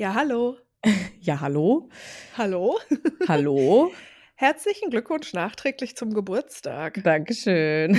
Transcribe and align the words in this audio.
Ja, 0.00 0.14
hallo. 0.14 0.56
Ja, 1.20 1.42
hallo? 1.42 1.90
Hallo. 2.38 2.78
Hallo? 3.28 3.92
Herzlichen 4.34 4.88
Glückwunsch 4.88 5.34
nachträglich 5.34 5.94
zum 5.94 6.14
Geburtstag. 6.14 7.04
Dankeschön. 7.04 7.96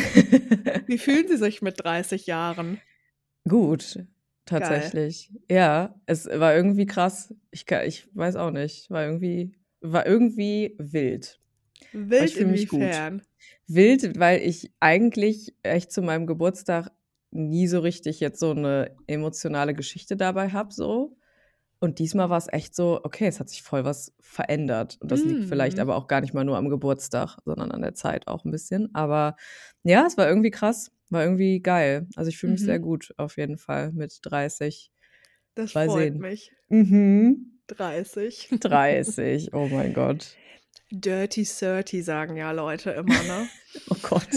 Wie 0.87 0.97
fühlen 0.97 1.27
Sie 1.27 1.37
sich 1.37 1.61
mit 1.61 1.83
30 1.83 2.25
Jahren? 2.25 2.81
Gut, 3.47 3.93
Geil. 3.93 4.07
tatsächlich. 4.47 5.31
Ja, 5.47 5.93
es 6.07 6.25
war 6.25 6.55
irgendwie 6.55 6.87
krass. 6.87 7.35
Ich, 7.51 7.69
ich 7.69 8.09
weiß 8.15 8.35
auch 8.35 8.49
nicht. 8.49 8.89
War 8.89 9.05
irgendwie, 9.05 9.53
war 9.81 10.07
irgendwie 10.07 10.75
wild. 10.79 11.39
Wild 11.91 12.23
ich 12.23 12.33
fühle 12.33 12.47
mich 12.47 12.67
gut. 12.67 12.81
inwiefern? 12.81 13.21
Wild, 13.67 14.19
weil 14.19 14.41
ich 14.41 14.71
eigentlich 14.79 15.53
echt 15.61 15.91
zu 15.91 16.01
meinem 16.01 16.25
Geburtstag 16.25 16.89
nie 17.29 17.67
so 17.67 17.79
richtig 17.79 18.19
jetzt 18.21 18.39
so 18.39 18.49
eine 18.49 18.95
emotionale 19.05 19.75
Geschichte 19.75 20.17
dabei 20.17 20.49
habe, 20.49 20.73
so. 20.73 21.15
Und 21.83 21.97
diesmal 21.99 22.29
war 22.29 22.37
es 22.37 22.47
echt 22.51 22.75
so, 22.75 23.01
okay, 23.03 23.25
es 23.25 23.39
hat 23.39 23.49
sich 23.49 23.63
voll 23.63 23.83
was 23.83 24.13
verändert. 24.21 24.97
Und 25.01 25.11
das 25.11 25.23
liegt 25.25 25.45
vielleicht 25.45 25.77
Mhm. 25.77 25.81
aber 25.81 25.95
auch 25.97 26.07
gar 26.07 26.21
nicht 26.21 26.33
mal 26.33 26.43
nur 26.45 26.55
am 26.57 26.69
Geburtstag, 26.69 27.37
sondern 27.43 27.71
an 27.71 27.81
der 27.81 27.95
Zeit 27.95 28.27
auch 28.27 28.45
ein 28.45 28.51
bisschen. 28.51 28.93
Aber 28.93 29.35
ja, 29.83 30.05
es 30.05 30.15
war 30.15 30.27
irgendwie 30.27 30.51
krass, 30.51 30.91
war 31.09 31.23
irgendwie 31.23 31.59
geil. 31.59 32.07
Also 32.15 32.29
ich 32.29 32.37
fühle 32.37 32.53
mich 32.53 32.61
sehr 32.61 32.77
Mhm. 32.79 32.83
gut 32.83 33.13
auf 33.17 33.35
jeden 33.37 33.57
Fall 33.57 33.91
mit 33.93 34.19
30. 34.21 34.91
Das 35.55 35.73
Mal 35.73 35.87
freut 35.87 36.13
sehen. 36.13 36.19
mich. 36.21 36.51
Mhm. 36.69 37.59
30. 37.67 38.49
30, 38.59 39.49
oh 39.53 39.67
mein 39.67 39.93
Gott. 39.93 40.37
Dirty 40.91 41.45
30 41.45 42.03
sagen 42.05 42.37
ja 42.37 42.51
Leute 42.51 42.91
immer, 42.91 43.23
ne? 43.23 43.47
Oh 43.89 43.95
Gott. 44.03 44.27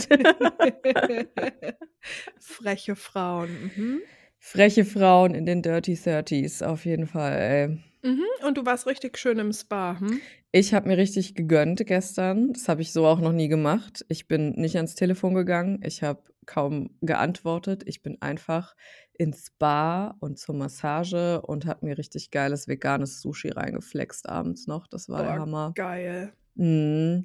Freche 2.41 2.95
Frauen. 2.97 3.73
Mhm. 3.77 4.03
Freche 4.47 4.85
Frauen 4.85 5.35
in 5.35 5.47
den 5.47 5.63
Dirty 5.63 5.95
30s, 5.95 6.63
auf 6.63 6.85
jeden 6.85 7.07
Fall, 7.07 7.33
ey. 7.33 7.69
Mhm. 8.09 8.27
Und 8.47 8.59
du 8.59 8.67
warst 8.67 8.87
richtig 8.87 9.17
schön 9.17 9.39
im 9.39 9.55
Spa, 9.55 9.99
hm? 9.99 10.21
Ich 10.53 10.75
habe 10.75 10.87
mir 10.87 10.99
richtig 10.99 11.35
gegönnt 11.35 11.85
gestern. 11.87 12.53
Das 12.53 12.69
habe 12.69 12.83
ich 12.83 12.93
so 12.93 13.07
auch 13.07 13.21
noch 13.21 13.33
nie 13.33 13.49
gemacht. 13.49 14.05
Ich 14.09 14.29
bin 14.29 14.51
nicht 14.51 14.77
ans 14.77 14.97
Telefon 14.97 15.35
gegangen. 15.35 15.81
Ich 15.83 16.03
habe 16.03 16.23
kaum 16.45 16.91
geantwortet. 17.01 17.85
Ich 17.87 18.03
bin 18.03 18.21
einfach 18.21 18.77
ins 19.15 19.47
Spa 19.47 20.15
und 20.21 20.39
zur 20.39 20.55
Massage 20.55 21.41
und 21.41 21.65
habe 21.65 21.87
mir 21.87 21.97
richtig 21.97 22.31
geiles 22.31 22.69
veganes 22.69 23.23
Sushi 23.23 23.49
reingeflext 23.49 24.29
abends 24.29 24.67
noch. 24.67 24.87
Das 24.87 25.09
war 25.09 25.23
der 25.23 25.33
Boah, 25.33 25.41
Hammer. 25.41 25.73
geil. 25.75 26.35
Mhm. 26.55 27.25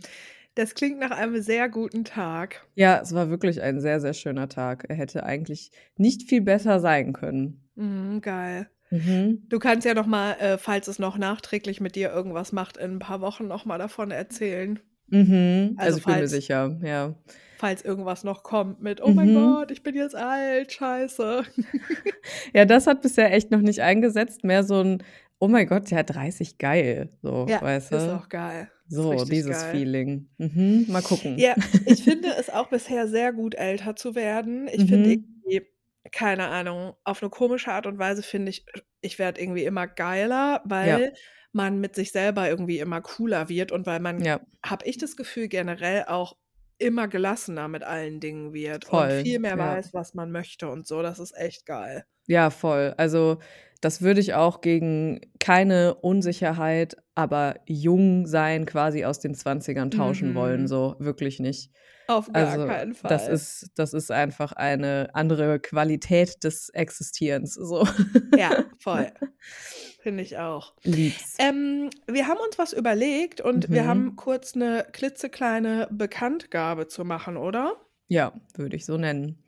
Das 0.56 0.74
klingt 0.76 1.00
nach 1.00 1.12
einem 1.12 1.42
sehr 1.42 1.70
guten 1.70 2.04
Tag. 2.04 2.66
Ja, 2.76 3.00
es 3.02 3.14
war 3.14 3.30
wirklich 3.30 3.62
ein 3.62 3.80
sehr, 3.80 4.00
sehr 4.02 4.14
schöner 4.14 4.50
Tag. 4.50 4.86
Er 4.90 4.96
hätte 4.96 5.24
eigentlich 5.24 5.72
nicht 5.96 6.28
viel 6.28 6.42
besser 6.42 6.80
sein 6.80 7.14
können. 7.14 7.70
Mhm, 7.76 8.22
geil. 8.22 8.70
Mhm. 8.90 9.44
Du 9.48 9.60
kannst 9.60 9.86
ja 9.86 9.94
noch 9.94 10.08
mal, 10.08 10.34
äh, 10.34 10.58
falls 10.58 10.88
es 10.88 11.00
noch 11.00 11.18
nachträglich 11.18 11.80
mit 11.80 11.96
dir 11.96 12.10
irgendwas 12.12 12.52
macht, 12.52 12.78
in 12.78 12.96
ein 12.96 13.00
paar 13.00 13.22
Wochen 13.22 13.48
noch 13.48 13.66
mal 13.66 13.78
davon 13.78 14.12
erzählen. 14.12 14.80
Mhm. 15.08 15.76
Also 15.78 15.86
Also 15.86 15.98
ich 16.00 16.06
bin 16.06 16.14
mir 16.16 16.20
falls, 16.22 16.32
sicher, 16.32 16.80
ja. 16.84 17.16
falls 17.58 17.86
irgendwas 17.86 18.24
noch 18.24 18.44
kommt 18.44 18.82
mit, 18.82 19.02
oh 19.02 19.10
mein 19.12 19.30
Mhm. 19.30 19.36
Gott, 19.36 19.72
ich 19.72 19.84
bin 19.84 19.96
jetzt 19.96 20.16
alt, 20.16 20.72
scheiße. 20.74 21.44
Ja, 22.54 22.66
das 22.66 22.88
hat 22.88 23.02
bisher 23.02 23.32
echt 23.34 23.52
noch 23.52 23.62
nicht 23.62 23.82
eingesetzt. 23.82 24.44
Mehr 24.44 24.64
so 24.64 24.82
ein, 24.82 25.04
oh 25.40 25.48
mein 25.48 25.68
Gott, 25.68 25.90
der 25.92 26.00
hat 26.00 26.10
30 26.14 26.58
geil. 26.58 27.10
So, 27.22 27.46
Ja, 27.50 27.62
weißt 27.62 27.92
ist 27.92 28.08
du? 28.08 28.16
auch 28.16 28.30
geil. 28.30 28.70
Ist 28.88 28.96
So, 28.96 29.24
dieses 29.26 29.62
geil. 29.64 29.72
Feeling. 29.72 30.30
Mhm. 30.38 30.86
Mal 30.88 31.02
gucken. 31.02 31.38
Ja, 31.38 31.56
ich 31.86 32.04
finde 32.04 32.30
es 32.38 32.50
auch 32.50 32.70
bisher 32.70 33.08
sehr 33.08 33.34
gut, 33.34 33.56
älter 33.56 33.96
zu 33.96 34.16
werden. 34.16 34.68
Ich 34.68 34.86
finde 34.86 35.10
Mhm. 35.10 35.24
irgendwie, 35.46 35.68
keine 36.12 36.48
Ahnung, 36.48 36.94
auf 37.04 37.22
eine 37.22 37.30
komische 37.30 37.72
Art 37.72 37.86
und 37.88 38.00
Weise 38.00 38.24
finde 38.24 38.50
ich, 38.50 38.66
ich 39.02 39.20
werde 39.20 39.42
irgendwie 39.42 39.64
immer 39.66 39.88
geiler, 39.88 40.62
Ja, 40.66 40.66
weil 40.66 41.14
man 41.52 41.80
mit 41.80 41.96
sich 41.96 42.12
selber 42.12 42.48
irgendwie 42.50 42.80
immer 42.80 43.02
cooler 43.02 43.50
wird 43.50 43.72
und 43.72 43.86
weil 43.86 44.00
man, 44.00 44.24
ja, 44.24 44.40
habe 44.66 44.86
ich 44.86 44.98
das 44.98 45.16
Gefühl, 45.16 45.48
generell 45.48 46.06
auch 46.06 46.36
immer 46.78 47.08
gelassener 47.08 47.68
mit 47.68 47.84
allen 47.84 48.20
Dingen 48.20 48.54
wird 48.54 48.86
und 48.86 48.92
voll. 48.92 49.22
viel 49.24 49.40
mehr 49.40 49.58
Ja. 49.58 49.58
weiß, 49.76 49.94
was 49.94 50.14
man 50.14 50.32
möchte 50.32 50.70
und 50.70 50.88
so. 50.88 51.02
Das 51.02 51.20
ist 51.20 51.36
echt 51.36 51.66
geil. 51.66 52.06
Ja, 52.28 52.50
voll. 52.52 52.94
Also, 52.98 53.40
das 53.82 54.02
würde 54.02 54.20
ich 54.20 54.34
auch 54.34 54.62
gegen 54.62 55.22
keine 55.40 55.96
Unsicherheit, 55.96 56.98
aber 57.16 57.56
jung 57.66 58.26
sein 58.28 58.66
quasi 58.66 59.06
aus 59.06 59.20
den 59.20 59.36
20ern 59.36 59.90
tauschen 59.96 60.36
wollen. 60.36 60.62
Mhm. 60.64 60.68
So, 60.68 60.96
wirklich 61.00 61.40
nicht. 61.40 61.72
Auf 62.08 62.32
gar 62.32 62.48
Also, 62.48 62.66
keinen 62.66 62.96
das 63.04 63.24
Fall. 63.26 63.34
ist, 63.34 63.68
das 63.76 63.94
ist 63.94 64.10
einfach 64.12 64.52
eine 64.54 65.10
andere 65.14 65.60
Qualität 65.60 66.44
des 66.44 66.70
Existierens. 66.70 67.54
So. 67.54 67.88
Ja, 68.36 68.66
voll. 68.80 69.12
Finde 70.02 70.24
ich 70.24 70.38
auch. 70.38 70.74
Lieb's. 70.84 71.36
Ähm, 71.40 71.90
wir 72.08 72.28
haben 72.28 72.40
uns 72.46 72.58
was 72.58 72.74
überlegt 72.74 73.42
und 73.42 73.70
wir 73.70 73.84
Mhm. 73.84 73.88
haben 73.88 74.16
kurz 74.16 74.56
eine 74.56 74.88
klitzekleine 74.92 75.88
Bekanntgabe 75.92 76.88
zu 76.88 77.06
machen, 77.06 77.38
oder? 77.38 77.74
Ja, 78.08 78.34
würde 78.56 78.76
ich 78.76 78.86
so 78.86 78.98
nennen. 78.98 79.44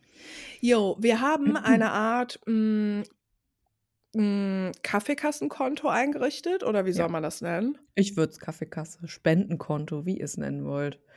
Jo, 0.60 0.98
wir 1.00 1.20
haben 1.22 1.56
eine 1.58 1.92
Art 1.92 2.40
mm, 2.46 3.02
mm, 4.14 4.72
Kaffeekassenkonto 4.84 5.88
eingerichtet, 5.88 6.64
oder 6.64 6.86
wie 6.86 6.92
soll 6.94 7.06
Ja. 7.06 7.12
man 7.12 7.24
das 7.24 7.42
nennen? 7.42 7.78
Ich 7.96 8.18
würde 8.18 8.34
es 8.34 8.40
Kaffeekasse, 8.40 9.08
Spendenkonto, 9.08 10.06
wie 10.06 10.18
ihr 10.20 10.26
es 10.26 10.38
nennen 10.38 10.66
wollt. 10.66 11.00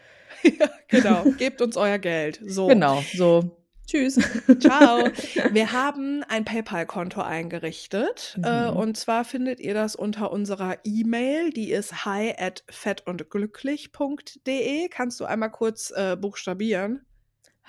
Ja, 0.42 0.68
genau. 0.88 1.24
Gebt 1.38 1.62
uns 1.62 1.76
euer 1.76 1.98
Geld. 1.98 2.40
So. 2.44 2.66
Genau, 2.66 3.02
so. 3.14 3.56
Tschüss. 3.86 4.18
Ciao. 4.60 5.08
Wir 5.52 5.70
haben 5.72 6.22
ein 6.28 6.44
PayPal-Konto 6.44 7.20
eingerichtet. 7.22 8.38
Äh, 8.42 8.70
Mhm. 8.70 8.76
und 8.76 8.96
zwar 8.96 9.24
findet 9.24 9.60
ihr 9.60 9.74
das 9.74 9.94
unter 9.94 10.32
unserer 10.32 10.78
E-Mail. 10.84 11.50
Die 11.50 11.70
ist 11.70 12.04
hi 12.04 12.34
at 12.36 12.64
fettundglücklich.de. 12.68 14.88
Kannst 14.88 15.20
du 15.20 15.24
einmal 15.24 15.50
kurz 15.50 15.92
äh, 15.94 16.16
buchstabieren? 16.16 17.04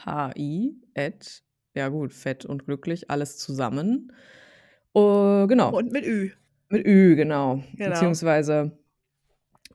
HI, 0.03 0.75
at, 0.96 1.44
ja 1.74 1.88
gut, 1.90 2.14
fett 2.14 2.46
und 2.46 2.66
glücklich, 2.66 3.09
alles 3.12 3.38
zusammen. 3.38 4.12
Oh, 4.95 5.45
genau, 5.47 5.75
Und 5.78 5.91
mit 5.91 6.06
Ü. 6.06 6.31
mit 6.69 6.88
Ü, 6.88 7.16
genau. 7.16 7.61
Genau. 7.75 7.89
Beziehungsweise 7.91 8.72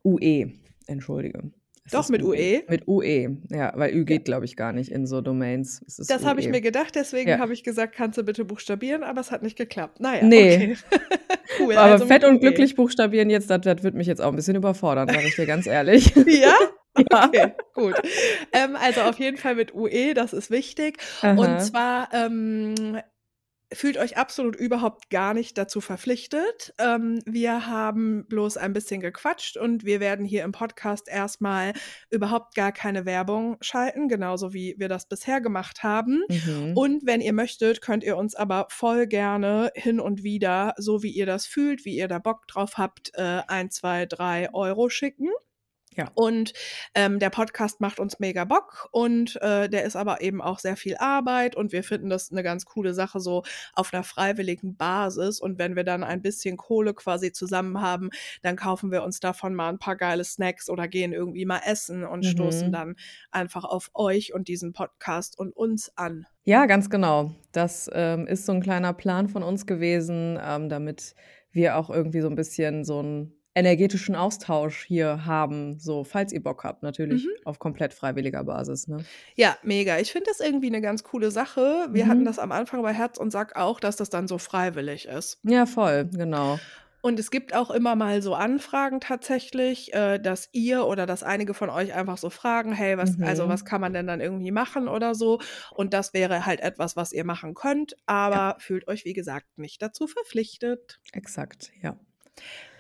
UE, 0.05 0.53
entschuldige. 0.87 1.51
Es 1.85 1.93
Doch, 1.93 2.09
mit 2.09 2.23
UE? 2.23 2.63
Mit 2.69 2.87
UE, 2.89 3.37
ja, 3.51 3.73
weil 3.75 3.93
Ü 3.93 3.99
Ja. 3.99 4.05
geht, 4.05 4.25
glaube 4.25 4.45
ich, 4.45 4.57
gar 4.57 4.73
nicht 4.73 4.91
in 4.93 5.07
so 5.07 5.21
Domains. 5.21 5.83
Das 6.09 6.25
habe 6.25 6.41
ich 6.41 6.47
UE. 6.47 6.53
mir 6.53 6.61
gedacht, 6.61 6.95
deswegen 6.95 7.31
Ja. 7.31 7.39
habe 7.39 7.53
ich 7.53 7.65
gesagt, 7.65 7.95
kannst 7.97 8.17
du 8.17 8.23
bitte 8.23 8.45
buchstabieren, 8.45 9.03
aber 9.03 9.21
es 9.21 9.31
hat 9.31 9.43
nicht 9.43 9.57
geklappt. 9.59 10.01
Naja, 10.01 10.25
Nee. 10.25 10.55
okay. 10.55 10.77
cool, 11.61 11.73
Aber 11.77 11.93
also 11.93 12.07
fett 12.07 12.25
und 12.25 12.35
UE. 12.35 12.41
glücklich 12.41 12.77
buchstabieren 12.77 13.29
jetzt, 13.29 13.51
das, 13.51 13.61
das 13.63 13.83
wird 13.83 13.95
mich 13.95 14.07
jetzt 14.07 14.23
auch 14.23 14.29
ein 14.31 14.37
bisschen 14.37 14.57
überfordern, 14.57 15.09
sage 15.09 15.27
ich 15.27 15.35
dir 15.37 15.47
ganz 15.47 15.67
ehrlich. 15.67 16.13
Ja? 16.27 16.55
ja. 17.13 17.27
Okay, 17.29 17.53
gut. 17.75 17.95
Ähm, 18.53 18.75
also 18.77 19.03
auf 19.03 19.19
jeden 19.19 19.37
Fall 19.37 19.55
mit 19.55 19.75
UE, 19.75 20.13
das 20.15 20.33
ist 20.33 20.51
wichtig. 20.51 20.99
Und 21.23 21.39
Aha. 21.39 21.59
zwar 21.59 22.09
ähm, 22.13 22.75
fühlt 23.73 23.97
euch 23.97 24.17
absolut 24.17 24.57
überhaupt 24.57 25.11
gar 25.11 25.35
nicht 25.35 25.57
dazu 25.57 25.81
verpflichtet. 25.81 26.75
Ähm, 26.79 27.21
wir 27.25 27.67
haben 27.67 28.27
bloß 28.27 28.57
ein 28.57 28.73
bisschen 28.73 29.01
gequatscht 29.01 29.57
und 29.57 29.85
wir 29.85 30.01
werden 30.01 30.25
hier 30.25 30.45
im 30.45 30.53
Podcast 30.53 31.09
erstmal 31.09 31.73
überhaupt 32.11 32.55
gar 32.55 32.73
keine 32.73 33.07
Werbung 33.07 33.57
schalten, 33.61 34.09
genauso 34.09 34.53
wie 34.53 34.75
wir 34.79 34.89
das 34.89 35.07
bisher 35.07 35.41
gemacht 35.41 35.83
haben. 35.83 36.23
Mhm. 36.29 36.77
Und 36.77 37.07
wenn 37.07 37.21
ihr 37.21 37.33
möchtet, 37.33 37.81
könnt 37.81 38.03
ihr 38.03 38.17
uns 38.17 38.35
aber 38.35 38.67
voll 38.71 39.07
gerne 39.07 39.71
hin 39.75 40.01
und 40.01 40.23
wieder, 40.23 40.75
so 40.77 41.03
wie 41.03 41.11
ihr 41.11 41.27
das 41.27 41.47
fühlt, 41.47 41.85
wie 41.85 41.97
ihr 41.97 42.09
da 42.09 42.19
Bock 42.19 42.47
drauf 42.49 42.77
habt, 42.77 43.13
äh, 43.15 43.43
ein, 43.47 43.71
zwei, 43.71 44.07
drei 44.07 44.53
Euro 44.53 44.89
schicken. 44.89 45.29
Ja. 45.97 46.09
Und 46.15 46.53
ähm, 46.95 47.19
der 47.19 47.31
Podcast 47.31 47.81
macht 47.81 47.99
uns 47.99 48.21
mega 48.21 48.45
Bock 48.45 48.89
und 48.93 49.37
äh, 49.43 49.69
der 49.69 49.83
ist 49.85 49.97
aber 49.97 50.21
eben 50.21 50.41
auch 50.41 50.61
sehr 50.61 50.77
viel 50.77 50.97
Arbeit 50.97 51.57
und 51.57 51.73
wir 51.73 51.83
finden 51.83 52.09
das 52.09 52.31
eine 52.31 52.45
ganz 52.45 52.65
coole 52.65 52.95
Sache 52.95 53.19
so 53.19 53.43
auf 53.75 53.93
einer 53.93 54.05
freiwilligen 54.05 54.77
Basis. 54.77 55.41
Und 55.41 55.59
wenn 55.59 55.75
wir 55.75 55.83
dann 55.83 56.05
ein 56.05 56.23
bisschen 56.23 56.57
Kohle 56.57 56.95
quasi 56.95 57.33
zusammen 57.33 57.81
haben, 57.81 58.11
dann 58.43 58.55
kaufen 58.55 58.93
wir 58.93 59.03
uns 59.03 59.19
davon 59.19 59.55
mal 59.55 59.69
ein 59.69 59.79
paar 59.79 59.97
geile 59.97 60.23
Snacks 60.23 60.71
oder 60.71 60.87
gehen 60.87 61.13
irgendwie 61.13 61.45
mal 61.45 61.61
essen 61.67 62.05
und 62.05 62.25
stoßen 62.25 62.69
Mhm. 62.69 62.73
dann 62.73 62.97
einfach 63.33 63.65
auf 63.65 63.91
euch 63.95 64.33
und 64.33 64.47
diesen 64.49 64.73
Podcast 64.73 65.39
und 65.39 65.55
uns 65.57 65.97
an. 65.97 66.27
Ja, 66.45 66.67
ganz 66.67 66.89
genau. 66.89 67.35
Das 67.53 67.91
ähm, 67.93 68.27
ist 68.29 68.47
so 68.47 68.53
ein 68.53 68.63
kleiner 68.63 68.93
Plan 68.93 69.29
von 69.29 69.43
uns 69.43 69.67
gewesen, 69.67 70.39
ähm, 70.43 70.69
damit 70.69 71.15
wir 71.51 71.77
auch 71.77 71.91
irgendwie 71.91 72.21
so 72.21 72.29
ein 72.29 72.37
bisschen 72.37 72.85
so 72.85 73.01
einen 73.01 73.40
energetischen 73.55 74.15
Austausch 74.15 74.85
hier 74.85 75.27
haben. 75.27 75.79
So, 75.81 76.05
falls 76.05 76.33
ihr 76.33 76.43
Bock 76.43 76.63
habt, 76.65 76.83
natürlich 76.83 77.25
Mhm. 77.25 77.31
auf 77.45 77.59
komplett 77.59 77.93
freiwilliger 77.93 78.45
Basis. 78.45 78.87
Ne? 78.89 78.99
Ja, 79.35 79.57
mega. 79.63 79.99
Ich 79.99 80.13
finde 80.13 80.27
das 80.31 80.41
irgendwie 80.41 80.69
eine 80.69 80.81
ganz 80.81 81.03
coole 81.03 81.31
Sache. 81.31 81.89
Wir 81.91 82.07
hatten 82.07 82.21
Mhm. 82.21 82.25
das 82.27 82.39
am 82.39 82.53
Anfang 82.53 82.83
bei 82.83 82.93
Herz 82.93 83.19
und 83.19 83.31
Sack 83.33 83.57
auch, 83.57 83.81
dass 83.81 83.97
das 83.97 84.09
dann 84.11 84.29
so 84.29 84.39
freiwillig 84.39 85.07
ist. 85.07 85.39
Ja, 85.43 85.67
voll, 85.67 86.07
genau. 86.13 86.59
Und 87.03 87.19
es 87.19 87.31
gibt 87.31 87.55
auch 87.55 87.71
immer 87.71 87.97
mal 87.97 88.21
so 88.21 88.35
Anfragen 88.35 89.01
tatsächlich, 89.01 89.95
äh, 89.95 90.19
dass 90.19 90.51
ihr 90.53 90.85
oder 90.87 91.07
dass 91.07 91.23
einige 91.23 91.55
von 91.55 91.71
euch 91.71 91.95
einfach 91.95 92.19
so 92.19 92.29
fragen, 92.29 92.73
hey, 92.73 92.99
was, 92.99 93.19
also 93.23 93.49
was 93.49 93.63
Mhm. 93.63 93.67
kann 93.67 93.81
man 93.81 93.93
denn 93.95 94.07
dann 94.07 94.21
irgendwie 94.21 94.51
machen 94.51 94.87
oder 94.87 95.15
so? 95.15 95.41
Und 95.75 95.95
das 95.95 96.13
wäre 96.13 96.45
halt 96.45 96.61
etwas, 96.61 96.97
was 96.97 97.13
ihr 97.13 97.25
machen 97.25 97.55
könnt, 97.55 97.93
Ja, 97.93 97.99
aber 98.07 98.61
fühlt 98.61 98.87
euch, 98.87 99.07
wie 99.07 99.15
gesagt, 99.15 99.47
nicht 99.57 99.81
dazu 99.81 100.07
verpflichtet. 100.07 101.01
exakt, 101.15 101.73
ja. 101.83 101.99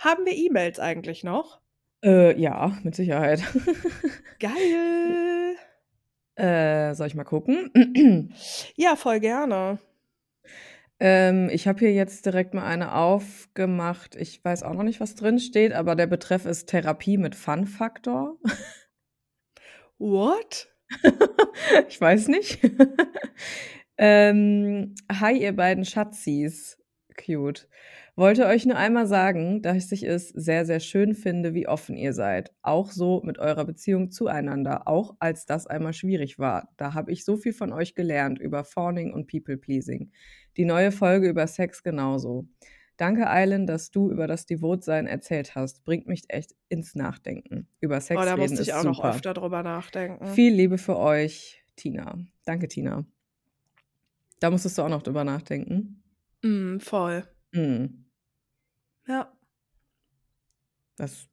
Haben 0.00 0.24
wir 0.24 0.32
E-Mails 0.32 0.80
eigentlich 0.80 1.24
noch? 1.24 1.60
Äh, 2.02 2.40
ja, 2.40 2.78
mit 2.82 2.94
Sicherheit. 2.94 3.42
Geil. 4.40 5.56
Äh, 6.36 6.94
soll 6.94 7.06
ich 7.06 7.14
mal 7.14 7.24
gucken? 7.24 8.32
Ja, 8.76 8.96
voll 8.96 9.20
gerne. 9.20 9.78
Ähm, 11.00 11.50
ich 11.50 11.68
habe 11.68 11.80
hier 11.80 11.92
jetzt 11.92 12.24
direkt 12.24 12.54
mal 12.54 12.64
eine 12.64 12.94
aufgemacht. 12.94 14.16
Ich 14.16 14.42
weiß 14.42 14.62
auch 14.62 14.72
noch 14.72 14.84
nicht, 14.84 15.00
was 15.00 15.16
drin 15.16 15.38
steht, 15.38 15.74
aber 15.74 15.94
der 15.96 16.06
Betreff 16.06 16.46
ist 16.46 16.70
Therapie 16.70 17.18
mit 17.18 17.34
Fun-Faktor. 17.34 18.38
What? 19.98 20.74
ich 21.88 22.00
weiß 22.00 22.28
nicht. 22.28 22.58
ähm, 23.98 24.94
hi, 25.12 25.36
ihr 25.36 25.54
beiden 25.54 25.84
Schatzis. 25.84 26.78
Cute. 27.22 27.68
Wollte 28.20 28.44
euch 28.44 28.66
nur 28.66 28.76
einmal 28.76 29.06
sagen, 29.06 29.62
dass 29.62 29.90
ich 29.92 30.02
es 30.02 30.28
sehr, 30.28 30.66
sehr 30.66 30.80
schön 30.80 31.14
finde, 31.14 31.54
wie 31.54 31.66
offen 31.66 31.96
ihr 31.96 32.12
seid. 32.12 32.52
Auch 32.60 32.90
so 32.90 33.22
mit 33.24 33.38
eurer 33.38 33.64
Beziehung 33.64 34.10
zueinander, 34.10 34.86
auch 34.86 35.16
als 35.20 35.46
das 35.46 35.66
einmal 35.66 35.94
schwierig 35.94 36.38
war. 36.38 36.68
Da 36.76 36.92
habe 36.92 37.12
ich 37.12 37.24
so 37.24 37.38
viel 37.38 37.54
von 37.54 37.72
euch 37.72 37.94
gelernt 37.94 38.38
über 38.38 38.62
Fawning 38.62 39.14
und 39.14 39.26
People-Pleasing. 39.26 40.12
Die 40.58 40.66
neue 40.66 40.92
Folge 40.92 41.30
über 41.30 41.46
Sex 41.46 41.82
genauso. 41.82 42.46
Danke, 42.98 43.30
Eilen, 43.30 43.66
dass 43.66 43.90
du 43.90 44.10
über 44.10 44.26
das 44.26 44.44
Devotsein 44.44 45.06
erzählt 45.06 45.54
hast. 45.54 45.82
Bringt 45.86 46.06
mich 46.06 46.24
echt 46.28 46.54
ins 46.68 46.94
Nachdenken. 46.94 47.68
Über 47.80 48.02
Sex 48.02 48.20
Oh, 48.20 48.24
da 48.26 48.34
reden 48.34 48.50
musste 48.50 48.60
ich 48.60 48.74
auch 48.74 48.82
super. 48.82 48.90
noch 48.90 49.04
öfter 49.14 49.32
drüber 49.32 49.62
nachdenken. 49.62 50.26
Viel 50.26 50.52
Liebe 50.52 50.76
für 50.76 50.98
euch, 50.98 51.64
Tina. 51.74 52.18
Danke, 52.44 52.68
Tina. 52.68 53.06
Da 54.40 54.50
musstest 54.50 54.76
du 54.76 54.82
auch 54.82 54.90
noch 54.90 55.02
drüber 55.02 55.24
nachdenken. 55.24 56.02
Mm, 56.42 56.80
voll. 56.80 57.24
Hm, 57.54 57.99
Ja. 59.10 59.32
das 60.96 61.28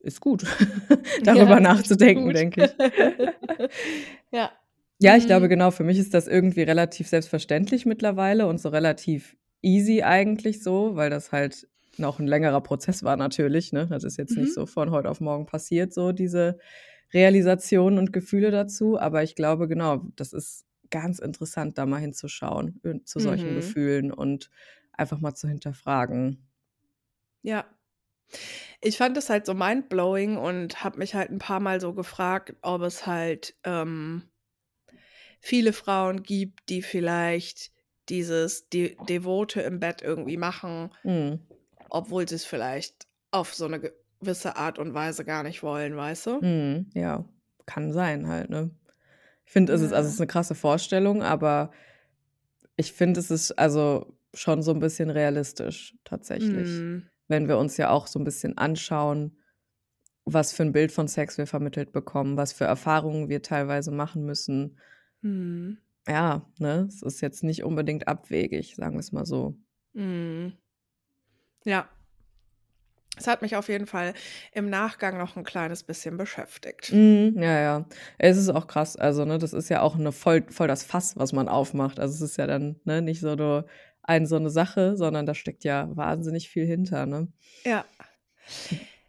ist 0.00 0.20
gut, 0.20 0.44
darüber 1.22 1.54
Ja, 1.54 1.60
nachzudenken, 1.60 2.24
gut. 2.26 2.34
denke 2.34 2.64
ich. 2.64 2.76
ja. 4.30 4.52
Ja, 5.00 5.16
ich 5.16 5.24
Mhm. 5.24 5.26
glaube, 5.28 5.48
genau, 5.48 5.70
für 5.70 5.84
mich 5.84 5.98
ist 5.98 6.14
das 6.14 6.28
irgendwie 6.28 6.62
relativ 6.62 7.08
selbstverständlich 7.08 7.86
mittlerweile 7.86 8.46
und 8.46 8.60
so 8.60 8.68
relativ 8.68 9.36
easy 9.62 10.02
eigentlich 10.02 10.62
so, 10.62 10.94
weil 10.96 11.10
das 11.10 11.32
halt 11.32 11.66
noch 11.96 12.18
ein 12.18 12.26
längerer 12.26 12.60
Prozess 12.60 13.02
war 13.02 13.16
natürlich. 13.16 13.72
Ne? 13.72 13.86
Das 13.88 14.04
ist 14.04 14.16
jetzt 14.18 14.36
Mhm. 14.36 14.42
nicht 14.42 14.52
so 14.54 14.66
von 14.66 14.90
heute 14.90 15.08
auf 15.10 15.20
morgen 15.20 15.46
passiert, 15.46 15.92
so 15.94 16.12
diese 16.12 16.58
Realisation 17.12 17.98
und 17.98 18.12
Gefühle 18.12 18.50
dazu. 18.50 18.98
Aber 18.98 19.22
ich 19.22 19.34
glaube, 19.36 19.68
genau, 19.68 20.06
das 20.16 20.32
ist 20.32 20.64
ganz 20.90 21.18
interessant, 21.18 21.78
da 21.78 21.86
mal 21.86 22.00
hinzuschauen 22.00 22.80
äh, 22.84 23.02
zu 23.04 23.20
solchen 23.20 23.52
Mhm. 23.52 23.54
Gefühlen 23.54 24.12
und 24.12 24.50
einfach 24.92 25.20
mal 25.20 25.34
zu 25.34 25.48
hinterfragen. 25.48 26.46
Ja. 27.44 27.66
Ich 28.80 28.96
fand 28.96 29.16
es 29.16 29.28
halt 29.30 29.46
so 29.46 29.54
mindblowing 29.54 30.36
und 30.36 30.82
habe 30.82 30.98
mich 30.98 31.14
halt 31.14 31.30
ein 31.30 31.38
paar 31.38 31.60
Mal 31.60 31.80
so 31.80 31.92
gefragt, 31.92 32.54
ob 32.62 32.82
es 32.82 33.06
halt 33.06 33.54
ähm, 33.64 34.22
viele 35.40 35.72
Frauen 35.72 36.22
gibt, 36.22 36.68
die 36.70 36.82
vielleicht 36.82 37.70
dieses 38.08 38.68
De 38.70 38.96
Devote 39.08 39.60
im 39.60 39.78
Bett 39.78 40.02
irgendwie 40.02 40.36
machen, 40.38 40.90
Hm. 41.02 41.38
obwohl 41.90 42.26
sie 42.28 42.34
es 42.34 42.44
vielleicht 42.44 43.06
auf 43.30 43.54
so 43.54 43.66
eine 43.66 43.80
gewisse 43.80 44.56
Art 44.56 44.78
und 44.78 44.94
Weise 44.94 45.24
gar 45.24 45.42
nicht 45.42 45.62
wollen, 45.62 45.96
weißt 45.96 46.26
du? 46.26 46.40
Hm, 46.40 46.90
ja, 46.94 47.24
kann 47.66 47.92
sein 47.92 48.26
halt, 48.26 48.48
ne? 48.50 48.70
Ich 49.46 49.52
finde, 49.52 49.74
es 49.74 49.82
ist, 49.82 49.92
also 49.92 50.08
es 50.08 50.14
ist 50.14 50.20
eine 50.20 50.26
krasse 50.28 50.54
Vorstellung, 50.54 51.22
aber 51.22 51.72
ich 52.76 52.92
finde, 52.92 53.20
es 53.20 53.30
ist 53.30 53.52
also 53.52 54.16
schon 54.32 54.62
so 54.62 54.72
ein 54.72 54.80
bisschen 54.80 55.10
realistisch 55.10 55.94
tatsächlich. 56.04 56.68
Mm, 56.68 57.02
Wenn 57.28 57.48
wir 57.48 57.58
uns 57.58 57.76
ja 57.76 57.90
auch 57.90 58.06
so 58.06 58.18
ein 58.18 58.24
bisschen 58.24 58.58
anschauen, 58.58 59.38
was 60.24 60.52
für 60.52 60.62
ein 60.62 60.72
Bild 60.72 60.92
von 60.92 61.08
Sex 61.08 61.38
wir 61.38 61.46
vermittelt 61.46 61.92
bekommen, 61.92 62.36
was 62.36 62.52
für 62.52 62.64
Erfahrungen 62.64 63.28
wir 63.28 63.42
teilweise 63.42 63.90
machen 63.90 64.24
müssen. 64.24 64.78
mm, 65.22 65.72
Ja, 66.08 66.46
ne? 66.58 66.86
Es 66.88 67.02
ist 67.02 67.20
jetzt 67.20 67.42
nicht 67.44 67.64
unbedingt 67.64 68.08
abwegig, 68.08 68.76
sagen 68.76 68.94
wir 68.96 69.00
es 69.00 69.12
mal 69.12 69.26
so. 69.26 69.56
mm. 69.94 70.52
Ja. 71.64 71.88
Es 73.16 73.28
hat 73.28 73.42
mich 73.42 73.54
auf 73.54 73.68
jeden 73.68 73.86
Fall 73.86 74.12
im 74.52 74.68
Nachgang 74.68 75.18
noch 75.18 75.36
ein 75.36 75.44
kleines 75.44 75.84
bisschen 75.84 76.16
beschäftigt. 76.16 76.92
Mhm, 76.92 77.34
ja, 77.40 77.60
ja. 77.60 77.86
Es 78.18 78.36
ist 78.36 78.48
auch 78.48 78.66
krass. 78.66 78.96
Also, 78.96 79.24
ne, 79.24 79.38
das 79.38 79.52
ist 79.52 79.68
ja 79.68 79.82
auch 79.82 79.94
eine 79.96 80.10
voll, 80.10 80.44
voll 80.50 80.66
das 80.66 80.82
Fass, 80.84 81.16
was 81.16 81.32
man 81.32 81.48
aufmacht. 81.48 82.00
Also, 82.00 82.14
es 82.14 82.32
ist 82.32 82.38
ja 82.38 82.46
dann, 82.48 82.80
ne, 82.84 83.02
nicht 83.02 83.20
so 83.20 83.36
nur 83.36 83.66
ein, 84.04 84.26
so 84.26 84.36
eine 84.36 84.50
Sache, 84.50 84.96
sondern 84.96 85.26
da 85.26 85.34
steckt 85.34 85.64
ja 85.64 85.88
wahnsinnig 85.96 86.48
viel 86.48 86.66
hinter, 86.66 87.06
ne? 87.06 87.28
Ja. 87.64 87.84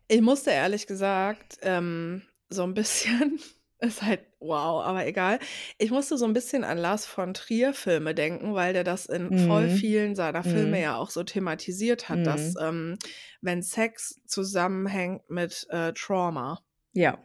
Ich 0.07 0.21
musste 0.21 0.51
ehrlich 0.51 0.87
gesagt 0.87 1.57
ähm, 1.61 2.21
so 2.49 2.63
ein 2.63 2.73
bisschen, 2.73 3.39
ist 3.79 4.01
halt 4.03 4.21
wow, 4.39 4.83
aber 4.85 5.05
egal. 5.07 5.39
Ich 5.79 5.91
musste 5.91 6.17
so 6.17 6.25
ein 6.25 6.33
bisschen 6.33 6.63
an 6.63 6.77
Lars 6.77 7.05
von 7.05 7.33
Trier 7.33 7.73
Filme 7.73 8.13
denken, 8.15 8.53
weil 8.53 8.73
der 8.73 8.83
das 8.83 9.07
in 9.07 9.35
voll 9.47 9.67
Mhm. 9.67 9.71
vielen 9.71 10.15
seiner 10.15 10.43
Filme 10.43 10.77
Mhm. 10.77 10.83
ja 10.83 10.95
auch 10.97 11.09
so 11.09 11.23
thematisiert 11.23 12.07
hat, 12.09 12.25
dass 12.25 12.53
Mhm. 12.53 12.59
ähm, 12.61 12.97
wenn 13.41 13.61
Sex 13.63 14.21
zusammenhängt 14.27 15.29
mit 15.29 15.65
äh, 15.69 15.91
Trauma. 15.93 16.61
Ja. 16.93 17.17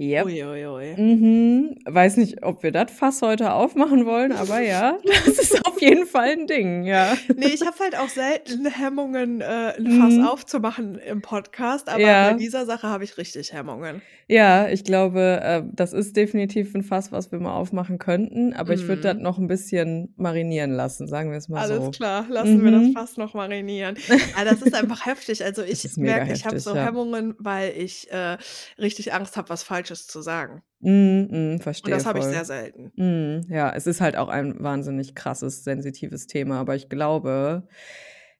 Yep. 0.00 0.26
Uiuiui. 0.26 0.94
Mhm. 0.96 1.76
Weiß 1.84 2.16
nicht, 2.16 2.42
ob 2.42 2.62
wir 2.62 2.72
das 2.72 2.90
Fass 2.90 3.20
heute 3.22 3.52
aufmachen 3.52 4.06
wollen, 4.06 4.32
aber 4.32 4.60
ja, 4.60 4.96
das 5.26 5.38
ist 5.38 5.66
auf 5.66 5.80
jeden 5.80 6.06
Fall 6.06 6.30
ein 6.30 6.46
Ding, 6.46 6.84
ja. 6.84 7.14
Nee, 7.36 7.48
ich 7.48 7.60
habe 7.66 7.76
halt 7.80 7.96
auch 7.98 8.08
selten 8.08 8.66
Hemmungen, 8.66 9.40
äh, 9.42 9.74
ein 9.78 10.00
Fass 10.00 10.14
Mhm. 10.14 10.24
aufzumachen 10.26 10.98
im 10.98 11.20
Podcast, 11.20 11.88
aber 11.88 12.00
Ja. 12.00 12.30
bei 12.30 12.38
dieser 12.38 12.64
Sache 12.66 12.88
habe 12.88 13.04
ich 13.04 13.18
richtig 13.18 13.52
Hemmungen. 13.52 14.00
Ja, 14.26 14.68
ich 14.68 14.84
glaube, 14.84 15.40
äh, 15.42 15.62
das 15.72 15.92
ist 15.92 16.16
definitiv 16.16 16.74
ein 16.74 16.82
Fass, 16.82 17.10
was 17.12 17.32
wir 17.32 17.40
mal 17.40 17.52
aufmachen 17.54 17.98
könnten, 17.98 18.52
aber 18.54 18.72
ich 18.74 18.86
würde 18.88 19.02
das 19.02 19.16
Mhm. 19.16 19.22
noch 19.22 19.38
ein 19.38 19.48
bisschen 19.48 20.14
marinieren 20.16 20.70
lassen, 20.70 21.08
sagen 21.08 21.30
wir 21.30 21.38
es 21.38 21.48
mal 21.48 21.60
Alles 21.60 21.84
so. 21.86 21.90
klar, 21.90 22.26
lassen 22.28 22.64
wir 22.64 22.70
das 22.70 22.82
Mhm. 22.84 22.92
Fass 22.92 23.16
noch 23.16 23.34
marinieren. 23.34 23.96
Aber 24.36 24.44
das 24.50 24.62
ist 24.62 24.74
einfach 24.74 25.04
heftig. 25.04 25.44
Also 25.44 25.62
ich 25.62 25.84
merke, 25.96 26.32
ich 26.32 26.46
habe 26.46 26.58
so 26.60 26.74
ja. 26.74 26.84
Hemmungen, 26.86 27.34
weil 27.38 27.72
ich 27.76 28.10
äh, 28.12 28.38
richtig 28.78 29.12
Angst 29.12 29.36
habe, 29.36 29.48
was 29.48 29.62
Falsches 29.90 30.06
zu 30.06 30.22
sagen. 30.22 30.62
Mhm, 30.80 31.28
Und 31.30 31.62
verstehe 31.62 31.94
das 31.94 32.06
habe 32.06 32.20
ich 32.20 32.24
sehr 32.24 32.44
selten. 32.44 32.92
Mhm, 32.96 33.46
ja, 33.52 33.72
es 33.74 33.86
ist 33.86 34.00
halt 34.00 34.16
auch 34.16 34.28
ein 34.28 34.62
wahnsinnig 34.62 35.14
krasses, 35.14 35.64
sensitives 35.64 36.26
Thema, 36.26 36.60
aber 36.60 36.76
ich 36.76 36.88
glaube, 36.88 37.66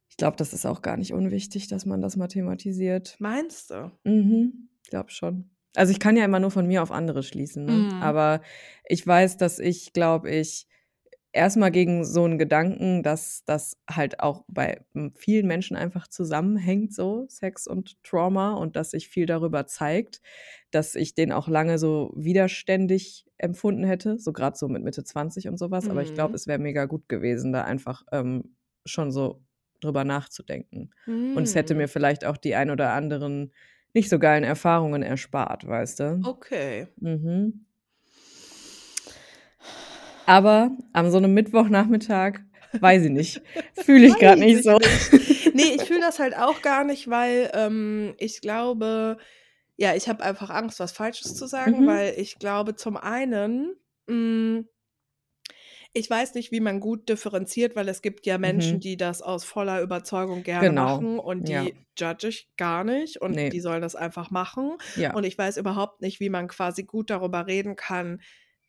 ich 0.09 0.17
glaube, 0.17 0.37
das 0.37 0.53
ist 0.53 0.67
auch 0.67 0.83
gar 0.83 0.97
nicht 0.97 1.13
unwichtig, 1.13 1.69
dass 1.69 1.87
man 1.87 2.01
das 2.01 2.17
mal 2.17 2.29
thematisiert. 2.29 3.17
Meinst 3.19 3.71
du? 3.71 3.91
Mhm, 4.05 4.69
ich 4.83 4.91
glaube 4.91 5.11
schon. 5.11 5.51
Also 5.77 5.93
ich 5.93 6.01
kann 6.01 6.17
ja 6.17 6.25
immer 6.25 6.41
nur 6.41 6.51
von 6.51 6.67
mir 6.67 6.83
auf 6.83 6.91
andere 6.91 7.23
schließen, 7.23 7.65
ne? 7.65 7.73
Mhm. 7.73 8.03
Aber 8.03 8.41
ich 8.89 9.07
weiß, 9.07 9.37
dass 9.37 9.59
ich, 9.59 9.93
glaube 9.93 10.31
ich, 10.31 10.67
erstmal 11.33 11.71
gegen 11.71 12.05
so 12.05 12.25
einen 12.25 12.39
Gedanken, 12.39 13.03
dass 13.03 13.45
das 13.45 13.77
halt 13.89 14.21
auch 14.21 14.45
bei 14.49 14.81
m, 14.95 15.13
vielen 15.17 15.47
Menschen 15.47 15.77
einfach 15.77 16.09
zusammenhängt, 16.09 16.95
so 16.95 17.27
Sex 17.29 17.67
und 17.67 18.03
Trauma 18.05 18.55
und 18.55 18.77
dass 18.77 18.91
sich 18.93 19.09
viel 19.09 19.27
darüber 19.27 19.67
zeigt, 19.67 20.21
dass 20.71 20.95
ich 20.95 21.15
den 21.15 21.33
auch 21.33 21.49
lange 21.49 21.79
so 21.79 22.13
widerständig 22.17 23.27
empfunden 23.39 23.85
hätte, 23.85 24.19
so 24.19 24.33
gerade 24.33 24.57
so 24.57 24.69
mit 24.69 24.83
Mitte 24.83 25.05
20 25.05 25.49
und 25.49 25.59
sowas. 25.59 25.89
Aber 25.89 26.03
ich 26.03 26.15
glaube, 26.15 26.33
Mhm. 26.33 26.35
es 26.37 26.47
wäre 26.47 26.59
mega 26.59 26.85
gut 26.87 27.09
gewesen, 27.09 27.53
da 27.53 27.65
einfach 27.65 28.03
ähm, 28.13 28.57
schon 28.85 29.11
so 29.13 29.43
drüber 29.81 30.05
nachzudenken. 30.05 30.91
Und 31.33 31.45
es 31.45 31.55
hätte 31.55 31.75
Hm. 31.75 31.79
mir 31.79 31.89
vielleicht 31.89 32.25
auch 32.25 32.37
die 32.37 32.55
ein 32.55 32.71
oder 32.71 32.93
anderen 32.93 33.53
nicht 33.95 34.09
so 34.11 34.19
geilen 34.19 34.45
Erfahrungen 34.45 35.03
erspart, 35.03 35.67
weißt 35.67 36.01
du? 36.01 36.27
Okay. 36.27 36.87
Mhm. 37.01 37.65
Aber 40.27 40.71
an 40.93 41.11
so 41.11 41.19
einem 41.19 41.35
Mittwochnachmittag, 41.35 42.41
weiß 42.81 43.05
ich 43.05 43.11
nicht, 43.11 43.43
fühle 43.75 44.07
ich 44.07 44.17
gerade 44.19 44.41
nicht 44.41 44.59
ich 44.59 44.63
so. 44.65 44.79
nicht. 44.79 45.55
Nee, 45.55 45.75
ich 45.77 45.83
fühle 45.83 46.01
das 46.01 46.19
halt 46.19 46.37
auch 46.37 46.63
gar 46.63 46.85
nicht, 46.85 47.09
weil 47.11 47.51
ähm, 47.55 48.15
ich 48.19 48.41
glaube, 48.41 49.19
ja, 49.77 49.95
ich 49.95 50.09
habe 50.09 50.23
einfach 50.23 50.51
Angst, 50.51 50.79
was 50.81 50.93
Falsches 50.93 51.35
zu 51.35 51.47
sagen, 51.47 51.83
Mhm. 51.83 51.87
weil 51.87 52.15
ich 52.17 52.39
glaube, 52.39 52.77
zum 52.77 52.97
einen, 52.97 53.75
mh, 54.07 54.65
ich 55.93 56.09
weiß 56.09 56.35
nicht, 56.35 56.53
wie 56.53 56.61
man 56.61 56.79
gut 56.79 57.09
differenziert, 57.09 57.75
weil 57.75 57.89
es 57.89 58.01
gibt 58.01 58.25
ja 58.25 58.39
Menschen, 58.39 58.75
Mhm. 58.77 58.81
die 58.81 58.97
das 58.97 59.23
aus 59.23 59.43
voller 59.45 59.83
Überzeugung 59.83 60.45
gerne 60.45 60.69
Genau. 60.69 60.85
machen 60.85 61.19
und 61.19 61.49
Ja. 61.49 61.65
die 61.65 61.75
judge 61.99 62.29
ich 62.29 62.49
gar 62.57 62.85
nicht 62.85 63.21
und 63.21 63.33
Nee. 63.33 63.49
die 63.51 63.59
sollen 63.61 63.83
das 63.83 63.97
einfach 63.97 64.31
machen. 64.31 64.77
Ja. 64.95 65.15
Und 65.15 65.25
ich 65.25 65.37
weiß 65.37 65.57
überhaupt 65.57 66.01
nicht, 66.03 66.21
wie 66.21 66.29
man 66.31 66.47
quasi 66.47 66.85
gut 66.85 67.11
darüber 67.11 67.49
reden 67.49 67.75
kann, 67.75 68.21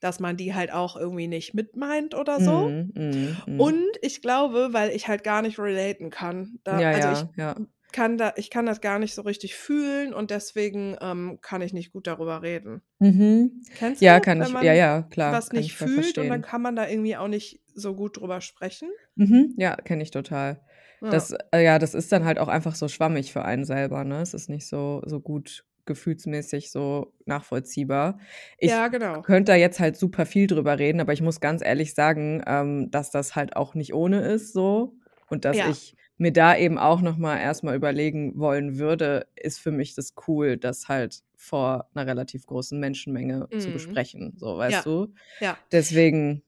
dass 0.02 0.20
man 0.20 0.36
die 0.38 0.54
halt 0.54 0.72
auch 0.74 0.98
irgendwie 0.98 1.28
nicht 1.28 1.54
mitmeint 1.54 2.16
oder 2.16 2.40
so. 2.42 2.68
Mhm, 2.70 2.92
mhm, 2.96 3.38
mhm. 3.48 3.60
Und 3.60 3.88
ich 4.02 4.22
glaube, 4.22 4.70
weil 4.72 4.90
ich 4.92 5.08
halt 5.08 5.24
gar 5.24 5.42
nicht 5.42 5.60
relaten 5.60 6.10
kann. 6.10 6.60
Da, 6.64 6.80
Ja, 6.82 6.90
also 6.90 7.08
ja, 7.08 7.14
ich 7.14 7.38
ja. 7.38 7.56
kann 7.94 8.18
da, 8.18 8.34
ich 8.36 8.50
kann 8.50 8.66
das 8.66 8.82
gar 8.82 9.00
nicht 9.00 9.14
so 9.14 9.22
richtig 9.22 9.56
fühlen 9.56 10.14
und 10.14 10.32
deswegen 10.32 10.98
ähm, 11.02 11.40
kann 11.42 11.62
ich 11.62 11.72
nicht 11.74 11.92
gut 11.94 12.08
darüber 12.08 12.42
reden. 12.42 12.82
Mhm. 13.00 13.62
Kennst 13.78 14.02
du 14.02 14.06
Ja, 14.06 14.18
das, 14.18 14.26
kann 14.26 14.40
wenn 14.40 14.48
ich, 14.48 14.64
ja, 14.64 14.74
ja, 14.74 15.02
klar, 15.04 15.34
was 15.34 15.52
nicht 15.52 15.74
fühlt 15.74 16.18
und 16.18 16.30
dann 16.30 16.42
verstehen. 16.42 16.42
kann 16.42 16.62
man 16.62 16.76
da 16.76 16.88
irgendwie 16.88 17.16
auch 17.16 17.28
nicht 17.28 17.62
so 17.74 17.96
gut 17.96 18.18
drüber 18.20 18.42
sprechen? 18.42 18.90
Mhm. 19.16 19.54
Ja, 19.58 19.76
kenne 19.76 20.04
ich 20.04 20.12
total. 20.12 20.62
Ja. 21.02 21.10
Das, 21.10 21.34
äh, 21.52 21.64
ja, 21.64 21.80
das 21.80 21.94
ist 21.96 22.12
dann 22.12 22.26
halt 22.26 22.38
auch 22.40 22.48
einfach 22.48 22.76
so 22.76 22.88
schwammig 22.88 23.32
für 23.34 23.44
einen 23.44 23.66
selber, 23.66 24.04
ne? 24.04 24.22
Es 24.22 24.34
ist 24.34 24.50
nicht 24.50 24.68
so, 24.68 25.02
so 25.06 25.20
gut 25.20 25.66
gefühlsmäßig 25.94 26.72
so 26.72 27.14
nachvollziehbar. 27.26 28.20
Ich 28.58 28.70
ja, 28.72 28.88
genau. 28.88 29.22
könnte 29.22 29.52
da 29.54 29.56
jetzt 29.58 29.80
halt 29.80 29.96
super 29.98 30.26
viel 30.26 30.48
drüber 30.48 30.80
reden, 30.80 31.00
aber 31.02 31.14
ich 31.14 31.22
muss 31.22 31.40
ganz 31.40 31.62
ehrlich 31.64 31.94
sagen, 31.94 32.44
ähm, 32.48 32.90
dass 32.92 33.12
das 33.12 33.36
halt 33.36 33.56
auch 33.56 33.76
nicht 33.76 33.94
ohne 33.94 34.22
ist 34.22 34.54
so 34.54 34.96
und 35.30 35.46
dass 35.46 35.58
Ja. 35.58 35.70
ich 35.70 35.96
mir 36.18 36.32
da 36.32 36.56
eben 36.56 36.78
auch 36.78 37.02
noch 37.02 37.18
mal 37.18 37.38
erstmal 37.40 37.76
überlegen 37.76 38.38
wollen 38.40 38.78
würde, 38.78 39.26
ist 39.36 39.60
für 39.60 39.72
mich 39.72 39.96
das 39.96 40.14
cool, 40.28 40.58
das 40.58 40.88
halt 40.88 41.22
vor 41.36 41.90
einer 41.96 42.06
relativ 42.06 42.46
großen 42.46 42.80
Menschenmenge 42.80 43.48
zu 43.58 43.70
Mhm. 43.70 43.74
besprechen, 43.74 44.34
so, 44.38 44.58
weißt 44.58 44.86
Ja. 44.86 44.92
du? 44.92 45.14
Ja. 45.40 45.58
Deswegen 45.72 46.44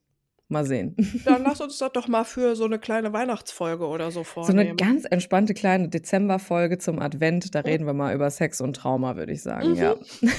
mal 0.49 0.65
sehen. 0.65 0.95
Dann 1.25 1.43
lass 1.43 1.61
uns 1.61 1.77
das 1.77 1.91
doch 1.93 2.07
mal 2.07 2.23
für 2.25 2.55
so 2.55 2.65
eine 2.65 2.79
kleine 2.79 3.13
Weihnachtsfolge 3.13 3.87
oder 3.87 4.11
so 4.11 4.23
So 4.23 4.41
eine 4.41 4.45
vornehmen. 4.45 4.77
ganz 4.77 5.05
entspannte 5.05 5.53
kleine 5.53 5.89
Dezemberfolge 5.89 6.77
zum 6.77 6.99
Advent, 6.99 7.55
da 7.55 7.61
reden 7.61 7.85
wir 7.85 7.93
mal 7.93 8.13
über 8.13 8.29
Sex 8.29 8.61
und 8.61 8.75
Trauma, 8.75 9.15
würde 9.15 9.31
ich 9.33 9.41
sagen, 9.41 9.71
Mhm. 9.71 9.75
ja. 9.75 9.95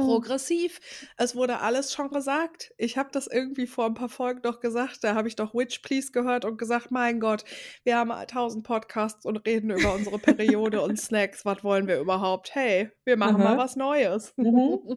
Progressiv. 0.00 0.80
Es 1.16 1.34
wurde 1.36 1.60
alles 1.60 1.92
schon 1.94 2.10
gesagt. 2.10 2.72
Ich 2.76 2.98
habe 2.98 3.10
das 3.12 3.26
irgendwie 3.26 3.66
vor 3.66 3.86
ein 3.86 3.94
paar 3.94 4.08
Folgen 4.08 4.42
doch 4.42 4.60
gesagt. 4.60 5.02
Da 5.04 5.14
habe 5.14 5.28
ich 5.28 5.36
doch 5.36 5.54
Witch 5.54 5.78
Please 5.80 6.10
gehört 6.12 6.44
und 6.44 6.58
gesagt, 6.58 6.90
mein 6.90 7.20
Gott, 7.20 7.44
wir 7.84 7.96
haben 7.96 8.10
tausend 8.26 8.66
Podcasts 8.66 9.24
und 9.24 9.36
reden 9.46 9.70
über 9.70 9.94
unsere 9.94 10.18
Periode 10.18 10.82
und 10.82 10.96
Snacks. 11.00 11.44
Was 11.44 11.62
wollen 11.64 11.86
wir 11.86 12.00
überhaupt? 12.00 12.54
Hey, 12.54 12.90
wir 13.04 13.16
machen 13.16 13.38
mal 13.38 13.54
Aha. 13.54 13.58
was 13.58 13.76
Neues. 13.76 14.34
Mhm. 14.36 14.96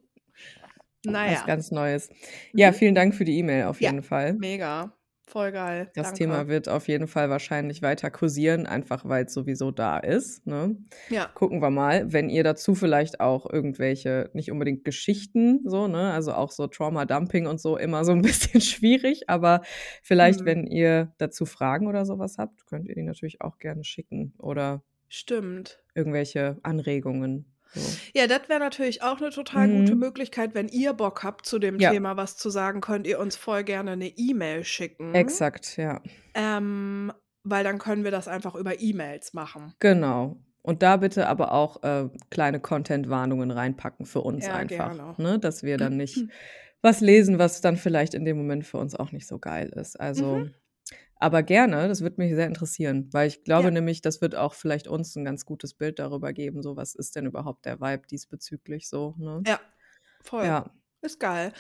Was 1.05 1.12
naja, 1.13 1.43
ganz 1.45 1.72
Neues. 1.72 2.10
Ja, 2.53 2.72
Mhm. 2.72 2.75
vielen 2.75 2.95
Dank 2.95 3.15
für 3.15 3.25
die 3.25 3.38
E-Mail 3.39 3.65
auf 3.65 3.81
Ja. 3.81 3.91
jeden 3.91 4.03
Fall. 4.03 4.33
mega. 4.33 4.93
Voll 5.25 5.53
geil. 5.53 5.89
Das 5.95 6.07
Danke. 6.07 6.17
Thema 6.19 6.48
wird 6.50 6.67
auf 6.67 6.88
jeden 6.89 7.07
Fall 7.07 7.29
wahrscheinlich 7.29 7.81
weiter 7.81 8.12
kursieren, 8.12 8.67
einfach 8.67 9.07
weil 9.07 9.24
es 9.25 9.33
sowieso 9.33 9.72
da 9.72 9.98
ist. 9.98 10.45
Ne? 10.45 10.75
Ja. 11.10 11.27
Gucken 11.33 11.62
wir 11.62 11.69
mal, 11.69 12.12
wenn 12.12 12.29
ihr 12.29 12.43
dazu 12.43 12.75
vielleicht 12.75 13.22
auch 13.22 13.50
irgendwelche, 13.50 14.29
nicht 14.33 14.51
unbedingt 14.51 14.83
Geschichten, 14.83 15.62
so, 15.63 15.88
ne, 15.88 16.12
also 16.12 16.33
auch 16.33 16.51
so 16.51 16.67
Trauma-Dumping 16.67 17.48
und 17.48 17.60
so, 17.62 17.77
immer 17.77 18.03
so 18.03 18.12
ein 18.12 18.22
bisschen 18.51 18.60
schwierig, 18.62 19.29
aber 19.29 19.62
vielleicht, 20.03 20.41
Mhm. 20.41 20.45
wenn 20.45 20.67
ihr 20.67 21.13
dazu 21.19 21.45
Fragen 21.45 21.88
oder 21.88 22.05
sowas 22.05 22.36
habt, 22.38 22.67
könnt 22.67 22.86
ihr 22.88 22.93
die 22.95 23.03
natürlich 23.03 23.39
auch 23.41 23.57
gerne 23.60 23.86
schicken 23.86 24.33
oder 24.38 24.83
Stimmt. 25.07 25.81
irgendwelche 25.95 26.57
Anregungen. 26.63 27.52
Ja, 28.13 28.27
das 28.27 28.47
wäre 28.49 28.59
natürlich 28.59 29.01
auch 29.01 29.17
eine 29.19 29.29
total 29.31 29.69
gute 29.69 29.93
Mhm. 29.93 29.99
Möglichkeit, 29.99 30.53
wenn 30.53 30.67
ihr 30.67 30.93
Bock 30.93 31.23
habt, 31.23 31.45
zu 31.45 31.59
dem 31.59 31.79
Ja. 31.79 31.91
Thema 31.91 32.17
was 32.17 32.37
zu 32.37 32.49
sagen, 32.49 32.81
könnt 32.81 33.07
ihr 33.07 33.19
uns 33.19 33.35
voll 33.35 33.63
gerne 33.63 33.91
eine 33.91 34.07
E-Mail 34.07 34.63
schicken. 34.63 35.13
Exakt, 35.15 35.77
ja. 35.77 36.01
Ähm, 36.35 37.11
weil 37.43 37.63
dann 37.63 37.77
können 37.79 38.03
wir 38.03 38.11
das 38.11 38.27
einfach 38.27 38.55
über 38.55 38.79
E-Mails 38.79 39.33
machen. 39.33 39.73
Genau. 39.79 40.37
Und 40.61 40.81
da 40.81 40.97
bitte 40.97 41.27
aber 41.27 41.51
auch 41.51 41.83
äh, 41.83 42.09
kleine 42.29 42.59
Content-Warnungen 42.59 43.51
reinpacken 43.51 44.05
für 44.05 44.21
uns 44.21 44.45
Ja, 44.45 44.53
einfach, 44.53 45.17
ne? 45.17 45.37
dass 45.39 45.63
wir 45.63 45.77
dann 45.77 45.97
nicht 45.97 46.17
was 46.81 47.01
lesen, 47.01 47.37
was 47.37 47.59
dann 47.61 47.75
vielleicht 47.77 48.13
in 48.13 48.23
dem 48.25 48.37
Moment 48.37 48.65
für 48.65 48.77
uns 48.77 48.95
auch 48.95 49.11
nicht 49.11 49.27
so 49.27 49.39
geil 49.39 49.69
ist. 49.75 49.99
Also, 49.99 50.39
Mhm. 50.39 50.53
Aber 51.23 51.43
gerne, 51.43 51.87
das 51.87 52.01
würde 52.01 52.17
mich 52.21 52.33
sehr 52.35 52.47
interessieren, 52.47 53.09
weil 53.13 53.27
ich 53.27 53.43
glaube 53.43 53.71
Ja. 53.71 53.71
nämlich, 53.71 54.01
das 54.01 54.21
wird 54.21 54.35
auch 54.35 54.53
vielleicht 54.53 54.87
uns 54.87 55.15
ein 55.15 55.25
ganz 55.25 55.45
gutes 55.45 55.73
Bild 55.73 55.99
darüber 55.99 56.33
geben, 56.33 56.61
so 56.63 56.75
was 56.77 56.95
ist 56.95 57.15
denn 57.15 57.25
überhaupt 57.25 57.65
der 57.65 57.79
Vibe 57.81 58.07
diesbezüglich 58.07 58.87
so, 58.89 59.15
ne? 59.17 59.47
Ja, 59.47 59.59
voll. 60.21 60.55
Ja. 60.55 60.71
Ist 61.01 61.19
geil. 61.19 61.53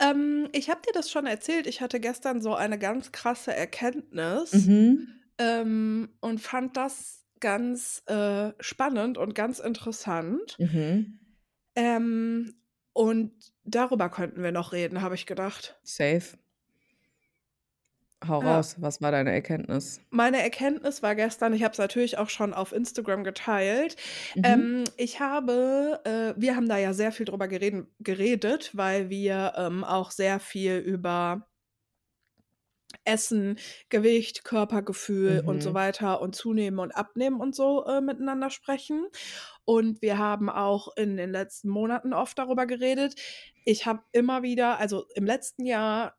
Ähm, 0.00 0.48
ich 0.52 0.70
habe 0.70 0.80
dir 0.82 0.92
das 0.94 1.10
schon 1.10 1.26
erzählt. 1.26 1.66
Ich 1.66 1.82
hatte 1.82 2.00
gestern 2.00 2.40
so 2.40 2.54
eine 2.54 2.78
ganz 2.78 3.12
krasse 3.12 3.54
Erkenntnis 3.54 4.72
Mhm. 4.72 5.26
ähm, 5.38 6.16
und 6.20 6.40
fand 6.40 6.76
das 6.76 7.26
ganz 7.40 8.02
äh, 8.06 8.52
spannend 8.60 9.18
und 9.18 9.34
ganz 9.34 9.60
interessant. 9.60 10.58
Mhm. 10.58 11.18
Ähm, 11.74 12.60
und 12.92 13.52
darüber 13.64 14.08
könnten 14.10 14.42
wir 14.42 14.52
noch 14.52 14.72
reden, 14.72 15.00
habe 15.02 15.14
ich 15.14 15.26
gedacht. 15.26 15.80
Safe. 15.84 16.36
Hau 18.24 18.40
Ja. 18.40 18.60
raus, 18.60 18.76
was 18.78 19.00
war 19.00 19.10
deine 19.10 19.32
Erkenntnis? 19.32 20.00
Meine 20.10 20.40
Erkenntnis 20.42 21.02
war 21.02 21.14
gestern, 21.16 21.52
ich 21.52 21.62
habe 21.64 21.72
es 21.72 21.78
natürlich 21.78 22.16
auch 22.18 22.28
schon 22.30 22.54
auf 22.54 22.72
Instagram 22.72 23.24
geteilt. 23.24 23.96
Mhm. 24.34 24.66
Ähm, 24.70 24.84
ich 24.96 25.20
habe, 25.20 26.00
äh, 26.04 26.40
wir 26.40 26.54
haben 26.56 26.68
da 26.68 26.78
ja 26.78 26.92
sehr 26.94 27.12
viel 27.12 27.26
drüber 27.26 27.48
gereden, 27.48 27.88
geredet, 27.98 28.70
weil 28.76 29.10
wir 29.10 29.54
ähm, 29.56 29.84
auch 29.84 30.10
sehr 30.12 30.38
viel 30.40 30.76
über 30.78 31.48
Essen, 33.04 33.58
Gewicht, 33.88 34.44
Körpergefühl 34.44 35.40
und 35.44 35.62
so 35.62 35.74
Mhm. 35.74 35.74
weiter 35.74 36.20
und 36.20 36.34
Zunehmen 36.34 36.78
und 36.78 36.92
Abnehmen 36.92 37.40
und 37.40 37.54
so 37.54 37.84
äh, 37.86 38.00
miteinander 38.00 38.50
sprechen. 38.50 39.06
Und 39.64 40.02
wir 40.02 40.18
haben 40.18 40.48
auch 40.50 40.96
in 40.96 41.16
den 41.16 41.30
letzten 41.32 41.68
Monaten 41.68 42.12
oft 42.12 42.38
darüber 42.38 42.66
geredet. 42.66 43.14
Ich 43.64 43.86
habe 43.86 44.02
immer 44.12 44.42
wieder, 44.42 44.78
also 44.78 45.06
im 45.14 45.24
letzten 45.26 45.66
Jahr, 45.66 46.16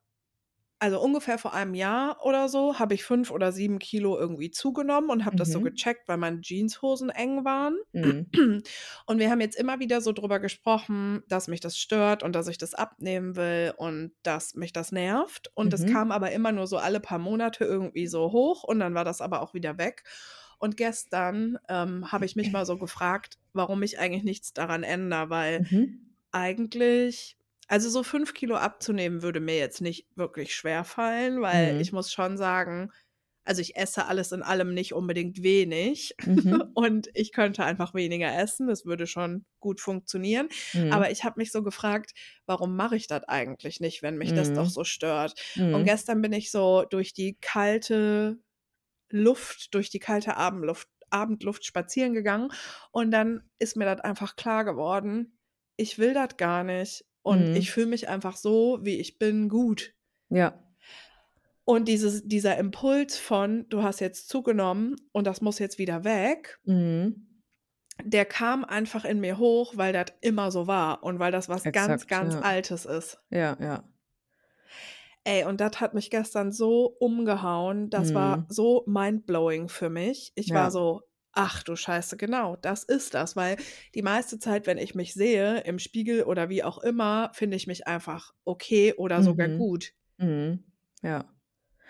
also 0.79 0.99
ungefähr 1.01 1.37
vor 1.39 1.53
einem 1.53 1.73
Jahr 1.73 2.23
oder 2.25 2.49
so, 2.49 2.77
habe 2.79 2.93
ich 2.93 3.03
fünf 3.03 3.31
oder 3.31 3.51
sieben 3.51 3.79
Kilo 3.79 4.17
irgendwie 4.17 4.51
zugenommen 4.51 5.09
und 5.09 5.25
habe 5.25 5.35
das 5.35 5.51
so 5.51 5.59
Mhm. 5.59 5.61
gecheckt, 5.61 6.07
weil 6.07 6.17
meine 6.17 6.41
Jeanshosen 6.41 7.09
eng 7.09 7.45
waren. 7.45 7.77
Mhm. 7.93 8.31
Und 9.05 9.19
wir 9.19 9.31
haben 9.31 9.41
jetzt 9.41 9.57
immer 9.57 9.79
wieder 9.79 10.01
so 10.01 10.11
drüber 10.13 10.39
gesprochen, 10.39 11.23
dass 11.27 11.47
mich 11.47 11.59
das 11.61 11.77
stört 11.77 12.21
und 12.23 12.35
dass 12.35 12.47
ich 12.47 12.57
das 12.57 12.73
abnehmen 12.75 13.35
will 13.35 13.73
und 13.77 14.11
dass 14.23 14.53
mich 14.53 14.73
das 14.73 14.91
nervt. 14.91 15.49
Und 15.55 15.73
es 15.73 15.85
Mhm. 15.85 15.87
kam 15.87 16.11
aber 16.11 16.31
immer 16.31 16.51
nur 16.51 16.67
so 16.67 16.77
alle 16.77 16.99
paar 16.99 17.17
Monate 17.19 17.65
irgendwie 17.65 18.07
so 18.07 18.31
hoch 18.31 18.63
und 18.63 18.79
dann 18.79 18.93
war 18.93 19.05
das 19.05 19.21
aber 19.21 19.41
auch 19.41 19.53
wieder 19.53 19.77
weg. 19.77 20.03
Und 20.59 20.77
gestern 20.77 21.57
ähm, 21.69 22.11
habe 22.11 22.25
ich 22.25 22.35
mich 22.35 22.51
mal 22.51 22.65
so 22.65 22.77
gefragt, 22.77 23.37
warum 23.53 23.81
ich 23.83 23.99
eigentlich 23.99 24.23
nichts 24.23 24.53
daran 24.53 24.83
ändere, 24.83 25.29
weil 25.29 25.61
Mhm. 25.61 26.07
eigentlich, 26.31 27.37
also 27.67 27.89
so 27.89 28.03
fünf 28.03 28.33
Kilo 28.33 28.55
abzunehmen 28.55 29.21
würde 29.23 29.39
mir 29.39 29.57
jetzt 29.57 29.81
nicht 29.81 30.07
wirklich 30.15 30.55
schwer 30.55 30.83
fallen, 30.83 31.41
weil 31.41 31.75
Mhm. 31.75 31.79
ich 31.79 31.91
muss 31.91 32.11
schon 32.11 32.37
sagen, 32.37 32.91
also 33.45 33.61
ich 33.61 33.77
esse 33.77 34.05
alles 34.07 34.31
in 34.33 34.43
allem 34.43 34.73
nicht 34.73 34.93
unbedingt 34.93 35.41
wenig 35.43 36.15
Mhm. 36.25 36.57
und 36.75 37.09
ich 37.13 37.31
könnte 37.33 37.63
einfach 37.63 37.93
weniger 37.93 38.33
essen, 38.37 38.67
das 38.67 38.85
würde 38.85 39.07
schon 39.07 39.45
gut 39.59 39.81
funktionieren. 39.81 40.49
Mhm. 40.73 40.87
Aber 40.89 41.11
ich 41.11 41.23
habe 41.23 41.39
mich 41.39 41.51
so 41.51 41.63
gefragt, 41.63 42.13
warum 42.45 42.75
mache 42.75 42.95
ich 42.97 43.07
das 43.07 43.23
eigentlich 43.25 43.79
nicht, 43.79 44.01
wenn 44.03 44.17
mich 44.17 44.33
das 44.33 44.53
doch 44.53 44.69
Mhm. 44.69 44.71
so 44.71 44.83
stört? 44.83 45.39
Und 45.71 45.83
Mhm. 45.83 45.85
gestern 45.85 46.21
bin 46.21 46.33
ich 46.33 46.51
so 46.51 46.83
durch 46.89 47.13
die 47.13 47.37
kalte 47.41 48.39
Luft, 49.09 49.73
durch 49.73 49.89
die 49.89 49.99
kalte 49.99 50.37
Abendluft, 50.37 50.89
Abendluft 51.09 51.65
spazieren 51.65 52.13
gegangen 52.13 52.49
und 52.91 53.11
dann 53.11 53.49
ist 53.59 53.77
mir 53.77 53.85
das 53.85 54.01
einfach 54.01 54.35
klar 54.35 54.65
geworden, 54.65 55.39
ich 55.77 55.99
will 55.99 56.13
das 56.13 56.35
gar 56.37 56.63
nicht 56.65 57.05
und 57.27 57.49
Mhm. 57.51 57.55
ich 57.55 57.71
fühle 57.71 57.87
mich 57.87 58.07
einfach 58.09 58.35
so, 58.37 58.79
wie 58.81 58.97
ich 58.99 59.19
bin, 59.19 59.49
gut. 59.49 59.93
Ja. 60.29 60.63
Und 61.65 61.87
dieses, 61.87 62.25
dieser 62.25 62.57
Impuls 62.57 63.17
von, 63.17 63.67
du 63.69 63.83
hast 63.83 63.99
jetzt 63.99 64.29
zugenommen 64.29 64.95
und 65.11 65.27
das 65.27 65.41
muss 65.41 65.59
jetzt 65.59 65.77
wieder 65.77 66.03
weg, 66.05 66.59
Mhm. 66.63 67.43
der 68.03 68.25
kam 68.25 68.63
einfach 68.63 69.03
in 69.05 69.19
mir 69.19 69.37
hoch, 69.37 69.73
weil 69.75 69.91
das 69.91 70.05
immer 70.21 70.49
so 70.51 70.65
war 70.67 71.03
und 71.03 71.19
weil 71.19 71.31
das 71.31 71.49
was 71.49 71.63
ganz, 71.63 71.75
Exakt, 72.03 72.07
ganz 72.07 72.33
ja. 72.35 72.39
Altes 72.41 72.85
ist. 72.85 73.19
Ja, 73.29 73.57
ja. 73.59 73.83
Ey, 75.23 75.43
und 75.43 75.59
das 75.59 75.81
hat 75.81 75.93
mich 75.93 76.09
gestern 76.09 76.53
so 76.53 76.85
umgehauen. 76.99 77.89
Das 77.89 78.13
war 78.13 78.37
Mhm. 78.37 78.45
so 78.47 78.83
mindblowing 78.87 79.67
für 79.67 79.89
mich. 79.89 80.31
Ich 80.35 80.51
war 80.51 80.65
Ja. 80.65 80.71
so, 80.71 81.01
ach 81.37 81.63
du 81.63 81.75
Scheiße, 81.75 82.17
genau, 82.17 82.55
das 82.57 82.83
ist 82.83 83.13
das. 83.13 83.35
Weil 83.35 83.57
die 83.95 84.01
meiste 84.01 84.39
Zeit, 84.39 84.67
wenn 84.67 84.77
ich 84.77 84.95
mich 84.95 85.13
sehe, 85.13 85.59
im 85.61 85.79
Spiegel 85.79 86.23
oder 86.23 86.49
wie 86.49 86.63
auch 86.63 86.79
immer, 86.79 87.31
finde 87.33 87.57
ich 87.57 87.67
mich 87.67 87.87
einfach 87.87 88.33
okay 88.45 88.93
oder 88.97 89.23
sogar 89.23 89.49
Mhm. 89.49 89.57
gut. 89.57 89.93
Mhm. 90.17 90.63
Ja. 91.03 91.25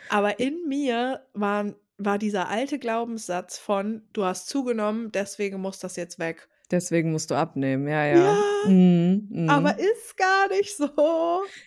Aber 0.09 0.39
in 0.39 0.67
mir 0.67 1.25
war, 1.33 1.75
war 1.97 2.17
dieser 2.17 2.49
alte 2.49 2.79
Glaubenssatz 2.79 3.57
von, 3.57 4.07
du 4.13 4.23
hast 4.25 4.47
zugenommen, 4.47 5.11
deswegen 5.11 5.59
muss 5.59 5.79
das 5.79 5.95
jetzt 5.95 6.19
weg. 6.19 6.47
Deswegen 6.71 7.11
musst 7.11 7.31
du 7.31 7.35
abnehmen, 7.35 7.87
ja, 7.87 8.05
ja. 8.05 8.37
Ja, 8.63 8.69
Mhm. 8.69 9.27
aber 9.47 9.75
Mhm. 9.75 9.79
ist 9.79 10.17
gar 10.17 10.49
nicht 10.49 10.75
so. 10.75 10.89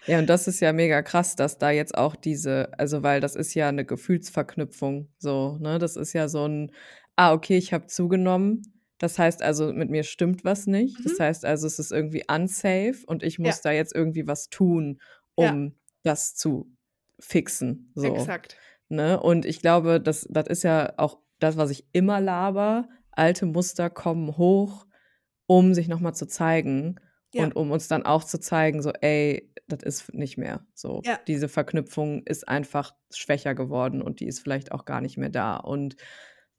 Ja, 0.07 0.19
und 0.19 0.27
das 0.27 0.49
ist 0.49 0.61
ja 0.61 0.73
mega 0.73 1.03
krass, 1.03 1.37
dass 1.37 1.59
da 1.59 1.71
jetzt 1.71 1.97
auch 1.97 2.17
diese, 2.17 2.71
also 2.79 3.03
weil 3.03 3.21
das 3.21 3.37
ist 3.37 3.55
ja 3.55 3.69
eine 3.69 3.85
Gefühlsverknüpfung, 3.85 5.09
so, 5.19 5.57
ne? 5.61 5.79
Das 5.79 5.97
ist 5.97 6.13
ja 6.13 6.29
so 6.29 6.47
ein, 6.47 6.73
ah, 7.17 7.33
okay, 7.33 7.57
ich 7.59 7.73
habe 7.73 7.87
zugenommen. 7.87 8.63
Das 8.99 9.19
heißt 9.19 9.43
also, 9.43 9.73
mit 9.73 9.91
mir 9.91 10.03
stimmt 10.05 10.45
was 10.45 10.67
nicht. 10.67 11.05
Das 11.05 11.19
Mhm. 11.19 11.23
heißt 11.25 11.45
also, 11.45 11.67
es 11.67 11.79
ist 11.79 11.93
irgendwie 11.93 12.25
unsafe 12.31 13.05
und 13.07 13.23
ich 13.23 13.39
Ja, 13.43 13.45
muss 13.47 13.61
da 13.63 13.71
jetzt 13.73 13.95
irgendwie 13.95 14.27
was 14.27 14.51
tun, 14.51 15.01
ja, 15.37 15.51
um 15.51 15.77
das 16.03 16.35
zu 16.35 16.77
fixen, 17.19 17.93
so, 17.95 18.05
exakt. 18.17 18.57
ne? 18.89 19.21
Und 19.21 19.45
ich 19.47 19.61
glaube, 19.61 20.01
das, 20.01 20.27
das 20.31 20.47
ist 20.49 20.63
ja 20.65 20.95
auch 20.99 21.19
das, 21.39 21.57
was 21.57 21.71
ich 21.71 21.87
immer 21.93 22.21
laber. 22.21 22.89
Alte 23.13 23.47
Muster 23.47 23.91
kommen 23.91 24.37
hoch, 24.37 24.87
um 25.47 25.75
sich 25.75 25.89
nochmal 25.89 26.15
zu 26.15 26.27
zeigen. 26.27 26.97
Ja. 27.33 27.45
Und 27.45 27.55
um 27.57 27.71
uns 27.71 27.87
dann 27.89 28.05
auch 28.05 28.25
zu 28.25 28.41
zeigen, 28.41 28.83
so, 28.83 28.91
ey, 29.01 29.53
das 29.69 29.83
ist 29.85 30.13
nicht 30.15 30.37
mehr 30.37 30.67
so. 30.75 31.01
Ja. 31.05 31.19
Diese 31.29 31.49
Verknüpfung 31.49 32.23
ist 32.25 32.49
einfach 32.49 32.95
schwächer 33.15 33.55
geworden 33.55 34.03
und 34.03 34.21
die 34.21 34.27
ist 34.27 34.41
vielleicht 34.41 34.73
auch 34.73 34.85
gar 34.85 35.01
nicht 35.01 35.17
mehr 35.17 35.29
da. 35.31 35.57
Und 35.57 35.97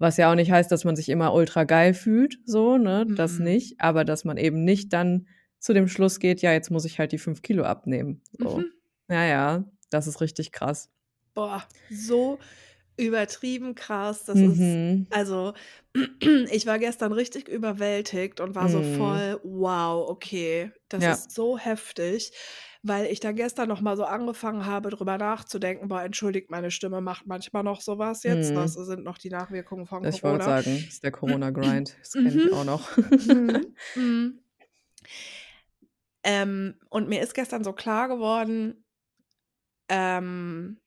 was 0.02 0.18
ja 0.18 0.32
auch 0.32 0.36
nicht 0.36 0.52
heißt, 0.52 0.72
dass 0.72 0.84
man 0.86 0.96
sich 0.98 1.10
immer 1.10 1.34
ultra 1.34 1.64
geil 1.66 1.94
fühlt, 1.94 2.40
so, 2.46 2.78
ne? 2.78 3.08
Das 3.16 3.40
Mhm. 3.40 3.40
nicht. 3.40 3.80
Aber 3.82 4.06
dass 4.06 4.26
man 4.26 4.38
eben 4.38 4.64
nicht 4.66 4.94
dann 4.94 5.28
zu 5.60 5.74
dem 5.74 5.88
Schluss 5.88 6.20
geht, 6.20 6.42
ja, 6.42 6.54
jetzt 6.54 6.72
muss 6.72 6.86
ich 6.86 7.00
halt 7.00 7.12
die 7.14 7.20
fünf 7.20 7.42
Kilo 7.44 7.64
abnehmen. 7.64 8.24
So. 8.40 8.66
Mhm. 8.66 8.72
Ja, 9.10 9.26
ja, 9.26 9.66
das 9.92 10.08
ist 10.08 10.22
richtig 10.22 10.52
krass. 10.52 10.90
Boah, 11.36 11.64
so 11.90 12.40
übertrieben 12.98 13.76
krass. 13.76 14.26
Das 14.26 14.42
ist, 14.42 14.80
Mhm. 14.80 15.12
also, 15.12 15.54
ich 16.52 16.66
war 16.68 16.80
gestern 16.80 17.14
richtig 17.14 17.48
überwältigt 17.50 18.40
und 18.42 18.56
war 18.56 18.70
so 18.70 18.82
Mhm. 18.82 18.82
voll, 18.84 19.40
wow, 19.44 20.10
okay, 20.10 20.72
das 20.90 21.08
Ja. 21.08 21.10
ist 21.10 21.32
so 21.34 21.58
heftig, 21.58 22.34
weil 22.84 23.06
ich 23.08 23.20
dann 23.20 23.36
gestern 23.36 23.70
noch 23.70 23.82
mal 23.82 23.98
so 23.98 24.06
angefangen 24.06 24.66
habe, 24.66 24.90
drüber 24.90 25.18
nachzudenken, 25.18 25.88
boah, 25.90 26.02
entschuldigt, 26.04 26.50
meine 26.52 26.72
Stimme 26.72 27.02
macht 27.02 27.28
manchmal 27.28 27.64
noch 27.64 27.82
sowas 27.82 28.24
jetzt. 28.24 28.56
Mhm. 28.56 28.56
Das 28.56 28.74
sind 28.74 29.04
noch 29.04 29.18
die 29.18 29.30
Nachwirkungen 29.30 29.86
von 29.88 30.04
Ich 30.04 30.24
wollte 30.24 30.44
Corona. 30.44 30.46
sagen, 30.46 30.86
ist 30.88 31.04
der 31.04 31.12
Corona-Grind. 31.12 31.96
Das 32.00 32.18
kenne 32.18 32.38
ich 32.38 32.44
Mhm. 32.44 32.52
auch 32.52 32.64
noch. 32.64 32.90
Mhm. 33.20 33.76
Mhm. 33.96 34.42
Ähm, 36.24 36.76
und 36.90 37.10
mir 37.10 37.22
ist 37.22 37.34
gestern 37.34 37.64
so 37.64 37.74
klar 37.74 38.08
geworden, 38.08 38.86
ähm, 39.90 40.80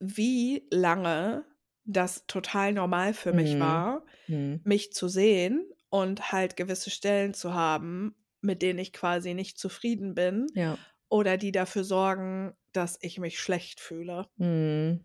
wie 0.00 0.66
lange 0.70 1.44
das 1.84 2.26
total 2.26 2.72
normal 2.72 3.14
für 3.14 3.32
mich 3.32 3.58
Mhm. 3.58 3.60
war, 3.60 4.04
Mhm. 4.28 4.64
mich 4.64 4.92
zu 4.92 5.08
sehen 5.08 5.66
und 5.90 6.32
halt 6.32 6.56
gewisse 6.56 6.90
Stellen 6.90 7.34
zu 7.34 7.54
haben, 7.54 8.16
mit 8.40 8.62
denen 8.62 8.78
ich 8.78 8.92
quasi 8.92 9.34
nicht 9.34 9.58
zufrieden 9.58 10.14
bin 10.14 10.46
Ja. 10.54 10.78
Oder 11.12 11.36
die 11.38 11.52
dafür 11.52 11.84
sorgen, 11.84 12.54
dass 12.72 12.98
ich 13.02 13.18
mich 13.18 13.38
schlecht 13.40 13.80
fühle. 13.80 14.28
Mhm. 14.38 15.04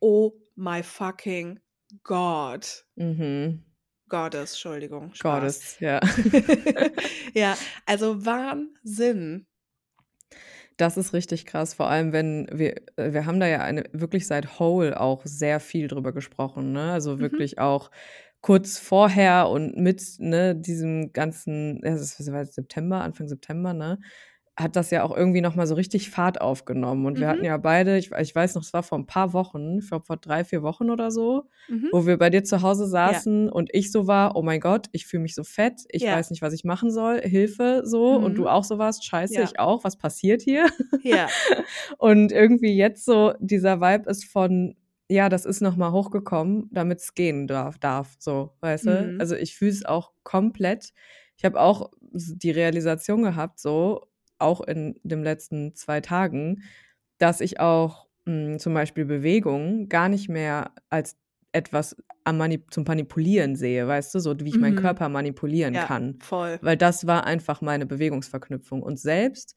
Oh 0.00 0.32
my 0.56 0.82
fucking 0.82 1.60
God. 2.02 2.64
Mhm. 2.96 3.62
Gottes, 4.08 4.52
Entschuldigung. 4.52 5.12
Gottes, 5.18 5.78
ja. 5.80 6.00
ja, 7.34 7.56
also 7.86 8.24
Wahnsinn. 8.24 9.46
Das 10.76 10.96
ist 10.96 11.12
richtig 11.12 11.46
krass, 11.46 11.74
vor 11.74 11.88
allem 11.88 12.12
wenn 12.12 12.48
wir 12.52 12.76
äh, 12.96 13.12
wir 13.12 13.26
haben 13.26 13.40
da 13.40 13.46
ja 13.46 13.60
eine 13.60 13.84
wirklich 13.92 14.26
seit 14.26 14.58
Hole 14.58 14.98
auch 15.00 15.22
sehr 15.24 15.60
viel 15.60 15.88
drüber 15.88 16.12
gesprochen, 16.12 16.72
ne? 16.72 16.92
Also 16.92 17.20
Mhm. 17.20 17.20
wirklich 17.20 17.58
auch 17.58 17.90
kurz 18.42 18.78
vorher 18.78 19.48
und 19.48 19.76
mit, 19.76 20.02
ne, 20.18 20.54
diesem 20.54 21.12
ganzen 21.12 21.80
ja, 21.84 21.92
das 21.92 22.30
war 22.32 22.44
September, 22.44 23.00
Anfang 23.00 23.28
September, 23.28 23.72
ne, 23.74 23.98
hat 24.58 24.76
das 24.76 24.90
ja 24.90 25.02
auch 25.04 25.16
irgendwie 25.16 25.40
noch 25.42 25.54
mal 25.54 25.66
so 25.66 25.74
richtig 25.74 26.10
Fahrt 26.10 26.40
aufgenommen. 26.40 27.06
Und 27.06 27.20
wir 27.20 27.28
hatten 27.28 27.44
Mhm. 27.44 27.46
ja 27.46 27.56
beide 27.58 27.98
ich 27.98 28.10
ich 28.12 28.34
weiß 28.34 28.54
noch, 28.54 28.62
es 28.62 28.72
war 28.72 28.82
vor 28.82 28.98
ein 28.98 29.06
paar 29.06 29.32
Wochen, 29.34 29.78
ich 29.78 29.88
glaube 29.88 30.04
vor 30.06 30.16
3, 30.16 30.44
4 30.44 30.62
Wochen 30.62 30.90
oder 30.90 31.10
so, 31.10 31.48
Mhm. 31.68 31.90
wo 31.90 32.06
wir 32.06 32.18
bei 32.18 32.30
dir 32.30 32.44
zu 32.44 32.62
Hause 32.62 32.86
Ja. 33.04 33.26
saßen 33.26 33.48
und 33.50 33.70
ich 33.74 33.92
so 33.92 34.06
war: 34.06 34.36
„Oh 34.36 34.42
mein 34.42 34.60
Gott, 34.60 34.86
ich 34.92 35.06
fühle 35.06 35.22
mich 35.22 35.34
so 35.34 35.44
fett, 35.44 35.82
ich 35.90 36.08
Ja. 36.08 36.10
weiß 36.10 36.30
nicht, 36.30 36.42
was 36.42 36.54
ich 36.54 36.64
machen 36.64 36.90
soll, 36.90 37.20
Hilfe“, 37.22 37.82
so. 37.84 38.16
Und 38.20 38.38
du 38.38 38.46
Mhm. 38.46 38.48
auch 38.48 38.64
so 38.64 38.78
warst: 38.78 39.04
„Scheiße, 39.04 39.40
Ja. 39.40 39.42
ich 39.42 39.58
auch, 39.60 39.84
was 39.84 39.96
passiert 39.98 40.42
hier?“ 40.42 40.66
Ja. 41.02 41.32
Und 41.98 42.32
irgendwie 42.32 42.74
jetzt 42.76 43.04
so 43.04 43.34
dieser 43.40 43.80
Vibe 43.80 44.10
ist 44.10 44.24
von: 44.26 44.76
Ja, 45.10 45.28
das 45.28 45.44
ist 45.46 45.60
noch 45.62 45.76
mal 45.76 45.92
hochgekommen, 45.92 46.68
damit's 46.72 47.14
gehen 47.14 47.46
darf 47.46 47.78
darf, 47.78 48.16
so, 48.18 48.52
weißt 48.60 48.86
du? 48.88 49.12
Mhm. 49.12 49.18
Also, 49.18 49.36
ich 49.36 49.56
fühle 49.56 49.70
es 49.72 49.84
auch 49.84 50.12
komplett. 50.24 50.92
Ich 51.38 51.44
habe 51.44 51.60
auch 51.60 51.90
die 52.12 52.50
Realisation 52.50 53.22
gehabt 53.22 53.60
so, 53.60 54.06
auch 54.38 54.60
in 54.62 54.98
den 55.04 55.22
letzten 55.24 55.74
2 55.74 56.00
Tagen, 56.00 56.62
dass 57.18 57.40
ich 57.40 57.60
auch, 57.60 58.08
hm, 58.26 58.58
zum 58.58 58.74
Beispiel 58.74 59.04
Bewegung 59.06 59.88
gar 59.88 60.08
nicht 60.08 60.28
mehr 60.28 60.72
als 60.90 61.16
etwas 61.52 61.96
am 62.24 62.38
Mani 62.38 62.64
zum 62.70 62.84
Manipulieren 62.84 63.56
sehe, 63.56 63.86
weißt 63.88 64.14
du, 64.14 64.20
so 64.20 64.38
wie 64.40 64.48
ich 64.50 64.60
meinen 64.60 64.74
Mhm. 64.74 64.76
Körper 64.76 65.08
manipulieren 65.08 65.78
Ja, 65.78 65.80
kann. 65.80 66.20
voll. 66.20 66.60
Weil 66.60 66.76
das 66.76 67.06
war 67.06 67.24
einfach 67.26 67.60
meine 67.62 67.86
Bewegungsverknüpfung. 67.86 68.82
Und 68.82 68.98
selbst 69.00 69.56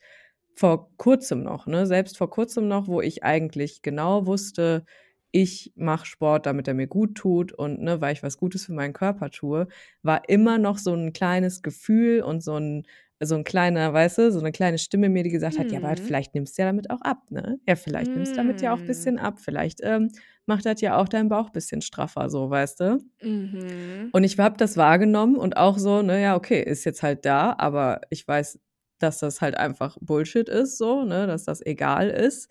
vor 0.56 0.92
Kurzem 0.98 1.44
noch, 1.44 1.68
ne, 1.68 1.86
selbst 1.88 2.18
vor 2.18 2.30
Kurzem 2.30 2.68
noch, 2.68 2.88
wo 2.88 3.02
ich 3.02 3.24
eigentlich 3.24 3.82
genau 3.82 4.26
wusste, 4.28 4.86
ich 5.32 5.74
mache 5.76 6.06
Sport, 6.08 6.46
damit 6.48 6.68
er 6.68 6.74
mir 6.74 6.88
gut 6.88 7.16
tut 7.16 7.54
und, 7.54 7.82
ne, 7.82 8.02
weil 8.02 8.14
ich 8.14 8.24
was 8.24 8.38
Gutes 8.38 8.66
für 8.66 8.74
meinen 8.74 8.94
Körper 8.94 9.30
tue, 9.32 9.68
war 10.04 10.28
immer 10.30 10.58
noch 10.60 10.78
so 10.80 10.94
'n 10.94 11.14
kleines 11.14 11.62
Gefühl 11.64 12.22
und 12.24 12.42
so 12.44 12.56
'n 12.58 12.84
so 13.22 13.36
'n 13.36 13.44
kleiner 13.44 13.94
weißt 13.94 14.18
du, 14.20 14.32
so 14.32 14.40
'ne 14.42 14.52
kleine 14.52 14.78
Stimme 14.80 15.10
mir, 15.10 15.24
die 15.24 15.30
gesagt 15.32 15.58
hat: 15.60 15.72
„Ja, 15.72 15.80
aber 15.80 15.96
Mhm. 15.96 16.02
vielleicht 16.02 16.36
nimmst 16.36 16.58
du 16.58 16.62
ja 16.64 16.68
damit 16.70 16.90
auch 16.92 17.02
ab, 17.02 17.24
ne? 17.32 17.60
Ja, 17.68 17.76
vielleicht 17.76 18.16
nimmst 18.16 18.38
du 18.38 18.42
damit 18.42 18.62
ja 18.62 18.74
auch 18.74 18.82
Mhm. 18.82 18.86
bisschen 18.86 19.20
ab. 19.20 19.40
Vielleicht, 19.40 19.80
ähm, 19.84 20.10
macht 20.46 20.66
das 20.66 20.82
ja 20.82 20.98
auch 20.98 21.08
deinen 21.10 21.30
Bauch 21.30 21.50
bisschen 21.52 21.82
straffer“, 21.82 22.30
so, 22.30 22.50
weißt 22.50 22.80
du? 22.82 23.00
Mhm. 23.22 24.14
Und 24.14 24.24
ich 24.24 24.38
habe 24.40 24.58
das 24.58 24.76
wahrgenommen 24.78 25.36
und 25.38 25.58
auch 25.58 25.78
so, 25.78 26.02
ne, 26.02 26.22
ja, 26.22 26.36
okay, 26.36 26.62
ist 26.64 26.84
jetzt 26.86 27.04
halt 27.04 27.26
da, 27.26 27.56
aber 27.58 28.02
ich 28.10 28.28
weiß, 28.28 28.60
dass 29.00 29.20
das 29.20 29.40
halt 29.42 29.56
einfach 29.58 29.98
Bullshit 30.02 30.50
ist 30.50 30.78
so, 30.78 31.04
ne, 31.06 31.28
dass 31.28 31.46
das 31.46 31.64
egal 31.66 32.10
ist. 32.10 32.50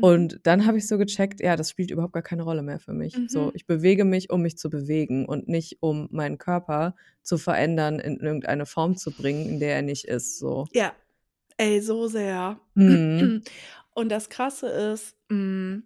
Mhm. 0.00 0.04
Und 0.04 0.40
dann 0.44 0.66
habe 0.66 0.78
ich 0.78 0.88
so 0.88 0.96
gecheckt, 0.98 1.40
ja, 1.40 1.56
das 1.56 1.70
spielt 1.70 1.90
überhaupt 1.90 2.14
gar 2.14 2.22
keine 2.22 2.42
Rolle 2.44 2.62
mehr 2.62 2.80
für 2.80 2.94
mich. 2.94 3.22
So, 3.26 3.50
Mhm. 3.50 3.54
ich 3.54 3.66
bewege 3.66 4.04
mich, 4.06 4.30
um 4.30 4.40
mich 4.42 4.56
zu 4.58 4.70
bewegen 4.70 5.26
und 5.26 5.46
nicht, 5.48 5.78
um 5.82 6.08
meinen 6.10 6.38
Körper 6.38 6.96
zu 7.22 7.36
verändern, 7.38 7.98
in 8.00 8.18
irgendeine 8.18 8.64
Form 8.66 8.96
zu 8.96 9.12
bringen, 9.14 9.46
in 9.46 9.60
der 9.60 9.74
er 9.76 9.82
nicht 9.82 10.06
ist, 10.06 10.38
so. 10.38 10.70
Ja. 10.74 10.94
Ey, 11.58 11.80
so 11.80 12.06
sehr. 12.08 12.60
Mhm. 12.76 13.40
Und 13.94 14.08
das 14.10 14.28
Krasse 14.30 14.68
ist, 14.68 15.16
hm 15.30 15.84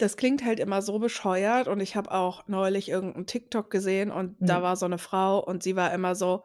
das 0.00 0.18
klingt 0.18 0.44
halt 0.44 0.60
immer 0.60 0.82
so 0.82 0.98
bescheuert 0.98 1.68
und 1.68 1.80
ich 1.80 1.96
habe 1.96 2.10
auch 2.12 2.46
neulich 2.48 2.90
irgend 2.90 3.16
'n 3.16 3.26
TikTok 3.26 3.70
gesehen 3.70 4.10
und 4.10 4.36
da 4.44 4.60
Mhm. 4.60 4.62
war 4.62 4.76
so 4.76 4.86
'ne 4.86 4.98
Frau 4.98 5.38
und 5.42 5.62
sie 5.62 5.74
war 5.74 5.92
immer 5.94 6.14
so: 6.14 6.44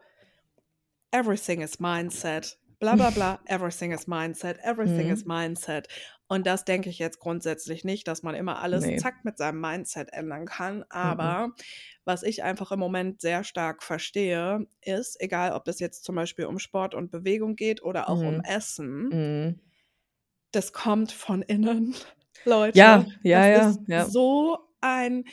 „Everything 1.14 1.60
is 1.60 1.78
mindset. 1.78 2.56
Bla 2.82 2.96
bla 2.96 3.10
bla. 3.12 3.38
Everything 3.46 3.92
is 3.92 4.08
mindset. 4.08 4.58
Everything 4.64 5.08
is 5.10 5.24
Mhm. 5.24 5.24
mindset.“ 5.24 5.86
Und 6.26 6.48
das 6.48 6.64
denke 6.64 6.90
ich 6.90 6.98
jetzt 6.98 7.20
grundsätzlich 7.20 7.84
nicht, 7.84 8.08
dass 8.08 8.24
man 8.24 8.34
immer 8.34 8.58
alles 8.60 8.82
Ne. 8.82 8.96
zack 8.96 9.24
mit 9.24 9.38
seinem 9.38 9.60
Mindset 9.60 10.12
ändern 10.12 10.46
kann. 10.46 10.84
Mhm. 11.02 11.42
Aber 11.42 11.50
was 12.04 12.24
ich 12.24 12.42
einfach 12.42 12.72
im 12.72 12.80
Moment 12.80 13.20
sehr 13.20 13.44
stark 13.44 13.84
verstehe, 13.84 14.66
ist, 14.80 15.20
egal 15.20 15.52
ob 15.52 15.68
es 15.68 15.78
jetzt 15.78 16.02
zum 16.02 16.16
Beispiel 16.16 16.46
um 16.46 16.58
Sport 16.58 16.96
und 16.96 17.12
Bewegung 17.12 17.54
geht 17.54 17.84
oder 17.84 18.08
auch 18.10 18.24
um 18.24 18.40
Mhm. 18.40 18.42
Essen 18.42 19.12
Mhm. 19.12 19.60
das 20.54 20.72
kommt 20.74 21.12
von 21.12 21.42
innen, 21.42 21.94
Leute. 22.44 22.74
Ja, 22.74 23.06
ja, 23.22 23.46
Das 23.48 23.48
ja, 23.48 23.76
ist 23.76 23.80
ja. 23.86 24.12
so 24.12 24.58
ein 24.80 25.24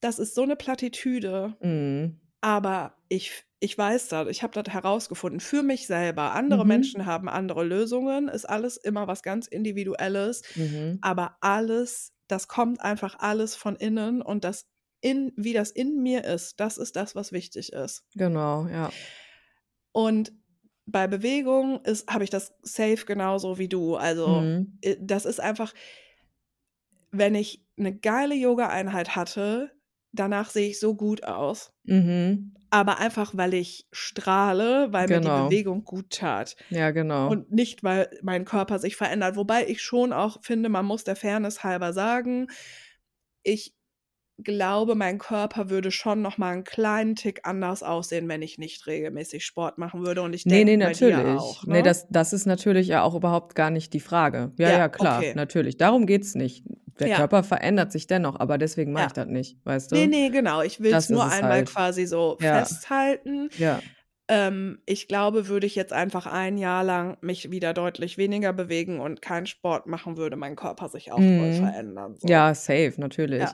das 0.00 0.18
ist 0.18 0.34
so 0.34 0.44
'ne 0.46 0.56
Plattitüde. 0.56 1.56
Mhm. 1.60 2.19
Aber 2.44 2.96
ich 3.08 3.44
ich 3.62 3.76
weiß 3.76 4.08
das. 4.08 4.28
Ich 4.28 4.42
habe 4.42 4.54
das 4.62 4.72
herausgefunden 4.72 5.40
für 5.40 5.62
mich 5.62 5.86
selber. 5.86 6.32
Andere 6.32 6.64
Mhm. 6.64 6.64
Menschen 6.64 7.04
haben 7.04 7.28
andere 7.28 7.62
Lösungen, 7.62 8.28
ist 8.28 8.46
alles 8.48 8.78
immer 8.78 9.06
was 9.06 9.22
ganz 9.22 9.46
Individuelles. 9.46 10.42
Mhm. 10.56 11.02
Aber 11.02 11.36
alles 11.42 12.12
das 12.28 12.48
kommt 12.48 12.80
einfach 12.80 13.16
alles 13.18 13.54
von 13.56 13.76
innen 13.76 14.22
und 14.22 14.44
das 14.44 14.66
in 15.02 15.32
wie 15.36 15.52
das 15.52 15.70
in 15.72 16.02
mir 16.02 16.24
ist, 16.24 16.60
das 16.60 16.78
ist 16.78 16.94
das, 16.96 17.14
was 17.14 17.32
wichtig 17.32 17.72
ist. 17.72 18.02
Genau, 18.16 18.66
ja. 18.68 19.00
Und 19.94 20.32
bei 20.86 21.06
Bewegung 21.06 21.84
ist 21.84 22.08
habe 22.12 22.24
ich 22.24 22.30
das 22.30 22.54
safe 22.62 23.04
genauso 23.06 23.58
wie 23.58 23.68
du. 23.68 23.96
Also, 23.96 24.48
Mhm. 24.48 24.80
äh, 24.80 24.96
das 25.00 25.24
ist 25.24 25.40
einfach 25.40 25.72
wenn 27.12 27.34
ich 27.34 27.66
'ne 27.76 27.96
geile 27.98 28.34
Yogaeinheit 28.34 29.16
hatte, 29.16 29.72
danach 30.12 30.50
sehe 30.50 30.68
ich 30.70 30.80
so 30.80 30.94
gut 30.96 31.24
aus. 31.24 31.72
Mhm. 31.84 32.54
Aber 32.70 32.98
einfach, 32.98 33.36
weil 33.36 33.54
ich 33.54 33.88
strahle, 33.92 34.92
weil 34.92 35.08
mir 35.08 35.20
die 35.20 35.30
Genau. 35.30 35.32
Bewegung 35.32 35.84
gut 35.84 36.10
tat. 36.10 36.56
Ja, 36.70 36.90
genau. 36.92 37.26
Und 37.26 37.50
nicht, 37.52 37.82
weil 37.84 38.10
mein 38.22 38.44
Körper 38.44 38.78
sich 38.78 38.96
verändert. 38.96 39.36
Wobei 39.36 39.66
ich 39.68 39.82
schon 39.82 40.12
auch 40.12 40.38
finde, 40.42 40.68
man 40.68 40.86
muss 40.86 41.04
der 41.04 41.16
Fairness 41.16 41.64
halber 41.64 41.92
sagen, 41.92 42.48
ich 43.44 43.74
glaube, 44.38 44.94
mein 44.96 45.18
Körper 45.18 45.70
würde 45.70 45.90
schon 45.92 46.22
noch 46.22 46.38
mal 46.38 46.54
'n 46.56 46.64
kleinen 46.64 47.16
Tick 47.16 47.42
anders 47.46 47.82
aussehen, 47.84 48.28
wenn 48.28 48.42
ich 48.42 48.58
nicht 48.58 48.86
regelmäßig 48.88 49.44
Sport 49.46 49.78
machen 49.78 50.04
würde. 50.06 50.22
Und 50.22 50.34
ich 50.34 50.48
denke 50.48 50.72
ne, 50.72 50.76
bei 50.80 50.94
dir 50.94 51.26
natürlich. 51.26 51.26
auch, 51.28 51.66
Ne, 51.66 51.82
ne? 51.82 51.82
das 51.82 52.06
das 52.10 52.32
ist 52.32 52.46
natürlich 52.46 52.88
ja 52.88 53.02
auch 53.02 53.14
überhaupt 53.14 53.54
gar 53.54 53.70
nicht 53.70 53.92
die 53.92 54.00
Frage. 54.00 54.52
Ja, 54.58 54.70
Ja, 54.70 54.72
ja, 54.72 54.88
klar, 54.88 55.26
okay. 55.26 55.34
natürlich. 55.34 55.76
Darum 55.76 56.06
geht's 56.06 56.34
nicht. 56.34 56.64
Der 57.00 57.08
Ja. 57.08 57.16
Körper 57.16 57.42
verändert 57.42 57.90
sich 57.92 58.06
dennoch, 58.06 58.38
aber 58.38 58.58
deswegen 58.58 58.92
mache 58.92 59.02
Ja. 59.04 59.06
ich 59.08 59.12
das 59.14 59.26
nicht, 59.26 59.56
weißt 59.64 59.92
du? 59.92 59.96
ne, 60.06 60.30
genau. 60.30 60.62
Ich 60.62 60.78
Das 60.78 61.04
ist 61.04 61.10
nur 61.10 61.26
es 61.26 61.32
einmal 61.32 61.50
halt. 61.52 61.68
quasi 61.68 62.06
so 62.06 62.36
Ja. 62.40 62.58
festhalten. 62.64 63.48
Ja. 63.58 63.80
Ähm, 64.28 64.78
ich 64.86 65.08
glaube, 65.08 65.48
würde 65.48 65.66
ich 65.66 65.74
jetzt 65.74 65.92
einfach 65.92 66.26
ein 66.26 66.56
Jahr 66.56 66.84
lang 66.84 67.16
mich 67.20 67.50
wieder 67.50 67.74
deutlich 67.74 68.16
weniger 68.16 68.52
bewegen 68.52 69.00
und 69.00 69.20
keinen 69.22 69.46
Sport 69.46 69.86
machen, 69.88 70.16
würde 70.16 70.36
mein 70.36 70.54
Körper 70.54 70.88
sich 70.88 71.10
auch 71.10 71.16
voll 71.16 71.24
Mhm. 71.24 71.52
verändern, 71.54 72.14
so. 72.16 72.28
Ja, 72.28 72.54
safe, 72.54 72.92
natürlich. 72.98 73.44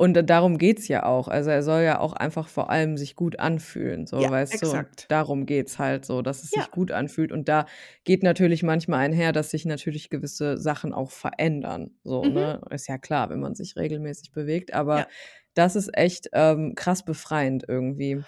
Und 0.00 0.14
darum 0.30 0.58
geht's 0.58 0.86
ja 0.86 1.04
auch. 1.04 1.26
Also, 1.26 1.50
er 1.50 1.64
soll 1.64 1.82
ja 1.82 1.98
auch 1.98 2.12
einfach 2.12 2.46
vor 2.46 2.70
allem 2.70 2.96
sich 2.96 3.16
gut 3.16 3.40
anfühlen, 3.40 4.06
so, 4.06 4.18
Ja, 4.18 4.30
weißt 4.30 4.62
du? 4.62 4.70
Und 4.70 4.86
exakt. 4.86 5.08
darum 5.08 5.44
geht's 5.44 5.80
halt 5.80 6.04
so, 6.04 6.22
dass 6.22 6.44
es 6.44 6.52
Ja. 6.52 6.68
sich 6.68 6.70
gut 6.70 6.92
anfühlt. 6.92 7.32
Und 7.32 7.48
da 7.48 7.66
geht 8.04 8.22
natürlich 8.22 8.62
manchmal 8.62 9.00
einher, 9.00 9.32
dass 9.32 9.50
sich 9.50 9.64
natürlich 9.64 10.08
gewisse 10.08 10.56
Sachen 10.56 10.92
auch 10.94 11.10
verändern, 11.10 11.96
so, 12.04 12.28
Mhm. 12.28 12.28
ne? 12.28 12.60
Ist 12.70 12.86
ja 12.86 12.96
klar, 12.96 13.28
wenn 13.30 13.40
man 13.40 13.56
sich 13.56 13.74
regelmäßig 13.76 14.30
bewegt, 14.30 14.72
aber 14.72 15.04
Ja. 15.04 15.08
das 15.54 15.74
ist 15.74 15.90
echt, 15.98 16.28
ähm, 16.32 16.74
krass 16.76 17.04
befreiend 17.04 17.64
irgendwie. 17.66 18.24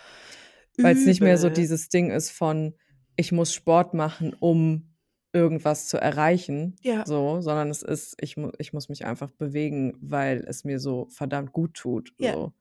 Weil's 0.82 1.06
nicht 1.06 1.20
mehr 1.20 1.38
so 1.38 1.50
dieses 1.50 1.88
Ding 1.88 2.10
ist 2.10 2.30
von: 2.30 2.74
„Ich 3.16 3.32
muss 3.32 3.54
Sport 3.54 3.94
machen, 3.94 4.34
um 4.40 4.89
irgendwas 5.32 5.88
zu 5.88 5.98
erreichen“, 5.98 6.76
Ja. 6.82 7.04
so, 7.04 7.40
sondern 7.42 7.70
es 7.70 7.82
ist: 7.82 8.16
„Ich 8.22 8.36
mu 8.36 8.50
ich 8.58 8.72
muss 8.72 8.88
mich 8.88 9.04
einfach 9.06 9.30
bewegen, 9.32 9.96
weil 10.00 10.44
es 10.48 10.64
mir 10.64 10.80
so 10.80 11.08
verdammt 11.10 11.52
gut 11.52 11.74
tut“, 11.74 12.14
Ja. 12.20 12.34
so. 12.34 12.52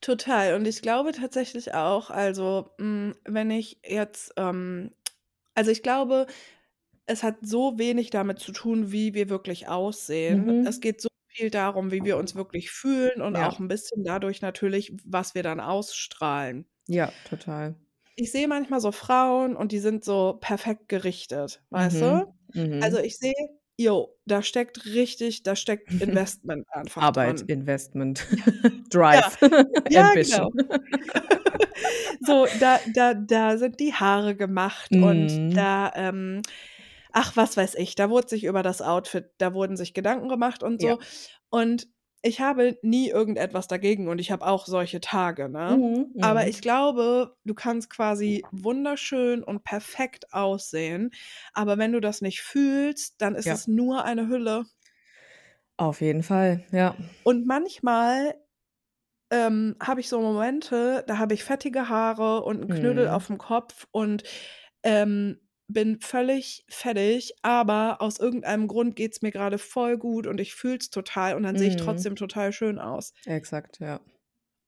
Total. 0.00 0.54
Und 0.54 0.66
ich 0.66 0.82
glaube 0.82 1.12
tatsächlich 1.12 1.74
auch, 1.74 2.10
also, 2.10 2.70
hm, 2.78 3.14
wenn 3.24 3.50
ich 3.50 3.80
jetzt, 3.86 4.32
ähm 4.36 4.90
also, 5.54 5.70
ich 5.72 5.82
glaube, 5.82 6.26
es 7.06 7.22
hat 7.24 7.38
so 7.42 7.78
wenig 7.78 8.10
damit 8.10 8.38
zu 8.40 8.52
tun, 8.52 8.92
wie 8.92 9.14
wir 9.14 9.28
wirklich 9.30 9.68
aussehen. 9.68 10.52
Es 10.64 10.80
Mhm. 10.80 10.82
geht 10.82 11.00
so 11.02 11.08
viel 11.28 11.50
darum, 11.50 11.92
wie 11.92 12.04
wir 12.04 12.16
uns 12.18 12.34
wirklich 12.36 12.70
fühlen 12.72 13.22
und 13.22 13.36
Ja. 13.36 13.58
auch 13.58 13.60
'n 13.60 13.68
bisschen 13.68 14.04
dadurch 14.04 14.42
natürlich, 14.42 14.92
was 15.04 15.34
wir 15.36 15.42
dann 15.44 15.60
ausstrahlen. 15.60 16.66
Ja, 16.90 17.12
total. 17.24 17.76
Ich 18.20 18.32
sehe 18.32 18.48
manchmal 18.48 18.80
so 18.80 18.90
Frauen 18.90 19.54
und 19.54 19.70
die 19.70 19.78
sind 19.78 20.04
so 20.04 20.38
perfekt 20.40 20.88
gerichtet, 20.88 21.62
weißt 21.70 22.00
Mhm. 22.00 22.02
du? 22.02 22.34
Also, 22.80 22.98
Mhm. 22.98 22.98
ich 22.98 23.16
sehe, 23.16 23.32
jo, 23.76 24.18
da 24.26 24.42
steckt 24.42 24.86
richtig 24.86 25.44
da 25.44 25.54
steckt 25.54 25.94
Investment 26.00 26.66
einfach 26.72 27.08
Arbeit, 27.08 27.42
drin. 27.46 27.48
Investment, 27.48 28.26
Ja. 28.32 28.40
Drive, 28.90 29.38
Ja, 29.88 30.02
Ambition. 30.02 30.48
genau. 30.48 30.50
So, 32.20 32.48
da 32.54 32.80
da 32.86 33.14
da 33.14 33.58
sind 33.58 33.80
die 33.80 33.94
Haare 33.94 34.36
gemacht 34.36 34.96
und 35.00 35.38
Mhm. 35.40 35.52
da, 35.54 35.92
ähm 35.94 36.42
ach, 37.12 37.36
was 37.36 37.56
weiß 37.56 37.74
ich, 37.76 37.94
da 37.96 38.10
wurde 38.10 38.28
sich 38.28 38.44
über 38.44 38.62
das 38.62 38.82
Outfit 38.82 39.30
da 39.38 39.54
wurden 39.54 39.76
sich 39.76 39.94
Gedanken 39.94 40.28
gemacht 40.28 40.62
und 40.62 40.80
Ja. 40.80 40.92
so. 40.92 41.00
Und 41.50 41.88
ich 42.22 42.40
habe 42.40 42.78
nie 42.82 43.08
irgendetwas 43.10 43.68
dagegen 43.68 44.08
und 44.08 44.18
ich 44.18 44.30
habe 44.30 44.46
auch 44.46 44.66
solche 44.66 45.00
Tage, 45.00 45.48
ne? 45.48 45.84
Mhm, 45.84 46.12
Aber 46.20 46.46
mhm. 46.46 46.48
ich 46.48 46.60
glaube, 46.60 47.36
du 47.44 47.54
kannst 47.54 47.90
quasi 47.90 48.48
wunderschön 48.50 49.42
und 49.44 49.62
perfekt 49.64 50.32
aussehen, 50.32 51.10
aber 51.52 51.78
wenn 51.78 51.92
du 51.92 52.00
das 52.00 52.20
nicht 52.22 52.40
fühlst, 52.42 53.20
dann 53.22 53.34
ist 53.36 53.50
Ja. 53.50 53.58
es 53.60 53.66
nur 53.68 54.04
eine 54.04 54.28
Hülle. 54.28 54.64
Auf 55.76 56.00
jeden 56.00 56.22
Fall, 56.22 56.64
ja. 56.72 56.96
Und 57.26 57.46
manchmal, 57.46 58.34
ähm, 59.30 59.76
habe 59.82 60.00
ich 60.00 60.08
so 60.08 60.20
Momente, 60.20 61.04
da 61.08 61.18
habe 61.18 61.34
ich 61.34 61.44
fettige 61.44 61.88
Haare 61.88 62.42
und 62.44 62.62
'n 62.62 62.70
Knödel 62.70 63.08
Mhm. 63.08 63.10
aufm 63.10 63.38
Kopf 63.38 63.86
und, 63.92 64.24
ähm, 64.84 65.40
bin 65.68 66.00
völlig 66.00 66.64
fertig, 66.68 67.34
aber 67.42 68.00
aus 68.02 68.18
irgendeinem 68.18 68.68
Grund 68.68 68.96
geht's 68.96 69.22
mir 69.22 69.30
grade 69.32 69.58
voll 69.58 69.98
gut 69.98 70.26
und 70.26 70.40
ich 70.40 70.54
fühle 70.54 70.78
es 70.78 70.90
total 70.90 71.36
und 71.36 71.42
dann 71.44 71.56
sehe 71.58 71.68
ich 71.68 71.76
Mhm. 71.76 71.76
trotzdem 71.76 72.16
total 72.16 72.52
schön 72.52 72.78
aus. 72.78 73.12
Exakt, 73.26 73.78
ja. 73.78 74.00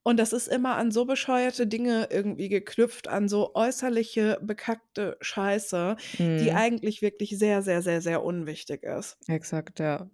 Und 0.02 0.18
das 0.18 0.32
ist 0.34 0.46
immer 0.48 0.76
an 0.76 0.90
so 0.90 1.04
bescheuerte 1.06 1.66
Dinge 1.66 2.08
irgendwie 2.10 2.48
geknüpft, 2.48 3.08
an 3.08 3.28
so 3.28 3.54
äußerliche, 3.54 4.38
bekackte 4.42 5.16
Scheiße, 5.20 5.96
die 6.38 6.52
Mhm. 6.52 6.54
eigentlich 6.54 7.00
wirklich 7.02 7.38
sehr, 7.38 7.62
sehr, 7.62 7.82
sehr, 7.82 8.00
sehr 8.02 8.22
unwichtig 8.24 8.82
ist. 8.82 9.18
Exakt, 9.28 9.80
ja. 9.80 10.10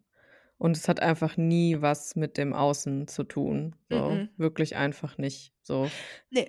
Und 0.59 0.77
es 0.77 0.89
hat 0.89 1.01
einfach 1.01 1.37
nie 1.37 1.81
was 1.83 2.17
mit 2.17 2.39
dem 2.39 2.55
Außen 2.55 3.09
zu 3.09 3.25
tun, 3.25 3.77
so. 3.91 4.21
Mm-mm. 4.21 4.37
Wirklich 4.37 4.77
einfach 4.77 5.19
nicht, 5.19 5.55
so. 5.63 5.93
Ne. 6.31 6.47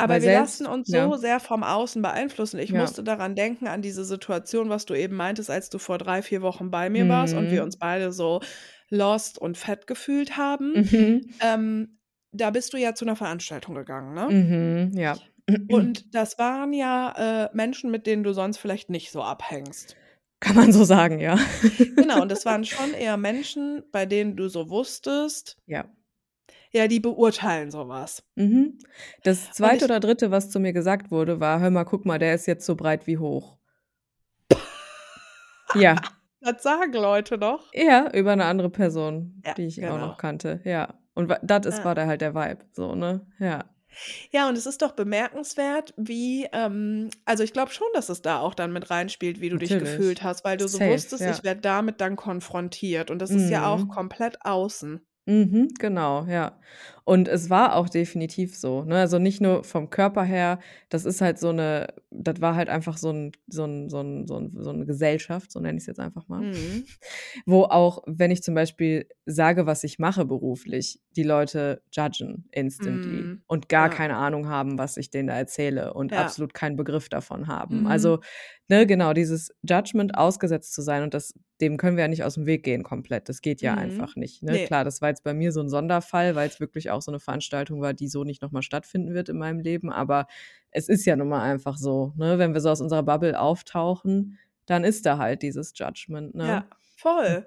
Aber 0.00 0.18
Weil 0.18 0.22
wir 0.22 0.30
lassen 0.30 0.64
selbst 0.64 0.66
uns 0.66 0.88
ja. 0.88 1.10
so 1.10 1.16
sehr 1.16 1.40
vom 1.40 1.62
Außen 1.62 2.00
beeinflussen. 2.00 2.58
Ich 2.58 2.72
Ja. 2.72 2.74
musste 2.74 3.04
daran 3.04 3.34
denken, 3.34 3.66
an 3.68 3.82
diese 3.82 4.04
Situation, 4.04 4.70
was 4.70 4.86
du 4.86 4.94
eben 4.94 5.14
meintest, 5.16 5.50
als 5.50 5.68
du 5.68 5.78
vor 5.78 5.98
3, 5.98 6.22
4 6.22 6.42
Wochen 6.42 6.70
bei 6.70 6.88
mir 6.90 7.08
warst 7.08 7.34
und 7.34 7.50
wir 7.50 7.62
Mhm. 7.62 7.64
uns 7.64 7.76
beide 7.76 8.12
so 8.12 8.40
lost 8.88 9.38
und 9.38 9.58
fett 9.58 9.86
gefühlt 9.86 10.36
haben. 10.38 10.76
Mhm. 10.76 11.40
Ähm, 11.40 11.98
da 12.32 12.50
bist 12.50 12.72
du 12.72 12.78
ja 12.78 12.94
zu 12.94 13.04
'ner 13.04 13.16
Veranstaltung 13.16 13.74
gegangen, 13.74 14.14
ne? 14.14 14.34
Mhm, 14.34 14.92
ja. 14.96 15.20
Und 15.68 16.14
das 16.14 16.36
waren 16.38 16.72
ja, 16.72 17.46
äh, 17.46 17.50
Menschen, 17.56 17.90
mit 17.90 18.06
denen 18.06 18.24
du 18.24 18.32
sonst 18.34 18.58
vielleicht 18.58 18.90
nicht 18.90 19.10
so 19.12 19.22
abhängst. 19.22 19.96
Kann 20.40 20.56
man 20.56 20.72
so 20.72 20.84
sagen, 20.84 21.20
ja. 21.20 21.36
Genau, 21.98 22.22
und 22.22 22.30
das 22.30 22.44
waren 22.46 22.64
schon 22.64 22.94
eher 22.94 23.16
Menschen, 23.16 23.84
bei 23.92 24.06
denen 24.06 24.36
du 24.36 24.48
so 24.48 24.70
wusstest 24.70 25.56
Ja. 25.68 25.90
Ja, 26.72 26.88
die 26.88 27.00
beurteilen 27.00 27.70
so 27.70 27.88
was. 27.88 28.22
Mhm. 28.36 28.78
Das 29.24 29.50
2. 29.52 29.84
ich 29.84 29.84
oder 29.84 29.98
3., 30.00 30.30
was 30.30 30.50
zu 30.50 30.60
mir 30.60 30.72
gesagt 30.72 31.10
wurde, 31.10 31.40
war: 31.40 31.60
„Hör 31.60 31.70
mal, 31.70 31.84
guck 31.84 32.04
mal, 32.06 32.18
der 32.18 32.34
ist 32.34 32.46
jetzt 32.46 32.64
so 32.64 32.76
breit 32.76 33.06
wie 33.06 33.18
hoch.“ 33.18 33.56
Ja. 35.74 36.02
Das 36.40 36.62
sagen 36.62 36.92
Leute 36.94 37.38
noch? 37.38 37.74
Ja, 37.74 38.10
über 38.12 38.34
'ne 38.34 38.44
andere 38.46 38.68
Person, 38.70 39.44
Ja, 39.44 39.54
die 39.56 39.66
ich 39.66 39.86
auch 39.86 39.98
genau. 39.98 39.98
noch 39.98 40.16
kannte, 40.16 40.60
ja. 40.64 40.98
Und 41.14 41.30
das 41.42 41.66
ist 41.66 41.84
Ja. 41.84 41.84
war 41.84 41.94
da 41.94 42.06
halt 42.06 42.20
der 42.20 42.34
Vibe, 42.34 42.64
so, 42.72 42.94
ne? 42.94 43.26
Ja. 43.38 43.70
Ja, 44.32 44.48
und 44.48 44.56
es 44.56 44.64
ist 44.64 44.80
doch 44.80 44.92
bemerkenswert, 44.92 45.92
wie, 45.96 46.44
ähm 46.52 47.10
also, 47.24 47.42
ich 47.42 47.52
glaube 47.52 47.72
schon, 47.72 47.88
dass 47.94 48.08
es 48.08 48.22
da 48.22 48.38
auch 48.38 48.54
dann 48.54 48.72
mit 48.72 48.88
reinspielt, 48.88 49.40
wie 49.40 49.48
du 49.48 49.58
dich 49.58 49.76
Natürlich. 49.76 49.76
gefühlt 49.76 50.22
hast, 50.22 50.44
weil 50.44 50.56
du 50.56 50.68
so 50.68 50.84
Safe, 50.84 50.84
wusstest, 50.84 51.26
ja. 51.26 51.26
ich 51.26 51.42
werde 51.42 51.60
damit 51.62 52.00
dann 52.00 52.14
konfrontiert 52.14 53.10
und 53.10 53.18
das 53.18 53.34
ist 53.34 53.50
ja 53.50 53.64
auch 53.66 53.88
Mhm. 53.88 53.88
komplett 53.88 54.44
außen. 54.44 55.04
Mhm, 55.30 55.68
genau, 55.78 56.24
ja. 56.26 56.58
Und 57.04 57.28
es 57.28 57.50
war 57.50 57.76
auch 57.76 57.88
definitiv 57.88 58.56
so, 58.56 58.82
ne? 58.84 58.96
Also, 58.98 59.18
nicht 59.20 59.40
nur 59.40 59.62
vom 59.62 59.88
Körper 59.90 60.24
her, 60.24 60.58
das 60.88 61.04
ist 61.04 61.20
halt 61.20 61.38
so 61.38 61.52
'ne 61.52 61.86
das 62.10 62.40
war 62.40 62.56
halt 62.56 62.68
einfach 62.68 62.96
so 62.96 63.10
'n 63.10 63.30
so 63.46 63.62
'n 63.64 63.88
so 63.88 64.00
'n 64.00 64.26
so 64.26 64.36
'n 64.38 64.52
so 64.60 64.72
'ne 64.72 64.86
Gesellschaft, 64.86 65.52
so 65.52 65.60
nenne 65.60 65.78
ich's 65.78 65.86
jetzt 65.86 66.00
einfach 66.00 66.26
mal, 66.28 66.46
Mhm. 66.46 66.90
wo 67.46 67.64
auch, 67.64 68.02
wenn 68.06 68.30
ich 68.32 68.42
zum 68.42 68.54
Beispiel 68.56 69.08
sage, 69.26 69.66
was 69.66 69.84
ich 69.84 69.98
mache 70.00 70.24
beruflich, 70.26 71.00
die 71.16 71.24
Leute 71.24 71.82
judgen 71.92 72.46
instantly 72.52 73.30
Mhm. 73.30 73.42
und 73.46 73.68
gar 73.70 73.90
Ja. 73.90 73.90
keine 73.90 74.16
Ahnung 74.16 74.48
haben, 74.48 74.78
was 74.78 74.96
ich 74.98 75.10
denen 75.10 75.28
da 75.28 75.34
erzähle 75.36 75.94
und 75.94 76.12
Ja. 76.12 76.16
absolut 76.16 76.54
keinen 76.54 76.76
Begriff 76.76 77.08
davon 77.10 77.48
haben. 77.48 77.86
Mhm. 77.86 77.86
Also, 77.86 78.20
ne, 78.68 78.86
genau, 78.86 79.12
dieses 79.14 79.50
Judgment 79.68 80.16
ausgesetzt 80.16 80.74
zu 80.74 80.82
sein 80.82 81.02
und 81.04 81.14
das 81.14 81.34
dem 81.60 81.76
können 81.76 81.96
wir 81.96 82.04
ja 82.04 82.08
nicht 82.08 82.24
aus'm 82.24 82.46
Weg 82.46 82.64
gehen 82.64 82.82
komplett. 82.84 83.28
Das 83.28 83.42
geht 83.42 83.62
ja 83.62 83.74
Mhm. 83.74 83.74
einfach 83.74 84.16
nicht, 84.16 84.42
ne? 84.42 84.58
Ne. 84.58 84.60
Klar, 84.60 84.84
das 84.84 85.02
war 85.02 85.08
jetzt 85.10 85.24
bei 85.24 85.34
mir 85.34 85.52
so 85.52 85.60
'n 85.60 85.68
Sonderfall, 85.68 86.34
weil's 86.34 86.60
wirklich 86.60 86.90
auch 86.90 87.02
so 87.02 87.10
'ne 87.12 87.20
Veranstaltung 87.20 87.80
war, 87.80 87.94
die 87.94 88.08
so 88.08 88.24
nicht 88.24 88.42
noch 88.42 88.52
mal 88.52 88.62
stattfinden 88.62 89.14
wird 89.14 89.28
in 89.28 89.38
meinem 89.38 89.60
Leben, 89.60 89.90
aber 89.92 90.26
es 90.70 90.88
ist 90.88 91.04
ja 91.06 91.16
nun 91.16 91.28
mal 91.28 91.42
einfach 91.42 91.76
so, 91.78 92.12
ne? 92.16 92.38
Wenn 92.38 92.54
wir 92.54 92.60
so 92.60 92.70
aus 92.70 92.80
unserer 92.80 93.02
Bubble 93.04 93.38
auftauchen, 93.40 94.38
dann 94.66 94.84
ist 94.84 95.06
da 95.06 95.18
halt 95.18 95.42
dieses 95.42 95.72
Judgment, 95.76 96.34
ne? 96.34 96.62
Ja, 96.62 96.66
voll. 96.96 97.46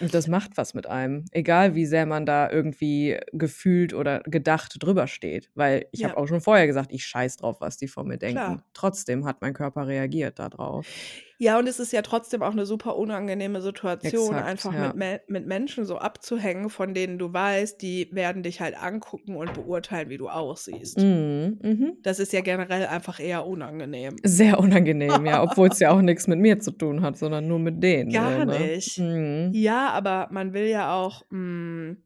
Und 0.00 0.14
das 0.14 0.28
macht 0.28 0.56
was 0.56 0.74
mit 0.74 0.86
einem, 0.86 1.24
egal 1.32 1.74
wie 1.74 1.84
sehr 1.84 2.06
man 2.06 2.24
da 2.24 2.48
irgendwie 2.50 3.18
gefühlt 3.32 3.92
oder 3.94 4.20
gedacht 4.20 4.76
drüber 4.78 5.08
steht, 5.08 5.50
weil 5.56 5.86
ich 5.90 6.04
Ja. 6.04 6.04
habe 6.04 6.16
auch 6.16 6.28
schon 6.28 6.40
vorher 6.40 6.68
gesagt: 6.68 6.92
„Ich 6.92 7.04
scheiße 7.04 7.38
drauf, 7.38 7.60
was 7.60 7.78
die 7.78 7.88
von 7.88 8.06
mir 8.06 8.16
denken.“ 8.18 8.58
Klar. 8.58 8.68
Trotzdem 8.74 9.24
hat 9.26 9.40
mein 9.40 9.54
Körper 9.54 9.88
reagiert 9.88 10.38
da 10.38 10.48
drauf. 10.48 10.94
Ja, 11.40 11.56
und 11.60 11.68
es 11.68 11.78
ist 11.78 11.92
ja 11.92 12.02
trotzdem 12.02 12.42
auch 12.42 12.52
'ne 12.52 12.66
super 12.66 12.96
unangenehme 12.96 13.62
Situation, 13.62 14.40
Exakt, 14.40 14.40
einfach 14.40 14.74
ja. 14.74 14.76
mit 14.76 14.96
Me 14.96 15.20
mit 15.28 15.46
Menschen 15.46 15.84
so 15.84 15.96
abzuhängen, 15.98 16.68
von 16.68 16.94
denen 16.94 17.16
du 17.16 17.32
weißt, 17.32 17.80
die 17.80 18.08
werden 18.12 18.42
dich 18.42 18.60
halt 18.60 18.76
angucken 18.76 19.36
und 19.36 19.52
beurteilen, 19.52 20.08
wie 20.08 20.18
du 20.18 20.28
aussiehst. 20.28 20.98
Mhm, 20.98 21.58
mhm. 21.62 21.98
Das 22.02 22.18
ist 22.18 22.32
ja 22.32 22.40
generell 22.40 22.86
einfach 22.86 23.20
eher 23.20 23.46
unangenehm. 23.46 24.22
Sehr 24.24 24.58
unangenehm, 24.58 25.26
ja, 25.26 25.42
obwohl's 25.42 25.78
ja 25.80 25.90
auch 25.92 26.00
nix 26.02 26.26
mit 26.26 26.38
mir 26.40 26.58
zu 26.58 26.72
tun 26.72 27.02
hat, 27.02 27.16
sondern 27.18 27.46
nur 27.46 27.58
mit 27.60 27.82
denen 27.82 28.18
so, 28.20 28.24
Gar 28.24 28.44
ne? 28.44 28.72
nicht. 28.76 28.96
Mhm. 28.96 29.54
Ja, 29.54 29.90
aber 29.90 30.28
man 30.30 30.52
will 30.54 30.66
ja 30.66 30.94
auch, 30.94 31.22
hm 31.30 32.02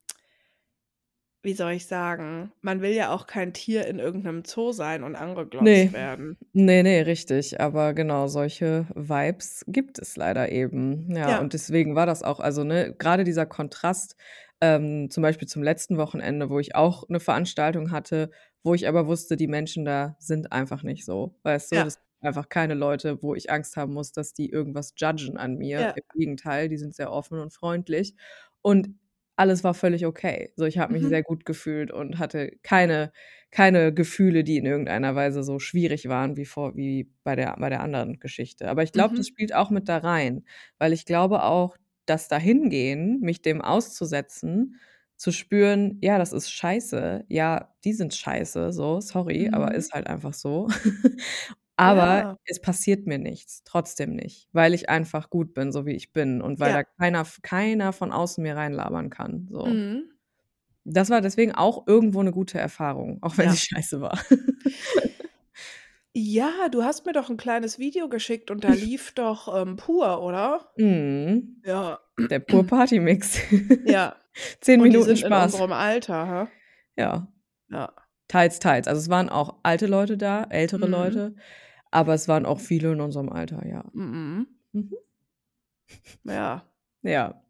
wie 1.42 1.54
soll 1.54 1.72
ich 1.72 1.86
sagen? 1.86 2.52
Man 2.60 2.80
will 2.82 2.92
ja 2.92 3.12
auch 3.12 3.26
kein 3.26 3.52
Tier 3.52 3.86
in 3.86 3.98
irgend 3.98 4.24
'nem 4.24 4.44
Zoo 4.44 4.72
sein 4.72 5.02
und 5.04 5.16
angeglotzt 5.16 5.52
Ne. 5.60 5.92
werden. 5.92 6.36
Ne, 6.54 6.82
ne, 6.82 7.06
richtig. 7.06 7.60
Aber 7.60 7.94
genau, 7.94 8.26
solche 8.28 8.86
Vibes 8.94 9.64
gibt 9.68 9.98
es 9.98 10.16
leider 10.16 10.50
eben. 10.52 11.14
Ja, 11.14 11.32
Ja. 11.32 11.38
und 11.38 11.52
deswegen 11.54 11.94
war 11.94 12.06
das 12.06 12.22
auch 12.22 12.40
also, 12.40 12.64
ne, 12.64 12.94
grade 12.98 13.24
dieser 13.24 13.46
Kontrast, 13.46 14.16
ähm, 14.60 15.08
zum 15.10 15.22
Beispiel 15.22 15.48
zum 15.48 15.62
letzten 15.62 15.96
Wochenende, 15.98 16.50
wo 16.50 16.58
ich 16.58 16.74
auch 16.74 17.08
'ne 17.08 17.20
Veranstaltung 17.20 17.90
hatte, 17.90 18.30
wo 18.62 18.74
ich 18.74 18.86
aber 18.88 19.06
wusste, 19.06 19.36
die 19.36 19.48
Menschen 19.48 19.84
da 19.84 20.16
sind 20.18 20.52
einfach 20.52 20.82
nicht 20.82 21.04
so, 21.04 21.38
weißt 21.42 21.72
du? 21.72 21.82
Ja. 21.82 21.84
Das 21.84 21.94
sind 21.94 22.28
einfach 22.28 22.48
keine 22.48 22.74
Leute, 22.74 23.22
wo 23.22 23.34
ich 23.34 23.50
Angst 23.50 23.76
haben 23.76 23.92
muss, 23.94 24.12
dass 24.12 24.34
die 24.34 24.50
irgendwas 24.50 24.92
judgen 24.98 25.38
an 25.38 25.56
mir. 25.56 25.78
Ja. 25.78 25.94
Im 25.94 26.02
Gegenteil, 26.20 26.68
die 26.68 26.76
sind 26.78 26.94
sehr 26.94 27.10
offen 27.12 27.38
und 27.38 27.52
freundlich. 27.54 28.14
Und 28.62 28.94
alles 29.42 29.64
war 29.64 29.74
völlig 29.74 30.06
okay. 30.06 30.52
So, 30.56 30.64
ich 30.66 30.78
habe 30.78 30.92
mich 30.94 31.02
Mhm. 31.02 31.08
sehr 31.08 31.22
gut 31.22 31.44
gefühlt 31.44 31.90
und 31.92 32.18
hatte 32.18 32.52
keine 32.62 33.12
keine 33.50 33.92
Gefühle, 33.92 34.44
die 34.44 34.56
in 34.56 34.64
irgendeiner 34.66 35.14
Weise 35.14 35.42
so 35.44 35.58
schwierig 35.58 36.08
waren 36.08 36.36
wie 36.38 36.46
vor 36.46 36.76
wie 36.76 37.10
bei 37.24 37.36
der 37.36 37.56
bei 37.58 37.68
der 37.70 37.80
anderen 37.82 38.18
Geschichte. 38.20 38.68
Aber 38.70 38.82
ich 38.82 38.92
glaube, 38.92 39.14
das 39.16 39.26
Mhm. 39.26 39.28
spielt 39.28 39.54
auch 39.54 39.70
mit 39.70 39.88
da 39.88 39.98
rein, 39.98 40.44
weil 40.78 40.92
ich 40.94 41.04
glaube 41.06 41.42
auch, 41.44 41.76
das 42.06 42.28
Dahingehen, 42.28 43.20
mich 43.20 43.42
dem 43.42 43.60
auszusetzen, 43.62 44.80
zu 45.16 45.32
spüren: 45.32 45.98
„Ja, 46.02 46.18
das 46.18 46.32
ist 46.32 46.50
scheiße. 46.52 47.24
Ja, 47.28 47.74
die 47.84 47.92
sind 47.94 48.14
scheiße, 48.14 48.72
so, 48.72 49.00
sorry, 49.00 49.50
aber 49.52 49.74
Mhm. 49.74 49.74
ist 49.74 49.92
halt 49.92 50.06
einfach 50.08 50.34
so.“ 50.34 50.68
Aber 51.78 52.24
Ja. 52.24 52.36
es 52.44 52.60
passiert 52.60 53.06
mir 53.06 53.18
nichts, 53.18 53.62
trotzdem 53.64 54.14
nicht, 54.14 54.48
weil 54.52 54.74
ich 54.74 54.88
einfach 54.90 55.30
gut 55.30 55.54
bin, 55.54 55.72
so 55.72 55.86
wie 55.86 55.92
ich 55.94 56.12
bin 56.12 56.42
und 56.42 56.60
weil 56.60 56.72
da 56.72 56.82
Ja. 56.82 56.92
keiner 56.98 57.20
f 57.22 57.40
keiner 57.42 57.92
von 57.92 58.12
außen 58.12 58.42
mir 58.42 58.56
reinlabern 58.56 59.10
kann, 59.10 59.48
so. 59.50 59.82
Mhm. 59.82 60.12
Das 60.86 61.10
war 61.10 61.20
deswegen 61.20 61.52
auch 61.54 61.86
irgendwo 61.86 62.22
'ne 62.22 62.32
gute 62.32 62.58
Erfahrung, 62.58 63.18
auch 63.22 63.38
wenn 63.38 63.48
sie 63.50 63.56
Ja. 63.56 63.58
scheiße 63.58 64.00
war. 64.00 64.18
Ja, 66.16 66.68
du 66.70 66.82
hast 66.84 67.06
mir 67.06 67.12
doch 67.14 67.30
'n 67.30 67.38
kleines 67.38 67.78
Video 67.78 68.08
geschickt 68.10 68.50
und 68.50 68.64
da 68.64 68.72
lief 68.74 69.12
doch, 69.12 69.48
ähm, 69.62 69.76
Pur, 69.76 70.22
oder? 70.22 70.74
Mhm. 70.76 71.62
Ja. 71.64 72.00
Der 72.30 72.40
Pur 72.40 72.66
Party-Mix. 72.66 73.38
Ja. 73.84 74.16
10 74.60 74.80
Und 74.80 74.92
die 74.92 75.02
Minuten 75.02 75.02
sind 75.02 75.24
in 75.24 75.34
Spaß. 75.34 75.36
unserem 75.36 75.72
Alter, 75.72 76.26
hä? 76.50 76.52
Ja. 76.98 77.26
Ja. 77.70 78.01
Teils, 78.32 78.58
teils. 78.60 78.88
Also, 78.88 78.98
es 79.02 79.10
waren 79.10 79.28
auch 79.28 79.56
alte 79.62 79.86
Leute 79.86 80.16
da, 80.16 80.44
ältere 80.48 80.86
Mhm. 80.86 80.90
Leute, 80.92 81.34
aber 81.90 82.14
es 82.14 82.28
waren 82.28 82.46
auch 82.46 82.60
viele 82.60 82.92
in 82.92 83.00
unserem 83.02 83.28
Alter, 83.30 83.66
ja. 83.66 83.84
Mhm. 83.92 84.46
Mhm. 84.72 84.92
Ja. 86.24 86.62
Ja, 87.02 87.42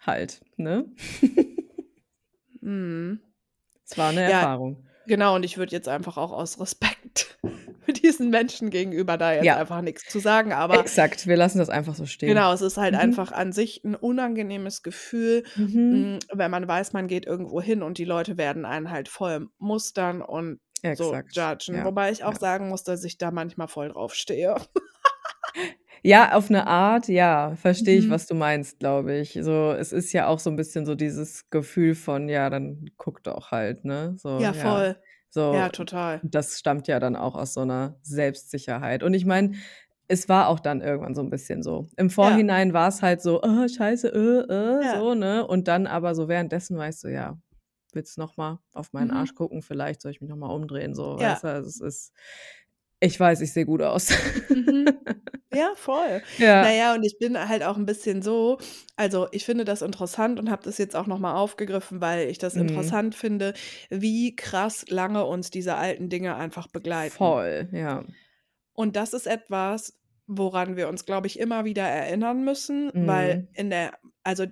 halt, 0.00 0.40
ne? 0.56 0.86
Mhm. 2.62 3.20
Es 3.86 3.96
war 3.98 4.12
'ne 4.12 4.22
Ja, 4.22 4.42
Erfahrung. 4.42 4.86
Genau, 5.06 5.34
und 5.36 5.44
ich 5.44 5.56
würde 5.58 5.72
jetzt 5.72 5.88
einfach 5.88 6.16
auch 6.16 6.32
aus 6.32 6.60
Respekt 6.60 7.38
diesen 8.02 8.30
Menschen 8.30 8.70
gegenüber 8.70 9.16
da 9.18 9.32
jetzt 9.34 9.52
Ja. 9.52 9.54
einfach 9.54 9.80
nix 9.82 10.06
zu 10.06 10.18
sagen, 10.20 10.52
aber 10.52 10.84
Exakt, 10.84 11.26
wir 11.26 11.36
lassen 11.36 11.58
das 11.58 11.70
einfach 11.70 11.94
so 11.94 12.06
stehen. 12.06 12.46
genau, 12.46 12.52
es 12.52 12.62
ist 12.62 12.76
halt 12.76 12.94
Mhm. 12.94 12.94
einfach 12.94 13.32
an 13.32 13.52
sich 13.52 13.84
'n 13.84 13.94
unangenehmes 13.94 14.82
Gefühl, 14.82 15.44
Mhm. 15.56 16.06
hm, 16.06 16.18
wenn 16.32 16.50
man 16.50 16.66
weiß, 16.68 16.92
man 16.92 17.06
geht 17.08 17.26
irgendwo 17.26 17.60
hin 17.60 17.82
und 17.82 17.98
die 17.98 18.04
Leute 18.04 18.36
werden 18.38 18.64
einen 18.64 18.90
halt 18.90 19.08
voll 19.08 19.48
mustern 19.58 20.22
und 20.22 20.60
so 20.92 21.18
Exakt, 21.22 21.30
judgen. 21.30 21.82
ja, 21.82 21.84
Wobei 21.84 22.10
ich 22.12 22.24
auch 22.24 22.34
ja. 22.34 22.38
sagen 22.38 22.68
muss, 22.68 22.84
dass 22.84 23.04
ich 23.04 23.18
da 23.18 23.30
manchmal 23.30 23.68
voll 23.68 23.88
drauf 23.90 24.14
stehe. 24.14 24.56
Ja, 26.06 26.32
auf 26.34 26.50
'ne 26.50 26.66
Art, 26.66 27.08
ja, 27.08 27.56
verstehe 27.56 27.98
ich, 27.98 28.08
Mhm. 28.08 28.10
was 28.10 28.26
du 28.26 28.34
meinst, 28.34 28.78
glaube 28.78 29.14
ich. 29.16 29.38
So, 29.42 29.72
es 29.72 29.92
ist 29.92 30.12
ja 30.12 30.26
auch 30.28 30.38
so 30.38 30.50
'n 30.50 30.56
bisschen 30.56 30.84
so 30.86 30.94
dieses 30.94 31.48
Gefühl 31.50 31.94
von: 31.94 32.28
„Ja, 32.28 32.50
dann 32.50 32.90
guck 32.98 33.22
doch 33.24 33.52
halt“, 33.52 33.84
ne? 33.86 34.14
So, 34.18 34.28
Ja, 34.38 34.52
ja. 34.52 34.52
voll. 34.52 34.96
So, 35.30 35.44
Ja, 35.50 35.68
total. 35.70 36.22
das 36.22 36.58
stammt 36.58 36.88
ja 36.88 37.00
dann 37.00 37.16
auch 37.16 37.34
aus 37.36 37.54
so 37.54 37.64
'ner 37.64 37.98
Selbstsicherheit. 38.02 39.02
Und 39.02 39.14
ich 39.14 39.24
meine, 39.26 39.52
es 40.08 40.28
war 40.28 40.48
auch 40.48 40.60
dann 40.60 40.82
irgendwann 40.82 41.14
so 41.14 41.22
'n 41.22 41.30
bisschen 41.30 41.62
so. 41.62 41.88
Im 41.96 42.10
Ja. 42.20 42.44
Vorhinein 42.44 42.74
war's 42.74 43.02
halt 43.02 43.22
so: 43.22 43.42
„Oh, 43.42 43.68
scheiße, 43.68 44.08
äh, 44.08 44.52
äh“, 44.82 44.82
Ja. 44.82 45.04
so, 45.04 45.14
ne? 45.14 45.46
Und 45.46 45.68
dann 45.68 45.86
aber 45.86 46.14
so 46.14 46.28
währenddessen 46.28 46.76
weißt 46.78 47.04
du: 47.04 47.08
„Ja, 47.08 47.38
willst 47.94 48.18
noch 48.18 48.36
mal 48.36 48.60
auf 48.74 48.92
meinen 48.92 49.10
Arsch 49.12 49.34
Mhm. 49.34 49.36
gucken? 49.36 49.62
Vielleicht 49.62 50.02
soll 50.02 50.12
ich 50.12 50.20
mich 50.20 50.30
noch 50.30 50.36
mal 50.38 50.48
umdrehen“, 50.54 50.94
so, 50.94 51.18
Ja. 51.18 51.40
weißt 51.40 51.44
du? 51.44 51.48
Also, 51.48 51.68
es 51.70 51.80
ist 51.80 52.12
ich 53.04 53.18
weiß, 53.20 53.40
ich 53.40 53.52
sehe 53.52 53.66
gut 53.66 53.82
aus. 53.82 54.12
Mhm. 54.48 54.98
Ja, 55.52 55.72
voll. 55.76 56.20
Ja. 56.38 56.72
ja, 56.72 56.94
und 56.94 57.04
ich 57.04 57.16
bin 57.20 57.38
halt 57.38 57.62
auch 57.62 57.76
'n 57.76 57.86
bisschen 57.86 58.22
so 58.22 58.58
also, 58.96 59.28
ich 59.32 59.44
finde 59.44 59.64
das 59.64 59.82
interessant 59.82 60.40
und 60.40 60.50
habe 60.50 60.62
das 60.64 60.78
jetzt 60.78 60.96
auch 60.96 61.06
noch 61.06 61.18
mal 61.20 61.34
aufgegriffen, 61.36 62.00
weil 62.00 62.28
ich 62.28 62.38
das 62.38 62.56
Mhm. 62.56 62.56
interessant 62.56 63.14
finde, 63.14 63.54
wie 63.88 64.34
krass 64.34 64.84
lange 64.88 65.24
uns 65.26 65.50
diese 65.50 65.76
alten 65.76 66.08
Dinge 66.08 66.34
einfach 66.36 66.66
begleiten. 66.68 67.36
Voll, 67.36 67.68
ja. 67.72 68.04
Und 68.76 68.96
das 68.96 69.12
ist 69.14 69.26
etwas, 69.26 69.98
woran 70.26 70.76
wir 70.76 70.88
uns, 70.88 71.04
glaube 71.06 71.26
ich, 71.28 71.38
immer 71.38 71.64
wieder 71.64 71.84
erinnern 71.84 72.44
müssen, 72.44 72.92
weil 73.00 73.38
Mhm. 73.38 73.48
in 73.52 73.70
der 73.70 73.98
also, 74.24 74.46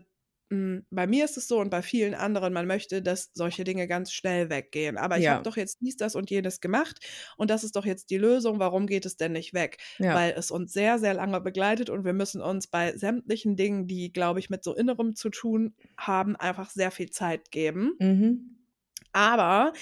bei 0.90 1.06
mir 1.06 1.24
ist 1.24 1.36
es 1.36 1.48
so 1.48 1.58
und 1.60 1.70
bei 1.70 1.82
vielen 1.82 2.14
anderen, 2.14 2.52
man 2.52 2.66
möchte, 2.66 3.02
dass 3.02 3.30
solche 3.34 3.64
Dinge 3.64 3.86
ganz 3.88 4.12
schnell 4.12 4.50
weggehen. 4.50 4.98
Aber 4.98 5.18
ich 5.18 5.28
habe 5.30 5.40
Ja. 5.40 5.42
doch 5.42 5.56
jetzt 5.56 5.78
dies, 5.80 5.96
das 5.96 6.14
und 6.14 6.30
jenes 6.30 6.60
gemacht 6.60 6.98
und 7.36 7.50
das 7.50 7.64
ist 7.64 7.76
doch 7.76 7.86
jetzt 7.86 8.10
die 8.10 8.18
Lösung. 8.18 8.58
Warum 8.58 8.86
geht 8.86 9.06
es 9.06 9.16
denn 9.16 9.32
nicht 9.32 9.54
weg? 9.54 9.78
Ja. 9.98 10.14
Weil 10.14 10.34
es 10.36 10.50
uns 10.50 10.72
sehr, 10.72 10.98
sehr 10.98 11.14
lange 11.14 11.40
begleitet 11.40 11.90
und 11.90 12.04
wir 12.04 12.12
müssen 12.12 12.40
uns 12.42 12.66
bei 12.68 12.96
sämtlichen 12.96 13.56
Dingen, 13.56 13.86
die, 13.86 14.12
glaube 14.12 14.40
ich, 14.40 14.50
mit 14.50 14.64
so 14.64 14.74
Innerem 14.74 15.14
zu 15.16 15.30
tun 15.30 15.74
haben, 15.96 16.36
einfach 16.36 16.70
sehr 16.70 16.90
viel 16.90 17.10
Zeit 17.10 17.50
geben. 17.50 17.92
Mhm. 17.98 18.58
Aber 19.12 19.72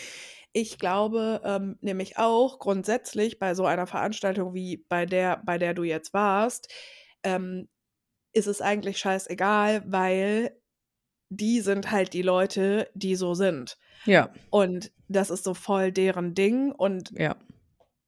ich 0.53 0.79
glaube, 0.79 1.41
ähm, 1.45 1.79
nämlich 1.81 2.19
auch 2.19 2.59
grundsätzlich 2.59 3.39
bei 3.39 3.55
so 3.55 3.67
einer 3.67 3.87
Veranstaltung 3.87 4.55
wie 4.55 4.79
bei 4.89 5.07
der 5.07 5.43
bei 5.45 5.59
der 5.59 5.75
du 5.75 5.85
jetzt 5.85 6.13
warst, 6.15 6.69
ähm, 7.23 7.69
ist 8.33 8.47
es 8.49 8.61
eigentlich 8.63 8.99
scheißegal, 8.99 9.85
weil 9.87 10.60
die 11.31 11.61
sind 11.63 11.91
halt 11.93 12.13
die 12.15 12.23
Leute, 12.23 12.91
die 12.95 13.17
so 13.17 13.35
sind. 13.35 13.79
Ja. 14.07 14.31
Und 14.51 14.93
das 15.09 15.31
ist 15.31 15.45
so 15.45 15.55
voll 15.55 15.93
deren 15.93 16.35
Ding 16.35 16.73
und 16.73 17.15
Ja. 17.17 17.37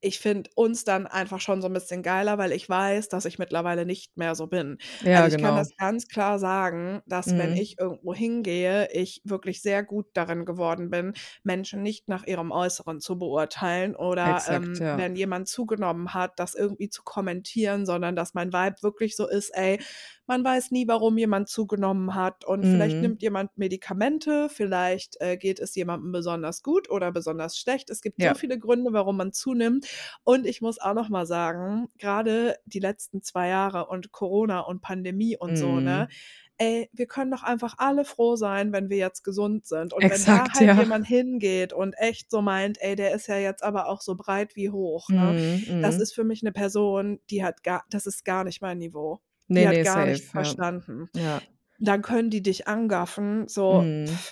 ich 0.01 0.19
finde 0.21 0.51
uns 0.57 0.85
dann 0.85 1.07
einfach 1.07 1.41
schon 1.41 1.63
so 1.63 1.69
'n 1.69 1.73
bisschen 1.75 2.03
geiler, 2.03 2.37
weil 2.39 2.53
ich 2.53 2.69
weiß, 2.69 3.09
dass 3.09 3.25
ich 3.25 3.39
mittlerweile 3.39 3.87
nicht 3.87 4.17
mehr 4.17 4.35
so 4.35 4.49
bin. 4.49 4.79
Ja, 5.01 5.29
Also, 5.29 5.29
ich 5.29 5.39
kann 5.39 5.55
genau. 5.55 5.57
das 5.57 5.77
ganz 5.77 6.09
klar 6.09 6.39
sagen, 6.41 7.03
dass 7.07 7.37
wenn 7.39 7.53
Mhm. 7.53 7.57
ich 7.57 7.79
irgendwo 7.79 8.15
hingehe, 8.15 8.89
ich 8.93 9.23
wirklich 9.25 9.63
sehr 9.63 9.85
gut 9.85 10.07
darin 10.15 10.45
geworden 10.45 10.91
bin, 10.91 11.15
Menschen 11.45 11.83
nicht 11.83 12.09
nach 12.09 12.27
ihrem 12.27 12.51
Äußeren 12.53 13.01
zu 13.01 13.19
beurteilen 13.19 13.97
oder, 13.97 14.45
Exakt, 14.45 14.51
ähm, 14.51 14.81
ja. 14.81 14.93
wenn 14.93 15.17
jemand 15.17 15.49
zugenommen 15.49 16.15
hat, 16.15 16.33
das 16.39 16.55
irgendwie 16.57 16.89
zu 16.91 17.03
kommentieren, 17.05 17.87
sondern 17.87 18.17
dass 18.17 18.35
mein 18.35 18.53
Vibe 18.53 18.83
wirklich 18.83 19.17
so 19.17 19.29
ist: 19.29 19.51
„Ey, 19.55 19.81
man 20.27 20.45
weiß 20.45 20.71
nie, 20.71 20.89
warum 20.89 21.19
jemand 21.19 21.49
zugenommen 21.49 22.15
hat 22.15 22.45
und 22.45 22.67
vielleicht 22.69 23.01
Mhm. 23.01 23.03
nimmt 23.03 23.23
jemand 23.23 23.57
Medikamente, 23.59 24.49
vielleicht, 24.49 25.17
äh, 25.21 25.37
geht 25.37 25.61
es 25.61 25.75
jemandem 25.75 26.13
besonders 26.13 26.63
gut 26.63 26.91
oder 26.91 27.13
besonders 27.13 27.59
schlecht.“ 27.59 27.91
Es 27.91 28.03
gibt 28.03 28.23
so 28.23 28.33
Ja. 28.33 28.37
viele 28.37 28.59
Gründe, 28.59 28.93
warum 28.93 29.17
man 29.17 29.33
zunimmt. 29.33 29.87
Und 30.25 30.47
ich 30.47 30.61
muss 30.63 30.79
auch 30.81 30.95
noch 30.95 31.09
mal 31.09 31.27
sagen, 31.27 31.89
grade 31.99 32.57
die 32.67 32.81
letzten 32.81 33.23
2 33.23 33.49
Jahre 33.49 33.87
und 33.87 34.13
Corona 34.13 34.61
und 34.61 34.81
Pandemie 34.83 35.37
und 35.37 35.57
so, 35.59 35.81
ne? 35.81 36.07
Mhm. 36.07 36.13
Ey, 36.59 36.89
wir 36.93 37.07
können 37.07 37.31
doch 37.33 37.43
einfach 37.43 37.75
alle 37.79 38.05
froh 38.05 38.37
sein, 38.37 38.73
wenn 38.73 38.89
wir 38.91 38.99
jetzt 38.99 39.25
gesund 39.25 39.67
sind. 39.67 39.93
Und 39.95 40.09
wenn 40.11 40.25
da 40.25 40.47
Exakt, 40.47 40.55
halt 40.55 40.75
ja. 40.77 40.77
jemand 40.77 41.07
hingeht 41.07 41.73
und 41.73 41.95
echt 41.99 42.31
so 42.31 42.43
meint: 42.43 42.79
„Ey, 42.81 42.95
der 42.97 43.13
ist 43.15 43.27
ja 43.27 43.37
jetzt 43.39 43.63
aber 43.65 43.89
auch 43.89 44.01
so 44.03 44.15
breit 44.17 44.55
wie 44.57 44.71
hoch“, 44.71 45.11
ne? 45.17 45.35
Mhm, 45.35 45.65
Das 45.81 45.99
mhm. 45.99 46.01
ist 46.01 46.15
für 46.15 46.25
mich 46.25 46.43
'ne 46.43 46.53
Person, 46.53 47.21
die 47.31 47.43
hat 47.45 47.63
gar 47.65 47.85
das 47.91 48.07
ist 48.07 48.25
gar 48.25 48.45
nicht 48.45 48.61
mein 48.63 48.79
Niveau. 48.79 49.21
Ne, 49.53 49.67
Die 49.67 49.69
hat 49.69 49.83
ne, 49.83 49.85
gar 49.85 50.07
safe, 50.07 50.07
nichts 50.07 50.31
ja. 50.39 50.57
verstanden. 50.57 51.09
Ja. 51.15 51.43
Dann 51.79 52.03
können 52.03 52.31
die 52.31 52.43
dich 52.43 52.69
angaffen, 52.69 53.49
so, 53.49 53.87
Mhm. 53.99 54.25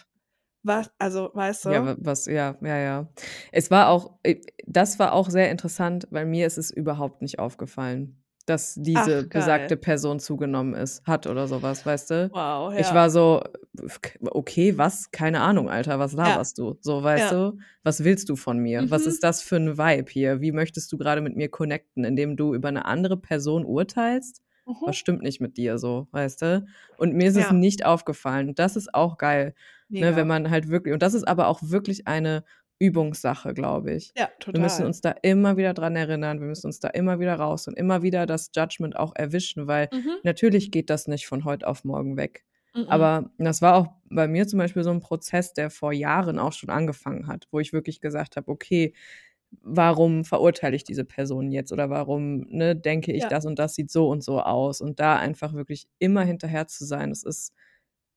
was 0.62 0.90
also, 0.98 1.30
weißt 1.34 1.64
Ja, 1.64 1.84
du? 1.84 1.84
wa 1.84 1.94
was 2.00 2.24
ja, 2.26 2.56
ja, 2.62 2.76
ja. 2.78 3.08
Es 3.52 3.70
war 3.70 3.88
auch 3.90 4.18
äh, 4.22 4.40
das 4.66 4.98
war 4.98 5.12
auch 5.12 5.28
sehr 5.28 5.50
interessant, 5.50 6.06
weil 6.10 6.24
mir 6.24 6.46
ist 6.46 6.56
es 6.56 6.70
überhaupt 6.70 7.20
nicht 7.20 7.38
aufgefallen, 7.38 8.22
dass 8.46 8.74
diese 8.78 9.22
Ach, 9.22 9.24
besagte. 9.24 9.76
Person 9.76 10.20
zugenommen 10.20 10.74
ist 10.74 11.02
hat 11.06 11.26
oder 11.26 11.46
so 11.48 11.60
was, 11.62 11.84
weißt 11.84 12.10
du? 12.10 12.32
Wow, 12.32 12.70
Ich 12.76 12.92
ja. 12.92 12.94
war 12.94 13.10
so: 13.10 13.42
„F 13.84 14.00
k 14.00 14.18
okay, 14.30 14.78
was? 14.78 15.10
Keine 15.10 15.40
Ahnung, 15.42 15.68
Alter, 15.68 15.98
was 15.98 16.14
Ja. 16.24 16.40
laberst 16.40 16.56
du?“ 16.58 16.78
So, 16.80 17.02
weißt 17.02 17.30
Ja. 17.30 17.32
du? 17.32 17.58
„Was 17.82 18.04
willst 18.04 18.30
du 18.30 18.36
von 18.36 18.58
mir? 18.58 18.86
Was 18.88 19.04
Mhm. 19.04 19.06
ist 19.06 19.22
das 19.22 19.42
für 19.42 19.56
'n 19.56 19.76
Vibe 19.76 20.10
hier? 20.10 20.40
Wie 20.40 20.52
möchtest 20.52 20.90
du 20.92 20.96
grade 20.96 21.20
mit 21.20 21.36
mir 21.36 21.50
connecten, 21.50 22.04
indem 22.04 22.36
du 22.38 22.54
über 22.54 22.72
'ne 22.72 22.86
andere 22.86 23.18
Person 23.18 23.66
urteilst? 23.66 24.40
Was 24.84 24.96
Mhm. 24.96 24.96
stimmt 24.96 25.22
nicht 25.22 25.40
mit 25.40 25.56
dir 25.56 25.78
so“, 25.78 26.08
weißt 26.12 26.42
du? 26.42 26.66
Und 26.96 27.14
mir 27.14 27.28
ist 27.28 27.36
es 27.36 27.50
Ja. 27.50 27.50
nicht 27.50 27.84
aufgefallen. 27.84 28.54
Das 28.54 28.76
ist 28.76 28.94
auch 28.94 29.18
geil, 29.18 29.54
ne, 29.98 30.16
wenn 30.16 30.26
man 30.26 30.50
halt 30.50 30.68
wirklich 30.68 30.94
und 30.94 31.02
das 31.02 31.14
ist 31.14 31.28
aber 31.28 31.48
auch 31.48 31.60
wirklich 31.62 32.06
eine 32.06 32.44
Übungssache, 32.78 33.54
glaube 33.54 33.92
ich. 33.94 34.14
Ja, 34.16 34.28
Wir 34.52 34.60
müssen 34.60 34.84
total. 34.84 34.86
uns 34.86 35.00
da 35.00 35.10
immer 35.22 35.56
wieder 35.56 35.74
dran 35.74 35.94
erinnern. 35.96 36.40
Wir 36.40 36.46
müssen 36.48 36.66
uns 36.66 36.80
da 36.80 36.88
immer 36.88 37.20
wieder 37.20 37.34
raus 37.36 37.68
und 37.68 37.74
immer 37.76 38.02
wieder 38.02 38.26
das 38.26 38.50
Judgement 38.54 38.96
auch 38.96 39.12
erwischen, 39.14 39.66
weil 39.68 39.90
Mhm. 39.92 40.20
natürlich 40.22 40.70
geht 40.72 40.90
das 40.90 41.06
nicht 41.06 41.26
von 41.26 41.44
heute 41.44 41.66
auf 41.68 41.84
morgen 41.84 42.16
weg. 42.16 42.44
Mm-mm. 42.74 43.10
Aber 43.12 43.30
das 43.38 43.62
war 43.62 43.76
auch 43.76 43.88
bei 44.10 44.26
mir 44.26 44.46
zum 44.48 44.58
Beispiel 44.58 44.82
so 44.82 44.90
'n 44.90 45.00
Prozess, 45.00 45.52
der 45.54 45.70
vor 45.70 45.92
Jahren 45.92 46.38
auch 46.40 46.52
schon 46.52 46.70
angefangen 46.70 47.26
hat, 47.28 47.46
wo 47.52 47.60
ich 47.60 47.72
wirklich 47.72 48.00
gesagt 48.00 48.36
habe: 48.36 48.50
„Okay, 48.50 48.94
warum 49.62 50.24
verurteile 50.24 50.76
ich 50.76 50.84
diese 50.84 51.04
Person 51.04 51.50
jetzt 51.52 51.72
oder 51.72 51.90
warum, 51.90 52.42
ne, 52.50 52.76
denke 52.76 53.12
ich, 53.12 53.26
Ja. 53.26 53.28
das 53.28 53.46
und 53.46 53.58
das 53.58 53.74
sieht 53.74 53.90
so 53.90 54.08
und 54.08 54.22
so 54.24 54.40
aus?“ 54.42 54.80
Und 54.80 55.00
da 55.00 55.16
einfach 55.16 55.54
wirklich 55.54 55.88
immer 55.98 56.22
hinterher 56.24 56.66
zu 56.68 56.84
sein. 56.86 57.10
Es 57.10 57.22
ist 57.24 57.52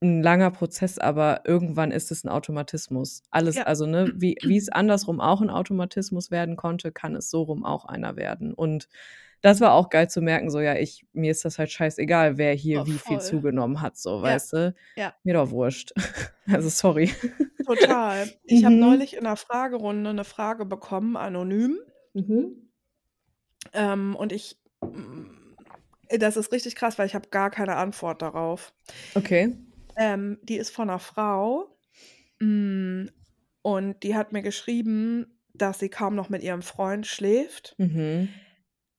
'n 0.03 0.21
langer 0.23 0.51
Prozess, 0.51 0.99
aber 0.99 1.41
irgendwann 1.45 1.91
ist 1.91 2.11
es 2.11 2.23
'n 2.25 2.29
Automatismus. 2.29 3.23
Alles 3.31 3.57
Ja. 3.57 3.63
also, 3.63 3.85
ne, 3.87 4.11
wie 4.15 4.37
wie's 4.43 4.69
andersrum 4.69 5.21
auch 5.21 5.41
'n 5.41 5.49
Automatismus 5.51 6.31
werden 6.31 6.57
konnte, 6.57 6.91
kann 6.93 7.15
es 7.15 7.29
so 7.31 7.43
rum 7.43 7.65
auch 7.65 7.85
einer 7.85 8.15
werden. 8.17 8.53
Und 8.53 8.89
das 9.43 9.61
war 9.61 9.73
auch 9.73 9.89
geil 9.89 10.09
zu 10.09 10.21
merken, 10.21 10.49
so 10.49 10.59
ja, 10.59 10.75
ich, 10.75 11.05
mir 11.13 11.29
ist 11.31 11.45
das 11.45 11.59
halt 11.59 11.69
scheißegal, 11.71 12.37
wer 12.39 12.53
hier 12.53 12.81
Oh, 12.81 12.85
wie 12.87 12.97
viel 12.97 13.19
voll. 13.19 13.27
zugenommen 13.29 13.81
hat, 13.81 13.97
so, 13.97 14.17
Ja. 14.17 14.23
weißt 14.23 14.53
du? 14.53 14.75
Ja. 14.95 15.13
Mir 15.23 15.35
doch 15.35 15.51
wurscht. 15.51 15.93
Also 16.47 16.67
sorry. 16.69 17.09
Total. 17.65 18.29
Ich 18.47 18.65
habe 18.65 18.73
Mhm. 18.75 18.81
neulich 18.81 19.13
in 19.15 19.25
einer 19.25 19.37
Fragerunde 19.37 20.09
eine 20.09 20.25
Frage 20.25 20.65
bekommen, 20.65 21.15
anonym. 21.15 21.77
Mhm. 22.13 22.69
Ähm, 23.73 24.15
und 24.15 24.31
ich, 24.33 24.57
mm, 24.81 25.55
das 26.19 26.37
ist 26.37 26.51
richtig 26.51 26.75
krass, 26.75 26.99
weil 26.99 27.07
ich 27.07 27.15
habe 27.15 27.29
gar 27.29 27.49
keine 27.49 27.75
Antwort 27.77 28.21
darauf. 28.21 28.73
Okay. 29.15 29.55
Ähm, 29.95 30.37
die 30.43 30.57
ist 30.57 30.71
von 30.71 30.89
einer 30.89 30.99
Frau 30.99 31.77
mm, 32.41 33.05
und 33.61 34.03
die 34.03 34.15
hat 34.15 34.33
mir 34.33 34.41
geschrieben, 34.41 35.39
dass 35.53 35.79
sie 35.79 35.89
kaum 35.89 36.15
noch 36.15 36.29
mit 36.29 36.43
ihrem 36.43 36.61
Freund 36.61 37.07
schläft. 37.07 37.75
Mhm. 37.77 38.29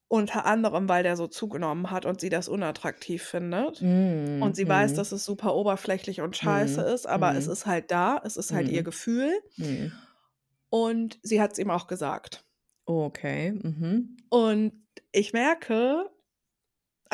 Unter 0.08 0.44
anderem, 0.46 0.88
weil 0.88 1.02
der 1.02 1.16
so 1.16 1.26
zugenommen 1.26 1.90
hat 1.90 2.06
und 2.06 2.20
sie 2.20 2.28
das 2.28 2.48
unattraktiv 2.48 3.22
findet. 3.24 3.82
Mhm. 3.82 4.42
Und 4.42 4.56
sie 4.56 4.68
weiß, 4.68 4.92
Mhm. 4.92 4.96
dass 4.96 5.12
es 5.12 5.24
super 5.24 5.54
oberflächlich 5.54 6.20
und 6.20 6.36
scheiße 6.36 6.82
Mhm. 6.82 6.86
ist, 6.94 7.06
aber 7.06 7.36
es 7.36 7.46
Mhm. 7.46 7.52
ist 7.52 7.66
halt 7.66 7.90
da, 7.90 8.20
es 8.24 8.36
ist 8.36 8.52
halt 8.52 8.68
ihr 8.68 8.82
Mhm. 8.82 8.84
Gefühl. 8.84 9.32
Mhm. 9.56 9.92
Und 10.70 11.18
sie 11.22 11.40
hat 11.40 11.52
es 11.52 11.58
ihm 11.58 11.70
auch 11.70 11.86
gesagt. 11.86 12.44
Okay. 12.86 13.52
Mhm. 13.52 14.16
Und 14.30 14.72
ich 15.12 15.32
merke, 15.32 16.10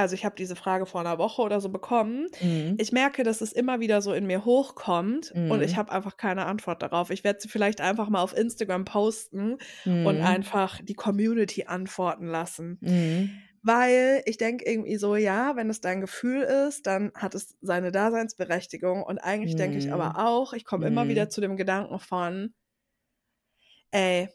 also 0.00 0.14
ich 0.14 0.24
habe 0.24 0.34
diese 0.36 0.56
Frage 0.56 0.86
vor 0.86 1.00
einer 1.00 1.18
Woche 1.18 1.42
oder 1.42 1.60
so 1.60 1.68
bekommen. 1.70 2.28
Mhm. 2.40 2.78
Ich 2.78 2.92
merke, 2.92 3.22
dass 3.24 3.40
es 3.40 3.52
immer 3.52 3.80
wieder 3.80 4.02
so 4.02 4.12
in 4.12 4.26
mir 4.26 4.44
hochkommt 4.44 5.36
und 5.46 5.62
ich 5.62 5.76
Mhm. 5.76 5.76
habe 5.76 5.92
einfach 5.92 6.16
keine 6.16 6.46
Antwort 6.46 6.82
darauf. 6.82 7.10
Ich 7.10 7.24
werde 7.24 7.40
sie 7.40 7.48
vielleicht 7.48 7.80
einfach 7.80 8.08
mal 8.08 8.22
auf 8.22 8.36
Instagram 8.36 8.84
posten 8.84 9.58
und 10.02 10.20
Mhm. 10.20 10.20
einfach 10.20 10.80
die 10.82 10.94
Community 10.94 11.64
antworten 11.66 12.26
lassen. 12.26 12.80
Mhm. 12.80 13.50
Weil 13.62 14.22
ich 14.26 14.38
denke 14.38 14.64
irgendwie 14.64 14.96
so, 14.96 15.16
ja, 15.16 15.56
wenn 15.56 15.68
es 15.70 15.80
dein 15.82 16.00
Gefühl 16.00 16.42
ist, 16.42 16.86
dann 16.86 17.12
hat 17.14 17.34
es 17.34 17.56
seine 17.60 17.92
Daseinsberechtigung. 17.92 19.02
Und 19.02 19.18
eigentlich 19.18 19.56
denke 19.56 19.78
ich 19.78 19.92
Mhm. 19.92 19.92
aber 19.92 20.16
auch, 20.18 20.52
ich 20.54 20.64
komme 20.64 20.86
immer 20.86 21.08
wieder 21.08 21.28
Mhm. 21.28 21.30
zu 21.30 21.40
dem 21.42 21.56
Gedanken 21.56 21.98
von, 22.00 22.54
ey, 23.92 24.28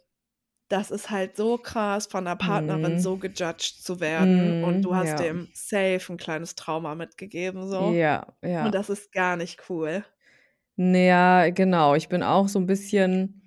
das 0.75 0.91
ist 0.91 1.09
halt 1.09 1.37
so 1.37 1.57
krass, 1.57 2.07
von 2.07 2.25
der 2.25 2.35
Partnerin 2.37 2.97
Mhm. 2.97 2.99
so 2.99 3.17
gejudged 3.17 3.83
zu 3.83 3.99
werden. 4.01 4.53
Und 4.53 4.83
Mhm. 4.83 4.85
du 4.85 4.95
hast 4.95 5.19
Ja. 5.19 5.19
dem 5.19 5.49
safe 5.53 6.01
ein 6.13 6.17
kleines 6.17 6.55
Trauma 6.55 6.95
mitgegeben, 6.95 7.67
so. 7.69 7.99
Ja, 7.99 8.25
Und 8.59 8.73
ja. 8.73 8.75
das 8.75 8.89
ist 8.89 9.11
gar 9.13 9.37
nicht 9.37 9.69
cool. 9.69 10.05
Ja, 10.77 11.49
genau. 11.51 11.95
Ich 11.95 12.09
bin 12.09 12.21
auch 12.23 12.47
so 12.47 12.59
ein 12.59 12.65
bisschen 12.67 13.41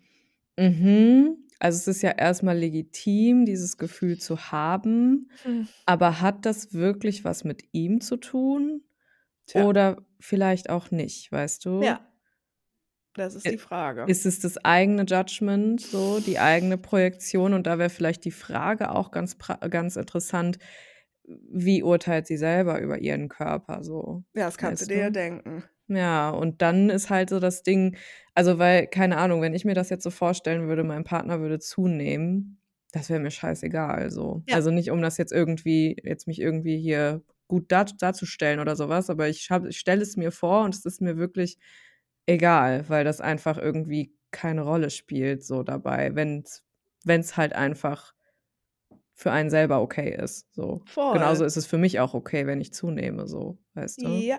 mhm. 0.59 1.38
Also, 1.61 1.79
es 1.79 1.88
ist 1.99 2.03
ja 2.03 2.12
erstmal 2.12 2.57
legitim, 2.59 3.45
dieses 3.45 3.79
Gefühl 3.79 4.19
zu 4.19 4.53
haben, 4.53 5.31
Hm. 5.45 5.62
aber 5.87 6.21
hat 6.21 6.47
das 6.47 6.73
wirklich 6.75 7.25
was 7.25 7.45
mit 7.45 7.64
ihm 7.73 8.01
zu 8.01 8.17
tun 8.19 8.83
Tja, 9.47 9.67
oder 9.67 10.07
vielleicht 10.21 10.71
auch 10.71 10.91
nicht, 10.93 11.33
weißt 11.33 11.64
du? 11.67 11.87
ja, 11.87 12.08
das 13.19 13.35
ist 13.35 13.51
die 13.51 13.59
Frage. 13.59 14.11
ist 14.11 14.27
es 14.27 14.41
das 14.41 14.59
eigene 14.65 15.05
Judgment 15.05 15.81
so, 15.81 16.21
die 16.21 16.39
eigene 16.39 16.79
Projektion? 16.79 17.55
Und 17.55 17.67
da 17.67 17.79
wäre 17.79 17.91
vielleicht 17.91 18.25
die 18.25 18.31
Frage 18.31 18.91
auch 18.93 19.11
ganz 19.11 19.37
ganz 19.71 19.97
interessant, 19.97 20.59
wie 21.25 21.83
urteilt 21.83 22.27
sie 22.27 22.37
selber 22.39 22.81
über 22.81 22.99
ihren 23.01 23.29
Körper 23.29 23.83
so, 23.85 24.25
Ja, 24.35 24.47
das 24.47 24.57
kannst 24.59 24.81
du 24.83 24.87
weißt 24.87 24.87
dir 24.87 24.97
ja 24.99 25.11
du? 25.11 25.11
denken. 25.11 25.65
Ja, 25.89 26.31
und 26.31 26.63
dann 26.63 26.91
ist 26.91 27.11
halt 27.11 27.31
so 27.31 27.41
das 27.41 27.63
Ding 27.63 27.97
also, 28.35 28.59
weil, 28.59 28.87
keine 28.89 29.17
Ahnung, 29.19 29.43
wenn 29.43 29.55
ich 29.55 29.65
mir 29.65 29.75
das 29.75 29.91
jetzt 29.91 30.05
so 30.05 30.11
vorstellen 30.11 30.69
würde, 30.69 30.85
mein 30.85 31.05
Partner 31.05 31.41
würde 31.41 31.59
zunehmen, 31.59 32.61
das 32.93 33.11
wäre 33.11 33.21
mir 33.21 33.31
scheißegal 33.33 34.11
so. 34.11 34.45
Ja. 34.47 34.57
Also, 34.57 34.71
nicht, 34.71 34.91
um 34.91 35.03
das 35.03 35.19
jetzt 35.19 35.33
irgendwie 35.33 35.97
jetzt 36.05 36.27
mich 36.29 36.41
irgendwie 36.41 36.79
hier 36.79 37.23
gut 37.49 37.73
dar 37.73 37.87
darzustellen 37.87 38.61
oder 38.61 38.77
so 38.77 38.89
was, 38.89 39.11
aber 39.11 39.29
ich 39.29 39.51
habe 39.51 39.71
ich 39.71 39.79
stelle 39.79 40.03
es 40.03 40.17
mir 40.17 40.31
vor 40.33 40.65
und 40.65 40.75
es 40.75 40.85
ist 40.85 41.01
mir 41.01 41.17
wirklich 41.19 41.59
egal, 42.29 42.88
weil 42.88 43.05
das 43.05 43.21
einfach 43.21 43.59
irgendwie 43.59 44.14
keine 44.31 44.62
Rolle 44.62 44.91
spielt 44.91 45.45
so 45.45 45.62
dabei, 45.62 46.14
wenn's 46.14 46.62
wenn's 47.05 47.37
halt 47.37 47.55
einfach 47.55 48.12
für 49.14 49.33
einen 49.33 49.51
selber 49.51 49.81
okay 49.81 50.14
ist, 50.14 50.53
so. 50.55 50.83
Genauso 51.12 51.41
Voll. 51.41 51.47
ist 51.47 51.57
es 51.57 51.67
für 51.67 51.79
mich 51.79 51.99
auch 52.01 52.14
okay, 52.14 52.47
wenn 52.47 52.61
ich 52.61 52.73
zunehme 52.73 53.27
so, 53.27 53.59
weißt 53.75 54.03
du? 54.03 54.09
Ja, 54.09 54.38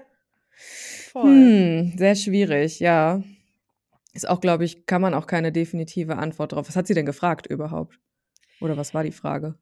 voll. 1.12 1.30
Hm, 1.30 1.97
sehr 1.97 2.15
schwierig, 2.15 2.80
ja. 2.80 3.23
Ist 4.13 4.28
auch, 4.30 4.39
glaube 4.39 4.65
ich 4.65 4.86
kann 4.86 5.02
man 5.02 5.13
auch 5.13 5.28
keine 5.28 5.52
definitive 5.52 6.17
Antwort 6.17 6.54
drauf 6.54 6.67
was 6.67 6.75
hat 6.75 6.88
sie 6.88 6.93
denn 6.93 7.06
gefragt 7.06 7.47
überhaupt? 7.47 7.99
Oder 8.62 8.78
was 8.78 8.93
war 8.93 9.04
die 9.04 9.12
Frage? 9.12 9.56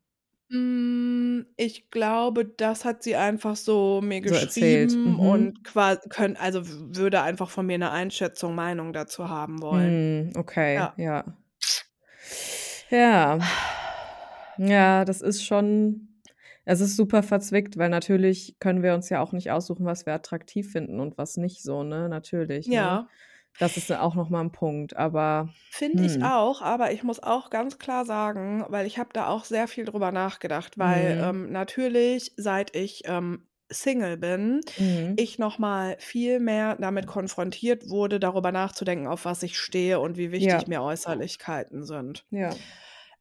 Hm, 0.52 1.46
ich 1.58 1.92
glaube, 1.92 2.46
das 2.46 2.86
hat 2.86 3.04
sie 3.04 3.18
einfach 3.18 3.58
so 3.58 4.00
mir 4.02 4.22
So 4.24 4.36
erzählt. 4.36 5.00
geschrieben 5.02 5.20
Mhm. 5.20 5.20
und 5.20 5.62
qua 5.66 5.98
könn 5.98 6.38
also, 6.38 6.66
w 6.66 6.96
würde 6.98 7.22
einfach 7.22 7.50
von 7.50 7.66
mir 7.66 7.78
'ne 7.78 7.92
Einschätzung, 7.92 8.56
Meinung 8.56 8.94
dazu 8.94 9.28
haben 9.28 9.62
wollen. 9.62 9.98
Hm, 9.98 10.32
okay, 10.38 10.90
Ja. 10.94 10.98
ja. 10.98 11.24
Ja. 12.90 13.40
Ja, 14.58 15.06
das 15.06 15.22
ist 15.22 15.44
schon 15.46 16.10
es 16.66 16.82
ist 16.82 16.96
super 16.98 17.24
verzwickt, 17.24 17.78
weil 17.78 17.90
natürlich 17.90 18.58
können 18.60 18.84
wir 18.84 18.94
uns 18.96 19.10
ja 19.10 19.22
auch 19.22 19.32
nicht 19.34 19.52
aussuchen, 19.52 19.86
was 19.86 20.06
wir 20.06 20.14
attraktiv 20.14 20.72
finden 20.72 21.00
und 21.00 21.18
was 21.18 21.38
nicht 21.38 21.64
so, 21.64 21.84
ne? 21.84 22.10
Natürlich, 22.10 22.72
ne? 22.74 22.98
Ja. 22.98 23.10
Das 23.62 23.76
ist 23.78 23.91
auch 23.91 24.13
noch 24.15 24.30
mal 24.30 24.41
'n 24.41 24.52
Punkt, 24.52 24.96
aber 24.96 25.56
Finde 25.72 26.04
ich 26.04 26.22
hm. 26.22 26.24
auch, 26.24 26.62
aber 26.62 26.91
ich 26.93 27.04
muss 27.04 27.22
auch 27.22 27.50
ganz 27.50 27.78
klar 27.78 28.06
sagen, 28.06 28.65
weil 28.70 28.86
ich 28.88 28.98
habe 28.98 29.10
da 29.13 29.28
auch 29.28 29.43
sehr 29.43 29.67
viel 29.67 29.84
drüber 29.86 30.12
nachgedacht, 30.12 30.78
weil, 30.78 31.17
Mhm. 31.17 31.22
ähm, 31.22 31.52
natürlich, 31.52 32.34
seit 32.38 32.76
ich, 32.76 33.02
ähm, 33.06 33.48
Single 33.70 34.15
bin, 34.17 34.62
Mhm. 34.78 35.17
ich 35.17 35.39
noch 35.39 35.60
mal 35.60 35.98
viel 36.00 36.39
mehr 36.39 36.78
damit 36.78 37.06
konfrontiert 37.06 37.89
wurde, 37.89 38.17
darüber 38.20 38.52
nachzudenken, 38.54 39.08
auf 39.08 39.26
was 39.26 39.43
ich 39.43 39.60
stehe 39.60 40.00
und 40.00 40.15
wie 40.17 40.32
wichtig 40.32 40.67
Ja. 40.67 40.67
mir 40.67 40.82
Äußerlichkeiten 40.82 41.84
sind. 41.84 42.24
Ja. 42.32 42.67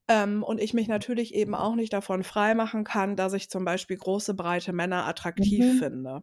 Ähm, 0.08 0.42
und 0.44 0.60
ich 0.60 0.72
mich 0.72 0.86
natürlich 0.88 1.34
eben 1.34 1.54
auch 1.54 1.74
nicht 1.74 1.92
davon 1.92 2.22
freimachen 2.22 2.84
kann, 2.84 3.16
dass 3.16 3.32
ich 3.32 3.50
zum 3.50 3.64
Beispiel 3.64 3.96
große, 3.96 4.34
breite 4.34 4.72
Männer 4.72 5.06
attraktiv 5.06 5.66
Mhm. 5.66 5.78
finde. 5.78 6.20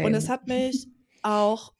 Und 0.00 0.14
es 0.14 0.28
Same. 0.28 0.30
hat 0.30 0.46
mich 0.48 0.88
auch 1.22 1.74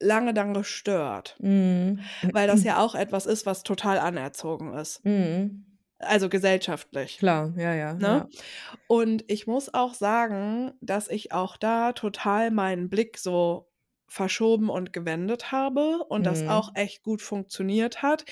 lange 0.00 0.34
dann 0.34 0.54
gestört, 0.54 1.36
Mhm. 1.40 2.00
weil 2.32 2.46
das 2.46 2.62
ja 2.64 2.78
auch 2.78 2.94
etwas 2.94 3.26
ist, 3.26 3.46
was 3.46 3.62
total 3.62 3.98
anerzogen 3.98 4.72
ist. 4.74 5.04
Mhm. 5.04 5.64
Also 6.00 6.28
gesellschaftlich, 6.28 7.18
Klar, 7.18 7.52
ja, 7.56 7.74
ja, 7.74 7.94
ne? 7.94 8.00
ja. 8.06 8.28
Und 8.86 9.24
ich 9.26 9.48
muss 9.48 9.74
auch 9.74 9.94
sagen, 9.94 10.72
dass 10.80 11.08
ich 11.08 11.32
auch 11.32 11.56
da 11.56 11.92
total 11.92 12.52
meinen 12.52 12.88
Blick 12.88 13.18
so 13.18 13.67
verschoben 14.08 14.70
und 14.70 14.92
gewendet 14.92 15.52
habe 15.52 16.04
und 16.08 16.26
das 16.26 16.46
Mhm. 16.46 16.48
auch 16.48 16.70
echt 16.74 17.02
gut 17.02 17.22
funktioniert 17.22 18.02
hat. 18.02 18.24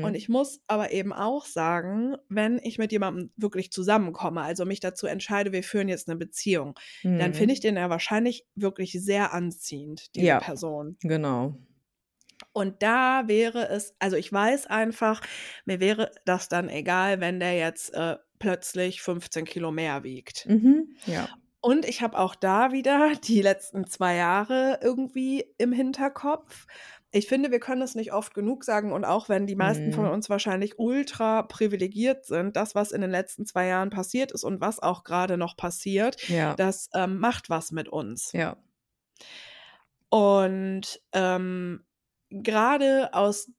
Und 0.00 0.14
Mhm. 0.14 0.16
ich 0.16 0.28
muss 0.28 0.60
aber 0.68 0.92
eben 0.92 1.12
auch 1.12 1.44
sagen, 1.46 2.16
wenn 2.28 2.58
ich 2.62 2.78
mit 2.78 2.92
jemandem 2.92 3.32
wirklich 3.36 3.72
zusammenkomme, 3.72 4.42
also 4.42 4.64
mich 4.64 4.80
dazu 4.80 5.06
entscheide, 5.06 5.52
wir 5.52 5.62
führen 5.64 5.88
jetzt 5.88 6.08
'ne 6.08 6.16
Beziehung, 6.16 6.78
dann 7.16 7.34
Mhm. 7.34 7.34
finde 7.34 7.54
ich 7.54 7.60
den 7.60 7.76
ja 7.76 7.90
wahrscheinlich 7.90 8.46
wirklich 8.54 8.92
sehr 8.92 9.32
anziehend, 9.34 10.14
diese 10.16 10.36
Ja, 10.36 10.38
Person. 10.38 10.98
genau. 11.02 11.58
Und 12.56 12.82
da 12.84 13.24
wäre 13.26 13.68
es 13.68 13.94
also, 13.98 14.16
ich 14.16 14.32
weiß 14.32 14.66
einfach, 14.68 15.20
mir 15.64 15.80
wäre 15.80 16.12
das 16.24 16.48
dann 16.48 16.68
egal, 16.68 17.20
wenn 17.20 17.40
der 17.40 17.54
jetzt, 17.56 17.92
äh, 17.94 18.16
plötzlich 18.38 19.02
15 19.02 19.44
Kilo 19.44 19.72
mehr 19.72 20.04
wiegt. 20.04 20.48
Mhm, 20.48 20.96
ja. 21.06 21.28
Und 21.64 21.86
ich 21.86 22.02
habe 22.02 22.18
auch 22.18 22.34
da 22.34 22.72
wieder 22.72 23.14
die 23.24 23.40
letzten 23.40 23.86
2 23.86 24.16
Jahre 24.16 24.80
irgendwie 24.82 25.46
im 25.56 25.72
Hinterkopf. 25.72 26.66
Ich 27.10 27.26
finde, 27.26 27.50
wir 27.50 27.58
können 27.60 27.80
es 27.80 27.94
nicht 27.94 28.12
oft 28.12 28.34
genug 28.34 28.64
sagen 28.64 28.92
und 28.92 29.04
auch 29.06 29.28
wenn 29.30 29.46
die 29.46 29.54
meisten 29.54 29.90
von 29.90 30.04
Mhm. 30.04 30.10
uns 30.10 30.28
wahrscheinlich 30.28 30.78
ultra 30.78 31.42
privilegiert 31.42 32.26
sind, 32.26 32.56
das, 32.56 32.74
was 32.74 32.92
in 32.92 33.00
den 33.00 33.10
letzten 33.10 33.46
2 33.46 33.66
Jahren 33.68 33.88
passiert 33.90 34.30
ist 34.32 34.44
und 34.44 34.60
was 34.60 34.78
auch 34.80 35.04
grade 35.04 35.38
noch 35.38 35.56
passiert, 35.56 36.18
Ja. 36.28 36.56
das, 36.56 36.88
ähm, 36.94 37.18
macht 37.18 37.48
was 37.48 37.70
mit 37.72 37.88
uns. 37.88 38.34
Ja. 38.34 38.56
Und, 40.10 41.00
ähm, 41.12 41.84
grade 42.42 43.12
aus 43.14 43.50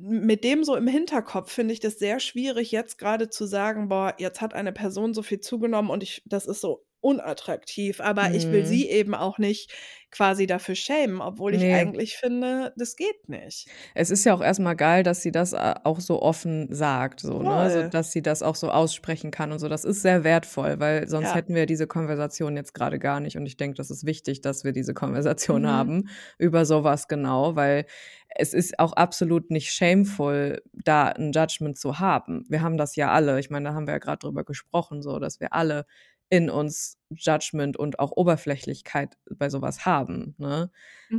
mit 0.00 0.44
dem 0.44 0.62
so 0.64 0.76
im 0.76 0.86
Hinterkopf 0.86 1.50
finde 1.52 1.74
ich 1.74 1.80
das 1.80 1.98
sehr 1.98 2.20
schwierig, 2.20 2.70
jetzt 2.70 2.98
grade 2.98 3.30
zu 3.30 3.46
sagen: 3.46 3.88
„Boah, 3.88 4.14
jetzt 4.18 4.40
hat 4.40 4.54
eine 4.54 4.72
Person 4.72 5.12
so 5.14 5.22
viel 5.22 5.40
zugenommen 5.40 5.90
und 5.90 6.02
ich 6.04 6.22
das 6.26 6.46
ist 6.46 6.60
so 6.60 6.86
unattraktiv, 7.00 8.00
aber 8.00 8.34
ich 8.34 8.50
will 8.50 8.64
Mhm. 8.64 8.66
sie 8.66 8.88
eben 8.88 9.14
auch 9.14 9.38
nicht 9.38 9.72
quasi 10.10 10.46
dafür 10.46 10.74
schämen, 10.74 11.20
obwohl 11.20 11.54
ich 11.54 11.66
Ne. 11.66 11.72
eigentlich 11.72 12.16
finde, 12.16 12.72
das 12.76 12.96
geht 12.96 13.28
nicht. 13.28 13.70
Es 13.94 14.10
ist 14.10 14.24
ja 14.24 14.34
auch 14.34 14.40
erst 14.42 14.60
mal 14.60 14.74
geil, 14.74 15.02
dass 15.02 15.22
sie 15.22 15.32
das, 15.32 15.52
äh, 15.52 15.74
auch 15.84 16.00
so 16.00 16.20
offen 16.22 16.68
sagt, 16.72 17.20
so, 17.20 17.42
ne? 17.42 17.70
So, 17.70 17.82
Voll. 17.82 17.90
dass 17.90 18.12
sie 18.12 18.22
das 18.22 18.42
auch 18.42 18.54
so 18.54 18.70
aussprechen 18.70 19.30
kann 19.30 19.52
und 19.52 19.58
so. 19.58 19.68
Das 19.68 19.84
ist 19.84 20.02
sehr 20.02 20.24
wertvoll, 20.24 20.78
weil 20.80 21.08
sonst 21.08 21.34
Ja. 21.34 21.34
hätten 21.34 21.54
wir 21.54 21.66
diese 21.66 21.86
Konversation 21.86 22.56
jetzt 22.56 22.74
grade 22.74 22.98
gar 22.98 23.20
nicht 23.20 23.36
und 23.36 23.46
ich 23.46 23.56
denke, 23.56 23.76
das 23.76 23.90
ist 23.90 24.04
wichtig, 24.06 24.40
dass 24.40 24.64
wir 24.64 24.72
diese 24.72 24.94
Konversation 24.94 25.66
Mhm. 25.66 25.68
haben 25.68 26.08
über 26.38 26.64
so 26.64 26.84
was 26.84 27.08
genau, 27.08 27.56
weil 27.56 27.86
es 28.34 28.52
ist 28.54 28.78
auch 28.78 28.92
absolut 28.92 29.50
nicht 29.50 29.70
shameful, 29.72 30.62
da 30.72 31.08
'n 31.10 31.32
Judgment 31.32 31.78
zu 31.78 31.98
haben. 31.98 32.44
Wir 32.48 32.62
haben 32.62 32.76
das 32.76 32.94
ja 32.96 33.10
alle. 33.10 33.38
Ich 33.40 33.50
meine, 33.50 33.68
da 33.70 33.74
haben 33.74 33.86
wir 33.86 33.94
ja 33.94 33.98
grad 33.98 34.22
drüber 34.22 34.44
gesprochen, 34.44 35.02
so, 35.02 35.18
dass 35.18 35.40
wir 35.40 35.52
alle 35.54 35.86
in 36.30 36.50
uns 36.50 36.98
Judgment 37.10 37.76
und 37.76 37.98
auch 38.00 38.12
Oberflächlichkeit 38.12 39.16
bei 39.30 39.48
so 39.50 39.62
was 39.62 39.86
haben, 39.86 40.34
ne? 40.38 40.70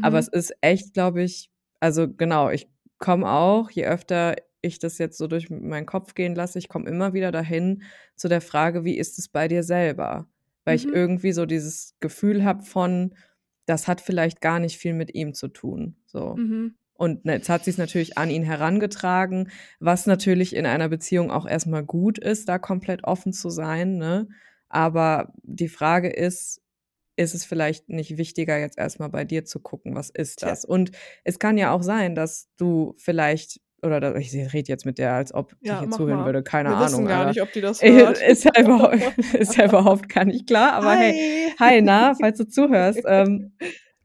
Aber 0.01 0.19
es 0.19 0.27
Mhm. 0.27 0.29
ist 0.29 0.53
echt, 0.61 0.93
glaube 0.93 1.23
ich 1.23 1.51
also 1.81 2.09
genau, 2.13 2.49
ich 2.49 2.67
komme 2.99 3.29
auch, 3.29 3.69
je 3.71 3.85
öfter 3.85 4.35
ich 4.61 4.79
das 4.79 4.97
jetzt 4.97 5.17
so 5.17 5.27
durch 5.27 5.49
meinen 5.49 5.85
Kopf 5.85 6.13
gehen 6.15 6.35
lasse, 6.35 6.59
ich 6.59 6.67
komme 6.69 6.89
immer 6.89 7.13
wieder 7.13 7.31
dahin 7.31 7.83
zu 8.17 8.27
der 8.27 8.41
Frage: 8.41 8.83
„Wie 8.85 8.97
ist 8.97 9.17
es 9.19 9.29
bei 9.29 9.47
dir 9.47 9.63
selber?“ 9.63 10.27
Weil 10.65 10.75
ich 10.75 10.91
Mhm. 10.91 10.93
irgendwie 10.93 11.31
so 11.31 11.45
dieses 11.45 11.95
Gefühl 12.01 12.43
habe 12.43 12.63
von, 12.63 13.15
das 13.65 13.87
hat 13.87 14.01
vielleicht 14.01 14.41
gar 14.41 14.59
nicht 14.59 14.77
viel 14.77 14.93
mit 14.93 15.13
ihm 15.15 15.33
zu 15.33 15.47
tun, 15.47 15.95
so. 16.05 16.39
Mhm. 16.39 16.69
Und, 16.93 17.23
ne, 17.25 17.33
jetzt 17.33 17.47
hat 17.49 17.63
sie's 17.65 17.77
natürlich 17.77 18.17
an 18.17 18.29
ihn 18.29 18.43
herangetragen, 18.43 19.49
was 19.79 20.05
natürlich 20.05 20.55
in 20.55 20.65
einer 20.65 20.89
Beziehung 20.89 21.31
auch 21.31 21.47
erst 21.47 21.67
mal 21.67 21.83
gut 21.85 22.17
ist, 22.19 22.49
da 22.49 22.59
komplett 22.59 23.05
offen 23.05 23.31
zu 23.33 23.49
sein, 23.49 23.97
ne? 23.97 24.27
Aber 24.69 25.33
die 25.43 25.69
Frage 25.69 26.09
ist, 26.09 26.61
ist 27.17 27.33
es 27.35 27.45
vielleicht 27.45 27.89
nicht 27.89 28.17
wichtiger, 28.17 28.57
jetzt 28.59 28.77
erst 28.77 28.99
mal 28.99 29.09
bei 29.09 29.25
dir 29.25 29.43
zu 29.45 29.59
gucken, 29.59 29.95
was 29.95 30.09
ist 30.09 30.39
Tja. 30.39 30.49
das? 30.49 30.63
Und 30.65 30.91
es 31.25 31.37
kann 31.39 31.57
ja 31.57 31.71
auch 31.71 31.83
sein, 31.83 32.15
dass 32.15 32.47
du 32.57 32.95
vielleicht 32.97 33.59
oder 33.81 34.01
da 34.01 34.15
ich 34.15 34.33
rede 34.33 34.67
jetzt 34.67 34.85
mit 34.85 34.97
der, 34.97 35.13
als 35.13 35.33
ob 35.33 35.51
die 35.61 35.67
Ja, 35.67 35.79
hier 35.79 35.87
mach 35.87 35.97
zuhören 35.97 36.19
mal. 36.19 36.25
würde, 36.25 36.43
keine 36.43 36.69
Wir 36.69 36.79
wissen 36.79 36.95
Ahnung, 36.95 37.07
gar 37.07 37.17
Alter. 37.19 37.29
nicht, 37.29 37.41
ob 37.41 37.51
die 37.53 37.61
das 37.61 37.81
Äh, 37.83 37.93
hört. 37.93 38.21
ist 38.21 38.43
ja 38.43 38.51
überhau 38.61 38.89
ist 39.33 39.55
ja 39.57 39.65
überhaupt 39.69 40.09
gar 40.09 40.25
nicht 40.25 40.47
klar, 40.47 40.73
aber 40.73 40.95
hey, 40.95 41.51
Hi. 41.59 41.75
hi, 41.75 41.81
na, 41.81 42.13
falls 42.19 42.37
du 42.37 42.47
zuhörst. 42.47 43.01
Ähm, 43.05 43.53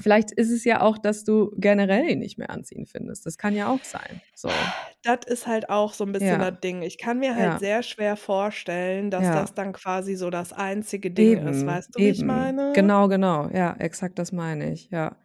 vielleicht 0.04 0.32
ist 0.32 0.52
es 0.52 0.64
ja 0.64 0.82
auch, 0.82 0.98
dass 0.98 1.24
du 1.24 1.52
generell 1.58 2.08
ihn 2.10 2.20
nicht 2.20 2.38
mehr 2.38 2.50
anziehend 2.50 2.90
findest. 2.90 3.26
Das 3.26 3.38
kann 3.38 3.56
ja 3.56 3.68
auch 3.70 3.84
sein, 3.84 4.22
so. 4.34 4.74
Das 5.04 5.18
ist 5.26 5.46
halt 5.46 5.68
auch 5.68 5.92
so 5.92 6.02
'n 6.04 6.12
bisschen 6.12 6.40
Ja. 6.40 6.40
das 6.40 6.60
Ding. 6.60 6.80
Ich 6.80 6.96
kann 6.96 7.18
mir 7.18 7.36
halt 7.36 7.58
Ja. 7.58 7.58
sehr 7.58 7.82
schwer 7.82 8.16
vorstellen, 8.16 9.10
dass 9.10 9.30
Ja. 9.30 9.30
das 9.30 9.52
dann 9.52 9.74
quasi 9.74 10.14
so 10.14 10.30
das 10.30 10.54
einzige 10.54 11.10
Ding 11.10 11.36
ist. 11.36 11.66
Eben, 11.66 11.66
Weißt 11.66 11.94
du, 11.94 12.02
wie 12.02 12.10
ich 12.10 12.24
eben. 12.24 12.24
meine? 12.24 12.64
Genau, 12.72 13.06
genau. 13.08 13.48
Ja, 13.50 13.74
exakt 13.78 14.18
das 14.18 14.32
meine 14.32 14.72
ich, 14.72 14.90
ja. 14.90 15.16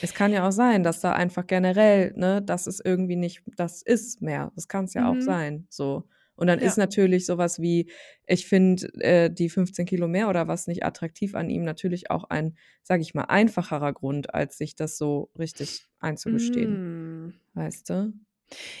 Es 0.00 0.14
kann 0.14 0.32
ja 0.32 0.46
auch 0.48 0.52
sein, 0.52 0.82
dass 0.84 1.00
da 1.00 1.12
einfach 1.14 1.46
generell, 1.46 2.12
ne, 2.16 2.42
dass 2.42 2.66
es 2.68 2.80
irgendwie 2.80 3.16
nicht 3.16 3.42
das 3.56 3.82
ist 3.82 4.22
mehr. 4.22 4.52
Das 4.56 4.68
kann's 4.68 4.94
ja 4.94 5.08
auch 5.08 5.20
Mhm. 5.20 5.20
sein, 5.20 5.66
so. 5.70 6.08
Und 6.36 6.46
dann 6.48 6.58
ist 6.60 6.76
Ja. 6.76 6.78
natürlich 6.78 7.26
so 7.26 7.38
was 7.38 7.60
wie, 7.60 7.90
ich 8.26 8.46
finde, 8.46 8.88
äh, 9.00 9.30
die 9.30 9.48
15 9.50 9.86
Kilo 9.86 10.08
mehr 10.08 10.28
oder 10.28 10.48
was 10.48 10.66
nicht 10.66 10.84
attraktiv 10.84 11.34
an 11.34 11.50
ihm 11.50 11.64
natürlich 11.64 12.10
auch 12.10 12.24
ein, 12.24 12.56
sage 12.82 13.02
ich 13.02 13.14
mal, 13.14 13.24
einfacherer 13.24 13.92
Grund, 13.92 14.34
als 14.34 14.58
sich 14.58 14.74
das 14.76 14.96
so 14.98 15.30
richtig 15.38 15.86
einzugestehen. 16.00 16.80
Hm. 16.80 17.34
Weißt 17.54 17.90
du? 17.90 18.14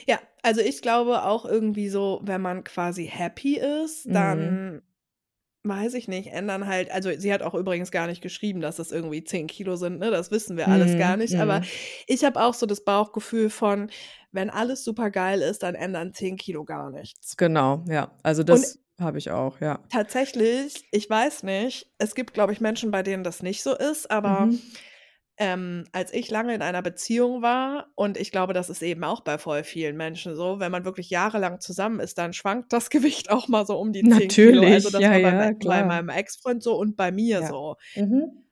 Ja, 0.06 0.18
also 0.42 0.60
ich 0.60 0.82
glaube 0.82 1.24
auch 1.24 1.44
irgendwie 1.44 1.88
so, 1.88 2.20
wenn 2.24 2.40
man 2.40 2.64
quasi 2.64 3.06
happy 3.06 3.56
ist, 3.58 4.06
Mhm. 4.08 4.14
dann 4.14 4.82
weiß 5.64 5.94
ich 5.94 6.08
nicht, 6.08 6.28
ändern 6.32 6.66
halt 6.66 6.90
also 6.90 7.10
sie 7.16 7.32
hat 7.32 7.42
auch 7.42 7.54
übrigens 7.54 7.90
gar 7.90 8.06
nicht 8.06 8.20
geschrieben, 8.22 8.60
dass 8.60 8.78
es 8.78 8.92
irgendwie 8.92 9.24
10 9.24 9.46
Kilo 9.46 9.76
sind, 9.76 9.98
ne? 9.98 10.10
Das 10.10 10.30
wissen 10.30 10.56
wir 10.56 10.70
alles 10.70 10.96
gar 10.96 11.16
Mhm, 11.16 11.18
nicht. 11.18 11.38
Aber 11.40 11.60
mhm. 11.60 11.64
ich 12.06 12.24
habe 12.24 12.40
auch 12.42 12.54
so 12.54 12.66
das 12.66 12.84
Bauchgefühl 12.84 13.50
von, 13.50 13.90
wenn 14.32 14.50
alles 14.50 14.84
supergeil 14.84 15.40
ist, 15.42 15.62
dann 15.62 15.74
ändern 15.74 16.12
10 16.12 16.36
Kilo 16.36 16.64
gar 16.64 16.90
nichts. 16.90 17.36
Genau, 17.36 17.84
ja. 17.88 18.16
Also 18.22 18.42
das 18.42 18.78
habe 19.00 19.18
ich 19.18 19.30
auch, 19.30 19.60
ja. 19.60 19.80
tatsächlich, 19.88 20.84
ich 20.90 21.08
weiß 21.08 21.42
nicht, 21.44 21.92
es 21.98 22.14
gibt, 22.14 22.34
glaube 22.34 22.52
ich, 22.52 22.60
Menschen, 22.60 22.90
bei 22.90 23.02
denen 23.02 23.24
das 23.24 23.42
nicht 23.42 23.62
so 23.62 23.74
ist, 23.76 24.10
aber, 24.10 24.46
Mhm. 24.46 24.60
Ähm, 25.38 25.84
als 25.92 26.12
ich 26.12 26.30
lange 26.30 26.54
in 26.54 26.62
einer 26.62 26.82
Beziehung 26.82 27.42
war 27.42 27.88
und 27.96 28.16
ich 28.18 28.30
glaube, 28.30 28.52
das 28.54 28.70
ist 28.70 28.82
eben 28.82 29.04
auch 29.04 29.20
bei 29.22 29.38
voll 29.38 29.64
vielen 29.64 29.96
Menschen 29.96 30.36
so, 30.36 30.60
wenn 30.60 30.72
man 30.72 30.84
wirklich 30.84 31.10
jahrelang 31.10 31.60
zusammen 31.60 32.00
ist, 32.00 32.18
dann 32.18 32.32
schwankt 32.32 32.72
das 32.72 32.90
Gewicht 32.90 33.30
auch 33.30 33.48
mal 33.48 33.66
so 33.66 33.78
um 33.78 33.92
die 33.92 34.06
10 34.08 34.36
Kilo. 34.36 34.66
Also 34.66 34.90
Natürlich, 34.90 34.90
das 34.90 35.02
ja, 35.02 35.12
war 35.12 35.20
bei 35.20 35.32
ja, 35.36 35.52
bei 35.66 35.82
klar. 35.82 35.84
meinem 35.84 36.08
Ex-Freund 36.10 36.62
so 36.62 36.76
und 36.76 36.96
bei 36.96 37.10
mir 37.12 37.42
Ja. 37.42 37.50
so. 37.50 37.76
Mhm. 37.96 38.44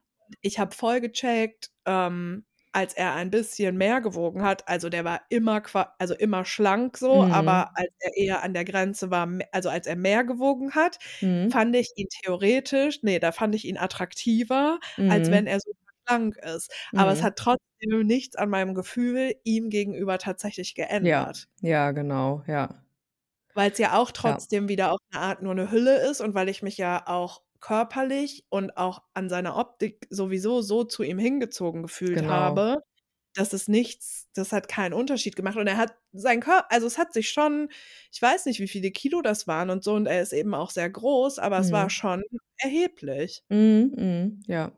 Ich 0.45 0.59
habe 0.59 0.75
voll 0.75 1.01
gecheckt, 1.01 1.71
ähm, 1.87 2.45
als 2.73 2.95
er 2.95 3.15
ein 3.15 3.31
bisschen 3.31 3.77
mehr 3.77 4.01
gewogen 4.01 4.43
hat 4.43 4.67
also 4.67 4.89
der 4.89 5.05
war 5.05 5.21
immer 5.29 5.63
also 5.99 6.15
immer 6.15 6.45
schlank 6.47 6.97
so, 6.97 7.25
Mhm. 7.25 7.29
aber 7.29 7.77
als 7.77 7.91
er 8.01 8.17
eher 8.17 8.43
an 8.43 8.55
der 8.55 8.65
Grenze 8.65 9.11
war 9.11 9.29
also 9.53 9.69
als 9.69 9.87
er 9.87 9.95
mehr 9.97 10.25
gewogen 10.25 10.75
hat, 10.75 10.99
Mhm. 11.23 11.53
fand 11.53 11.77
ich 11.77 11.93
ihn 11.97 12.09
theoretisch 12.23 13.03
ne, 13.03 13.21
da 13.21 13.31
fand 13.33 13.55
ich 13.55 13.67
ihn 13.67 13.77
attraktiver, 13.79 14.81
als 15.07 15.31
wenn 15.31 15.47
Mhm. 15.47 15.49
er 15.49 15.61
super 15.61 15.79
schlank 16.07 16.37
ist. 16.39 16.73
Aber 16.95 17.13
es 17.13 17.23
Mhm. 17.23 17.25
hat 17.25 17.37
trotzdem 17.37 18.07
nichts 18.07 18.37
an 18.37 18.51
meinem 18.51 18.75
Gefühl 18.75 19.35
ihm 19.45 19.71
gegenüber 19.71 20.19
tatsächlich 20.19 20.75
Ja, 21.01 21.35
geändert. 21.35 21.47
ja, 21.61 21.91
genau, 21.93 22.43
ja. 22.47 22.83
Weil's 23.57 23.77
ja 23.79 23.99
auch 23.99 24.11
Ja. 24.25 24.43
trotzdem 24.43 24.69
wieder 24.69 24.93
auf 24.93 24.99
'ne 25.13 25.21
Art 25.21 25.43
nur 25.43 25.55
'ne 25.55 25.71
Hülle 25.71 26.09
ist 26.11 26.21
und 26.23 26.35
weil 26.35 26.49
ich 26.49 26.63
mich 26.63 26.79
ja 26.79 27.07
auch 27.07 27.43
körperlich 27.61 28.47
und 28.49 28.77
auch 28.79 29.03
an 29.15 29.29
seiner 29.29 29.57
Optik 29.57 30.07
sowieso 30.11 30.63
so 30.63 30.85
zu 30.85 31.03
ihm 31.03 31.19
hingezogen 31.19 31.83
gefühlt 31.83 32.27
Genau. 32.27 32.29
habe, 32.29 32.79
dass 33.35 33.53
es 33.55 33.69
nichts 33.69 34.29
das 34.35 34.53
hat 34.53 34.69
keinen 34.69 34.95
Unterschied 34.95 35.37
gemacht. 35.37 35.57
Und 35.59 35.67
er 35.67 35.79
hat 35.79 35.97
sein 36.13 36.41
Kör 36.41 36.71
also 36.73 36.87
es 36.87 36.99
hat 36.99 37.13
sich 37.15 37.31
schon 37.31 37.71
ich 38.13 38.23
weiß 38.23 38.47
nicht, 38.47 38.61
wie 38.61 38.69
viele 38.69 38.93
Kilo 38.93 39.23
das 39.23 39.47
waren 39.49 39.71
und 39.71 39.85
so 39.85 39.95
und 39.95 40.07
er 40.07 40.23
ist 40.23 40.33
eben 40.35 40.55
auch 40.55 40.71
sehr 40.71 40.91
groß, 40.91 41.39
aber 41.41 41.59
es 41.59 41.73
war 41.73 41.91
Mhm. 41.91 41.91
schon 41.91 42.23
erheblich. 42.59 43.43
Mhm, 43.51 43.93
mhm, 43.97 44.41
ja. 44.47 44.73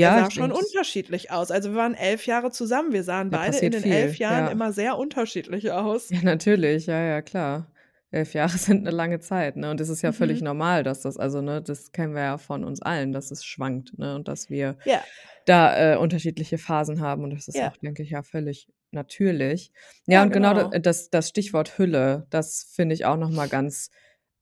Er 0.00 0.10
Ja, 0.10 0.12
sah 0.12 0.30
schon 0.30 0.52
es 0.52 0.52
unterschiedlich 0.52 1.30
aus. 1.30 1.50
Also 1.50 1.70
wir 1.70 1.76
waren 1.76 1.94
11 1.94 2.26
Jahre 2.26 2.50
zusammen. 2.50 2.92
Wir 2.92 3.04
sahen 3.04 3.30
Da 3.30 3.38
beide 3.38 3.58
in 3.58 3.72
den 3.72 3.84
11 3.84 4.16
viel, 4.16 4.18
Jahren 4.18 4.46
ja. 4.46 4.48
immer 4.48 4.72
sehr 4.72 4.98
unterschiedlich 4.98 5.70
aus. 5.72 6.10
Ja, 6.10 6.20
natürlich, 6.22 6.86
ja, 6.86 7.00
ja, 7.02 7.22
klar. 7.22 7.70
11 8.10 8.34
Jahre 8.34 8.58
sind 8.58 8.82
'ne 8.82 8.90
lange 8.90 9.20
Zeit, 9.20 9.56
ne? 9.56 9.70
Und 9.70 9.80
das 9.80 9.88
ist 9.88 10.02
ja 10.02 10.12
völlig 10.12 10.40
Mhm. 10.40 10.42
normal, 10.42 10.82
dass 10.82 11.00
das 11.02 11.16
also, 11.16 11.40
ne, 11.40 11.62
das 11.62 11.92
kennen 11.92 12.14
wir 12.14 12.22
ja 12.22 12.38
von 12.38 12.64
uns 12.64 12.82
allen, 12.82 13.12
dass 13.12 13.30
es 13.30 13.44
schwankt, 13.44 13.96
ne? 13.98 14.14
Und 14.16 14.28
dass 14.28 14.50
wir 14.50 14.76
Ja. 14.84 15.06
da, 15.46 15.94
äh, 15.94 15.96
unterschiedliche 15.96 16.58
Phasen 16.58 17.00
haben 17.00 17.24
und 17.24 17.30
das 17.34 17.48
ist 17.48 17.62
Ja. 17.62 17.72
auch, 17.72 17.76
denke 17.78 18.02
ich, 18.02 18.10
ja 18.10 18.22
völlig 18.22 18.68
natürlich. 18.92 19.72
Ja, 20.06 20.22
Ja, 20.22 20.22
und 20.22 20.32
genau 20.32 20.52
genau. 20.52 20.54
da 20.54 20.78
das 20.78 21.10
das 21.10 21.28
Stichwort 21.30 21.78
Hülle, 21.78 22.26
das 22.30 22.64
finde 22.74 22.94
ich 22.94 23.04
auch 23.06 23.16
noch 23.16 23.30
mal 23.30 23.48
ganz 23.48 23.90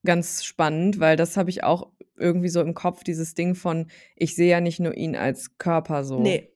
ganz 0.05 0.45
spannend, 0.45 1.01
weil 1.01 1.17
das 1.17 1.37
habe 1.37 1.51
ich 1.51 1.63
auch 1.65 1.89
irgendwie 2.17 2.49
so 2.49 2.61
im 2.61 2.75
Kopf, 2.75 3.05
dieses 3.05 3.35
Ding 3.35 3.55
von, 3.55 3.87
ich 4.17 4.35
sehe 4.37 4.51
ja 4.51 4.61
nicht 4.61 4.81
nur 4.81 4.95
ihn 4.97 5.17
als 5.17 5.57
Körper 5.59 6.05
so. 6.05 6.21
Ne. 6.21 6.49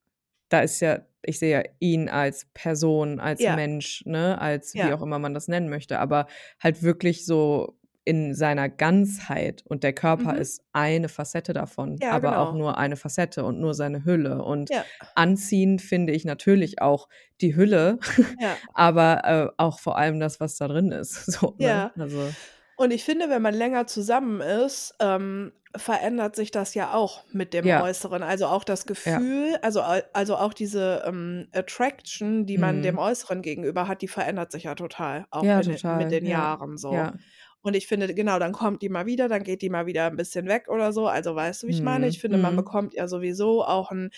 Da 0.49 0.61
ist 0.61 0.80
ja 0.80 1.01
ich 1.26 1.38
sehe 1.38 1.51
ja 1.53 1.62
ihn 1.80 2.11
als 2.11 2.47
Person, 2.53 3.18
als 3.18 3.40
Ja. 3.40 3.57
Mensch, 3.57 4.03
ne, 4.05 4.38
als 4.38 4.74
wie 4.74 4.78
Ja. 4.80 4.95
auch 4.95 5.01
immer 5.01 5.18
man 5.18 5.32
das 5.32 5.49
nennen 5.49 5.70
möchte, 5.70 5.99
aber 5.99 6.26
halt 6.62 6.82
wirklich 6.82 7.24
so 7.24 7.78
in 8.05 8.34
seiner 8.34 8.68
Ganzheit 8.68 9.62
und 9.66 9.82
der 9.84 9.95
Körper 9.95 10.34
Mhm. 10.34 10.38
ist 10.40 10.62
eine 10.74 11.09
Facette 11.09 11.55
davon, 11.55 11.97
Ja, 12.03 12.11
aber 12.11 12.38
auch 12.40 12.49
genau. 12.53 12.59
nur 12.64 12.76
eine 12.76 12.97
Facette 12.97 13.42
und 13.42 13.59
nur 13.59 13.72
seine 13.72 14.05
Hülle. 14.05 14.42
Und 14.45 14.68
Ja. 14.68 14.84
anziehend 15.14 15.80
finde 15.80 16.12
ich 16.12 16.26
natürlich 16.26 16.82
auch 16.82 17.09
die 17.40 17.57
Hülle, 17.57 17.99
Ja. 18.38 18.59
aber, 18.74 19.24
äh, 19.24 19.49
auch 19.57 19.78
vor 19.80 19.97
allem 19.97 20.20
das, 20.20 20.40
was 20.40 20.57
da 20.59 20.68
drin 20.68 20.92
ist, 20.92 21.24
so, 21.42 21.55
ne? 21.59 21.64
Ja. 21.66 21.92
Also 21.99 22.36
Und 22.78 22.90
ich 22.92 23.04
finde, 23.04 23.30
wenn 23.30 23.42
man 23.42 23.54
länger 23.54 23.86
zusammen 23.86 24.40
ist, 24.40 24.94
ähm, 25.00 25.52
verändert 25.76 26.34
sich 26.36 26.50
das 26.50 26.74
ja 26.74 26.92
auch 26.94 27.22
mit 27.32 27.52
dem 27.54 27.70
Ja. 27.70 27.84
Äußeren. 27.84 28.22
Also 28.22 28.46
auch 28.46 28.64
das 28.64 28.86
Ja. 29.06 29.24
Gefühl 29.26 29.56
also 29.62 29.80
al 29.82 30.04
also 30.12 30.36
auch 30.36 30.54
diese, 30.54 31.02
ähm, 31.06 31.48
Attraction, 31.52 32.46
die 32.46 32.58
man 32.58 32.82
dem 32.82 32.96
Mhm. 32.96 32.98
Äußeren 32.98 33.42
gegenüber 33.42 33.86
hat, 33.88 34.02
die 34.02 34.08
verändert 34.08 34.50
sich 34.52 34.64
ja 34.64 34.74
total, 34.74 35.26
auch 35.30 35.50
Ja, 35.50 35.62
den 35.66 35.78
mit 35.88 36.10
total, 36.12 36.12
den 36.12 36.26
ja. 36.26 36.26
Jahren 36.26 36.76
so. 36.78 37.10
Ja. 37.10 37.18
Und 37.62 37.74
ich 37.76 37.86
finde, 37.86 38.12
genau, 38.14 38.38
dann 38.38 38.52
kommt 38.52 38.82
die 38.82 38.88
mal 38.88 39.06
wieder, 39.06 39.28
dann 39.28 39.42
geht 39.44 39.62
die 39.62 39.70
mal 39.70 39.86
wieder 39.86 40.06
'n 40.08 40.16
bisschen 40.16 40.46
weg 40.48 40.68
oder 40.68 40.92
so. 40.92 41.06
Also 41.08 41.34
weißt 41.34 41.62
du, 41.62 41.66
wie 41.68 41.70
ich 41.72 41.82
meine? 41.82 42.08
Ich 42.08 42.18
Mhm, 42.18 42.20
finde, 42.20 42.38
man 42.38 42.56
mhm. 42.56 42.56
bekommt 42.56 42.94
ja 42.94 43.08
sowieso 43.08 43.64
auch 43.64 43.90
'n 43.92 44.10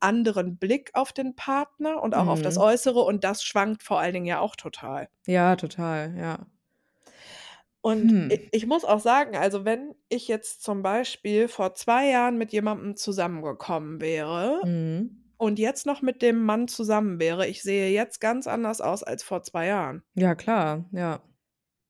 anderen 0.00 0.58
Blick 0.58 0.90
auf 0.94 1.12
den 1.12 1.36
Partner 1.36 2.02
und 2.02 2.14
auch 2.14 2.28
auf 2.28 2.42
das 2.42 2.56
Mhm. 2.56 2.58
Äußere 2.58 3.00
und 3.00 3.24
das 3.24 3.42
schwankt 3.44 3.82
vor 3.82 3.98
allen 4.00 4.14
Dingen 4.14 4.26
ja 4.26 4.40
auch 4.40 4.56
total. 4.56 5.08
Ja, 5.26 5.56
total, 5.56 6.14
ja. 6.16 6.46
Und 7.84 8.12
Hm. 8.12 8.28
i 8.30 8.48
ich 8.52 8.66
muss 8.66 8.84
auch 8.84 9.00
sagen, 9.00 9.36
also 9.36 9.64
wenn 9.64 9.94
ich 10.08 10.28
jetzt 10.28 10.62
zum 10.62 10.82
Beispiel 10.82 11.48
vor 11.48 11.74
2 11.74 12.08
Jahren 12.10 12.36
mit 12.38 12.52
jemandem 12.52 12.96
zusammengekommen 12.96 14.00
wäre 14.00 14.62
Mhm. 14.62 15.28
und 15.38 15.58
jetzt 15.58 15.86
noch 15.86 16.02
mit 16.02 16.22
dem 16.22 16.44
Mann 16.44 16.68
zusammen 16.68 17.20
wäre, 17.20 17.46
ich 17.48 17.62
sehe 17.62 17.90
jetzt 17.92 18.20
ganz 18.20 18.46
anders 18.48 18.80
aus 18.80 19.02
als 19.04 19.22
vor 19.24 19.42
2 19.42 19.66
Jahren. 19.68 20.04
Ja, 20.14 20.34
klar, 20.34 20.84
ja. 20.92 21.22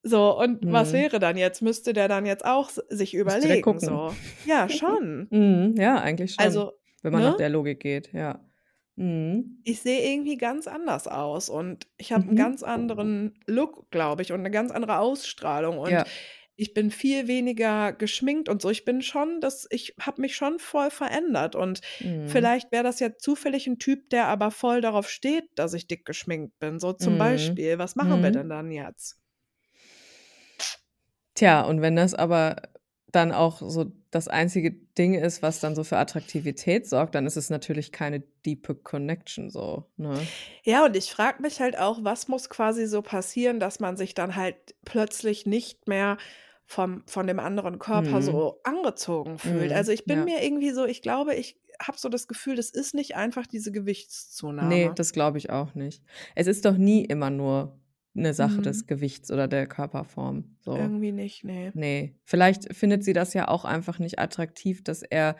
So, 0.04 0.38
und 0.38 0.64
was 0.68 0.92
Mhm. 0.92 0.92
wäre 0.92 1.18
dann 1.18 1.36
jetzt? 1.36 1.60
Müsste 1.62 1.92
der 1.92 2.08
dann 2.08 2.24
jetzt 2.26 2.44
auch 2.44 2.70
sich 2.88 3.14
überlegen 3.14 3.80
so? 3.80 4.16
Ja, 4.44 4.68
schon. 4.68 5.30
Mhm, 5.30 5.74
ja, 5.76 6.00
eigentlich 6.00 6.34
schon, 6.34 6.62
Also, 6.62 6.72
wenn 7.02 7.12
man 7.12 7.22
nach 7.22 7.34
ne? 7.34 7.36
der 7.36 7.48
Logik 7.50 7.80
geht, 7.80 8.12
ja. 8.12 8.47
Mhm. 8.98 9.58
Ich 9.66 9.80
sehe 9.80 10.00
irgendwie 10.12 10.36
ganz 10.38 10.66
anders 10.66 11.06
aus 11.08 11.48
und 11.50 11.86
ich 11.98 12.12
habe 12.12 12.30
'n 12.30 12.34
Mhm. 12.34 12.36
ganz 12.36 12.62
anderen 12.62 13.34
Look, 13.46 13.90
glaube 13.90 14.22
ich, 14.22 14.32
und 14.32 14.42
'ne 14.42 14.50
ganz 14.50 14.70
andere 14.70 14.98
Ausstrahlung 14.98 15.78
und 15.78 16.04
Ja. 16.04 16.18
ich 16.56 16.74
bin 16.74 16.90
viel 16.90 17.28
weniger 17.28 17.92
geschminkt 17.92 18.48
und 18.48 18.62
so. 18.62 18.70
Ich 18.70 18.84
bin 18.84 19.02
schon 19.02 19.40
das 19.40 19.66
ich 19.70 19.94
habe 20.00 20.20
mich 20.22 20.34
schon 20.36 20.58
voll 20.58 20.90
verändert 20.90 21.54
und 21.54 21.80
Mhm. 22.00 22.18
vielleicht 22.24 22.72
wäre 22.72 22.82
das 22.84 23.00
ja 23.00 23.16
zufällig 23.16 23.66
'n 23.66 23.78
Typ, 23.78 24.10
der 24.10 24.26
aber 24.28 24.50
voll 24.50 24.80
darauf 24.80 25.08
steht, 25.10 25.44
dass 25.56 25.74
ich 25.74 25.86
dick 25.86 26.04
geschminkt 26.04 26.58
bin, 26.58 26.78
so 26.80 26.92
zum 26.92 27.16
Mhm. 27.16 27.18
Beispiel. 27.18 27.78
Was 27.78 27.94
machen 27.96 28.22
wir 28.22 28.30
Mhm. 28.30 28.32
denn 28.32 28.48
dann 28.48 28.70
jetzt? 28.72 29.16
Tja, 31.36 31.62
und 31.62 31.80
wenn 31.82 31.96
das 31.96 32.14
aber 32.14 32.56
dann 33.12 33.32
auch 33.32 33.58
so 33.60 33.92
das 34.10 34.28
einzige 34.28 34.72
Ding 34.72 35.14
ist, 35.14 35.42
was 35.42 35.60
dann 35.60 35.74
so 35.74 35.84
für 35.84 35.96
Attraktivität 35.98 36.86
sorgt, 36.88 37.14
dann 37.14 37.26
ist 37.26 37.36
es 37.36 37.50
natürlich 37.50 37.92
keine 37.92 38.20
diepe 38.44 38.74
Connection 38.74 39.50
so, 39.50 39.86
ne? 39.96 40.32
Ja, 40.64 40.84
und 40.84 40.96
ich 40.96 41.10
frage 41.12 41.42
mich 41.42 41.60
halt 41.60 41.78
auch, 41.78 42.04
was 42.04 42.28
muss 42.28 42.48
quasi 42.50 42.86
so 42.86 43.02
passieren, 43.02 43.60
dass 43.60 43.80
man 43.80 43.96
sich 43.96 44.14
dann 44.14 44.36
halt 44.36 44.56
plötzlich 44.84 45.46
nicht 45.46 45.88
mehr 45.88 46.18
vom 46.66 47.02
von 47.06 47.26
dem 47.26 47.38
anderen 47.38 47.78
Körper 47.78 48.18
Mhm. 48.18 48.22
so 48.22 48.60
angezogen 48.64 49.38
fühlt. 49.38 49.72
Also, 49.72 49.90
Mhm, 49.90 49.94
ich 49.94 50.04
bin 50.06 50.18
ja. 50.18 50.24
mir 50.24 50.42
irgendwie 50.42 50.70
so 50.70 50.84
ich 50.84 51.00
glaube, 51.02 51.34
ich 51.34 51.58
habe 51.80 51.96
so 51.98 52.08
das 52.08 52.26
Gefühl, 52.28 52.56
das 52.56 52.70
ist 52.70 52.94
nicht 52.94 53.16
einfach 53.16 53.46
diese 53.46 53.72
Gewichtszunahme. 53.72 54.94
das 54.94 55.12
glaube 55.12 55.38
ich 55.38 55.50
auch 55.50 55.74
nicht. 55.74 56.02
Es 56.34 56.46
ist 56.46 56.64
doch 56.64 56.76
nie 56.76 57.04
immer 57.04 57.30
nur 57.30 57.78
'ne 58.18 58.34
Sache 58.34 58.62
des 58.62 58.86
Mhm. 58.86 58.88
Gewichts 58.88 59.30
oder 59.32 59.48
der 59.48 59.66
Körperform, 59.68 60.56
so. 60.60 60.90
Irgendwie 60.90 61.12
nicht, 61.12 61.44
ne. 61.44 61.74
Ne. 61.74 62.14
Vielleicht 62.24 62.74
findet 62.76 63.04
sie 63.04 63.12
das 63.14 63.34
ja 63.34 63.48
auch 63.48 63.64
einfach 63.66 63.98
nicht 64.00 64.18
attraktiv, 64.20 64.84
dass 64.84 65.02
er 65.02 65.36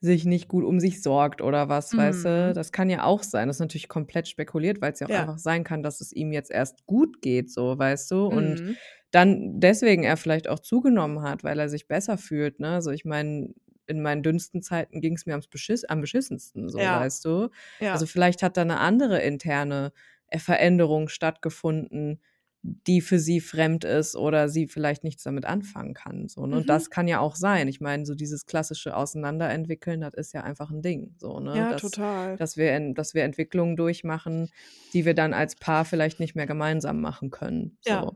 sich 0.00 0.24
nicht 0.26 0.48
gut 0.48 0.64
um 0.64 0.80
sich 0.80 1.02
sorgt 1.02 1.42
oder 1.42 1.68
was, 1.70 1.96
weißt 1.96 2.24
du? 2.26 2.52
Mhm. 2.52 2.54
Das 2.54 2.72
kann 2.72 2.90
ja 2.90 3.04
auch 3.04 3.22
sein. 3.24 3.48
Das 3.48 3.56
ist 3.56 3.60
natürlich 3.60 3.88
komplett 3.88 4.28
spekuliert, 4.28 4.80
weil's 4.82 5.00
ja 5.00 5.08
auch 5.08 5.10
Ja. 5.10 5.28
einfach 5.28 5.38
sein 5.38 5.64
kann, 5.64 5.82
dass 5.82 6.00
es 6.02 6.12
ihm 6.12 6.32
jetzt 6.32 6.50
erst 6.52 6.86
gut 6.86 7.22
geht 7.22 7.50
so, 7.52 7.78
weißt 7.78 8.10
du? 8.12 8.26
Und 8.28 8.62
Mhm. 8.62 8.82
dann 9.12 9.60
deswegen 9.60 10.04
er 10.04 10.16
vielleicht 10.18 10.48
auch 10.48 10.60
zugenommen 10.60 11.22
hat, 11.22 11.44
weil 11.44 11.58
er 11.60 11.68
sich 11.70 11.88
besser 11.88 12.18
fühlt, 12.18 12.60
ne? 12.60 12.70
Also, 12.76 12.90
ich 12.92 13.04
meine, 13.06 13.54
in 13.88 14.02
meinen 14.02 14.22
dünnsten 14.24 14.62
Zeiten 14.62 15.00
ging's 15.02 15.26
mir 15.26 15.34
ams 15.34 15.48
beschiss 15.48 15.84
am 15.84 16.00
beschissensten 16.02 16.68
so, 16.70 16.90
Ja. 16.90 16.92
weißt 16.92 17.24
du? 17.26 17.50
Ja. 17.80 17.92
Also, 17.92 18.06
vielleicht 18.06 18.42
hat 18.44 18.56
da 18.58 18.64
'ne 18.64 18.80
andere 18.80 19.20
interne, 19.22 19.92
Veränderung 20.40 21.08
stattgefunden, 21.08 22.20
die 22.62 23.00
für 23.00 23.18
sie 23.18 23.40
fremd 23.40 23.84
ist 23.84 24.14
oder 24.16 24.48
sie 24.48 24.68
vielleicht 24.68 25.02
nichts 25.04 25.24
damit 25.24 25.44
anfangen 25.46 25.94
kann, 25.94 26.28
so, 26.28 26.46
ne? 26.46 26.56
Und 26.58 26.70
das 26.70 26.90
Mhm. 26.90 26.90
kann 26.90 27.08
ja 27.08 27.18
auch 27.20 27.34
sein. 27.36 27.66
Ich 27.68 27.80
meine, 27.80 28.06
so 28.06 28.14
dieses 28.14 28.46
klassische 28.46 28.96
Auseinanderentwickeln, 28.96 30.00
das 30.02 30.14
ist 30.14 30.32
ja 30.32 30.42
einfach 30.44 30.70
'n 30.70 30.80
Ding, 30.82 31.14
so, 31.18 31.40
ne? 31.40 31.64
Ja, 31.64 31.68
Dass 31.68 31.90
total. 31.90 32.38
dass 32.38 32.56
wir 32.56 32.70
en 32.72 32.94
dass 32.94 33.14
wir 33.14 33.24
Entwicklungen 33.24 33.76
durchmachen, 33.76 34.50
die 34.92 35.04
wir 35.04 35.14
dann 35.14 35.34
als 35.34 35.56
Paar 35.56 35.84
vielleicht 35.84 36.20
nicht 36.20 36.36
mehr 36.36 36.46
gemeinsam 36.46 37.00
machen 37.00 37.30
können, 37.30 37.78
so. 37.80 38.00
Ja, 38.00 38.12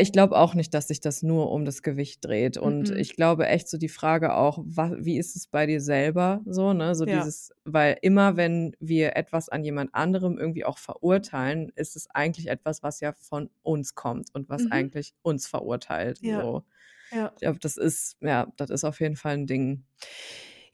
ich 0.00 0.10
glaube 0.12 0.36
auch 0.36 0.54
nicht, 0.54 0.74
dass 0.74 0.88
sich 0.88 1.00
das 1.00 1.22
nur 1.22 1.50
um 1.52 1.64
das 1.64 1.82
Gewicht 1.82 2.24
dreht. 2.24 2.56
Und 2.56 2.88
Mhm. 2.88 2.96
ich 2.96 3.14
glaube 3.14 3.46
echt 3.46 3.68
so 3.68 3.78
die 3.78 3.88
Frage 3.88 4.34
auch, 4.34 4.58
wa 4.64 4.92
wie 4.98 5.18
ist 5.18 5.36
es 5.36 5.46
bei 5.46 5.66
dir 5.66 5.80
selber 5.80 6.40
so, 6.46 6.72
ne? 6.72 6.94
So 6.94 7.06
Ja. 7.06 7.26
dieses 7.26 7.52
weil 7.64 7.96
immer, 8.02 8.36
wenn 8.36 8.74
wir 8.80 9.16
etwas 9.16 9.48
an 9.48 9.62
jemand 9.64 9.94
anderem 9.94 10.38
irgendwie 10.38 10.64
auch 10.64 10.78
verurteilen, 10.78 11.70
ist 11.76 11.94
es 11.96 12.08
eigentlich 12.10 12.48
etwas, 12.48 12.82
was 12.82 13.00
ja 13.00 13.12
von 13.12 13.50
uns 13.62 13.94
kommt 13.94 14.28
und 14.34 14.48
was 14.48 14.66
Mhm. 14.66 14.70
eigentlich 14.70 15.14
uns 15.22 15.46
verurteilt, 15.46 16.18
Ja. 16.22 16.42
so. 16.42 16.64
Ja. 17.12 17.32
Ich 17.36 17.42
glaube, 17.42 17.58
das 17.60 17.76
ist 17.76 18.16
ja, 18.22 18.48
das 18.56 18.70
ist 18.70 18.84
auf 18.84 19.00
jeden 19.00 19.16
Fall 19.16 19.34
'n 19.36 19.46
Ding. 19.46 19.84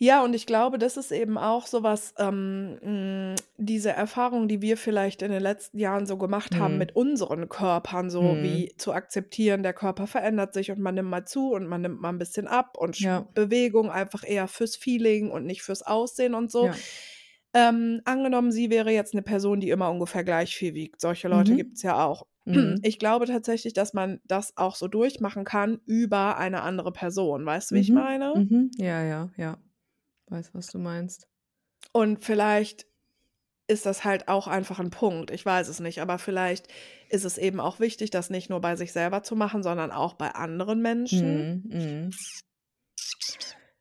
Ja, 0.05 0.25
und 0.25 0.35
ich 0.35 0.47
glaube, 0.47 0.79
das 0.79 0.97
ist 0.97 1.13
eben 1.13 1.39
auch 1.39 1.69
so 1.69 1.85
was, 1.85 2.13
ähm, 2.19 2.77
hm, 2.83 3.35
diese 3.57 3.91
Erfahrung, 3.93 4.49
die 4.49 4.61
wir 4.61 4.77
vielleicht 4.77 5.23
in 5.23 5.31
den 5.31 5.41
letzten 5.41 5.79
Jahren 5.79 6.07
so 6.07 6.17
gemacht 6.19 6.59
haben 6.59 6.77
Mhm. 6.77 6.77
mit 6.77 6.97
unseren 6.97 7.49
Körpern, 7.49 8.11
so 8.11 8.39
Mhm. 8.41 8.43
wie 8.43 8.75
zu 8.79 8.93
akzeptieren, 8.93 9.63
der 9.63 9.75
Körper 9.75 10.09
verändert 10.09 10.55
sich 10.55 10.73
und 10.73 10.81
man 10.81 10.97
nimmt 10.97 11.09
mal 11.09 11.25
zu 11.25 11.53
und 11.53 11.69
man 11.69 11.83
nimmt 11.83 12.01
mal 12.01 12.09
'n 12.11 12.19
bisschen 12.19 12.49
ab 12.49 12.77
und 12.79 12.97
Ja. 12.99 13.33
Bewegung 13.35 13.93
einfach 13.93 14.25
eher 14.29 14.49
fürs 14.49 14.75
Feeling 14.75 15.31
und 15.31 15.47
nicht 15.47 15.63
fürs 15.63 15.83
Aussehen 15.83 16.35
und 16.35 16.51
so. 16.51 16.71
Ja. 16.71 16.83
Ähm, 17.55 18.01
angenommen, 18.05 18.51
sie 18.51 18.71
wäre 18.71 18.91
jetzt 18.91 19.15
'ne 19.15 19.23
Person, 19.23 19.61
die 19.61 19.71
immer 19.71 19.89
ungefähr 19.91 20.25
gleich 20.25 20.57
viel 20.57 20.75
wiegt. 20.75 21.01
Solche 21.01 21.29
Leute 21.29 21.55
Mhm. 21.55 21.57
gibt's 21.57 21.83
ja 21.83 22.05
auch. 22.05 22.27
Mhm. 22.47 22.81
Ich 22.83 22.99
glaube 22.99 23.27
tatsächlich, 23.27 23.73
dass 23.75 23.95
man 23.95 24.21
das 24.25 24.57
auch 24.57 24.75
so 24.75 24.89
durchmachen 24.89 25.45
kann 25.45 25.81
über 25.87 26.39
eine 26.39 26.63
andere 26.63 26.93
Person. 26.93 27.47
Weißt 27.47 27.71
du, 27.71 27.77
wie 27.77 27.81
ich 27.81 27.93
Mhm. 27.93 27.95
meine? 27.95 28.35
Mhm. 28.35 28.71
Ja, 28.79 29.03
ja, 29.03 29.31
ja. 29.37 29.59
Weiß, 30.33 30.55
was 30.55 30.71
du 30.71 30.79
meinst. 30.79 31.27
Und 31.95 32.25
vielleicht 32.25 32.87
ist 33.69 33.87
das 33.87 34.05
halt 34.05 34.29
auch 34.29 34.49
einfach 34.49 34.81
'n 34.81 34.91
Punkt. 34.91 35.31
Ich 35.33 35.47
weiß 35.47 35.69
es 35.69 35.81
nicht, 35.81 36.01
aber 36.03 36.19
vielleicht 36.19 36.69
ist 37.11 37.25
es 37.25 37.39
eben 37.39 37.61
auch 37.61 37.81
wichtig, 37.81 38.11
das 38.11 38.31
nicht 38.31 38.51
nur 38.51 38.61
bei 38.61 38.77
sich 38.77 38.93
selber 38.93 39.23
zu 39.25 39.37
machen, 39.37 39.63
sondern 39.63 39.93
auch 39.93 40.15
bei 40.15 40.31
anderen 40.33 40.83
Menschen. 40.83 41.47
Mhm, 41.51 41.63
mhm. 41.69 42.15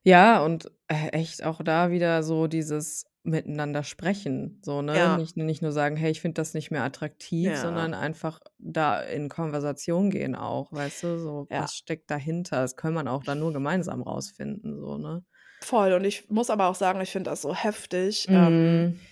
Ja, 0.05 0.43
und, 0.43 0.71
äh, 0.87 1.09
echt 1.09 1.43
auch 1.43 1.61
da 1.61 1.91
wieder 1.91 2.23
so 2.23 2.47
dieses 2.47 3.05
Miteinander 3.23 3.83
sprechen, 3.83 4.59
so, 4.65 4.81
ne? 4.81 5.07
Ja. 5.07 5.11
Nicht 5.11 5.37
nicht 5.37 5.61
nur 5.61 5.71
sagen: 5.71 5.95
„Hey, 5.95 6.09
ich 6.09 6.21
finde 6.21 6.41
das 6.41 6.55
nicht 6.55 6.71
mehr 6.71 6.83
attraktiv“, 6.83 7.55
sondern 7.55 7.93
Ja. 7.93 7.93
einfach 7.93 8.39
da 8.57 8.99
in 8.99 9.29
Konversation 9.29 10.09
gehen 10.09 10.33
auch, 10.35 10.71
weißt 10.71 11.03
du? 11.03 11.19
So, 11.19 11.49
Ja. 11.49 11.51
was 11.55 11.75
steckt 11.75 12.09
dahinter? 12.09 12.61
Das 12.61 12.75
kann 12.75 12.95
man 12.95 13.07
auch 13.07 13.23
dann 13.23 13.37
nur 13.37 13.53
gemeinsam 13.53 14.01
rausfinden, 14.01 14.79
so, 14.79 14.97
ne? 14.97 15.23
Voll. 15.63 15.93
Und 15.93 16.05
ich 16.05 16.29
muss 16.29 16.49
aber 16.49 16.67
auch 16.67 16.75
sagen, 16.75 16.99
ich 17.01 17.11
finde 17.11 17.29
das 17.29 17.41
so 17.43 17.53
heftig, 17.53 18.29
ähm, 18.33 18.57
Mhm. 18.67 19.07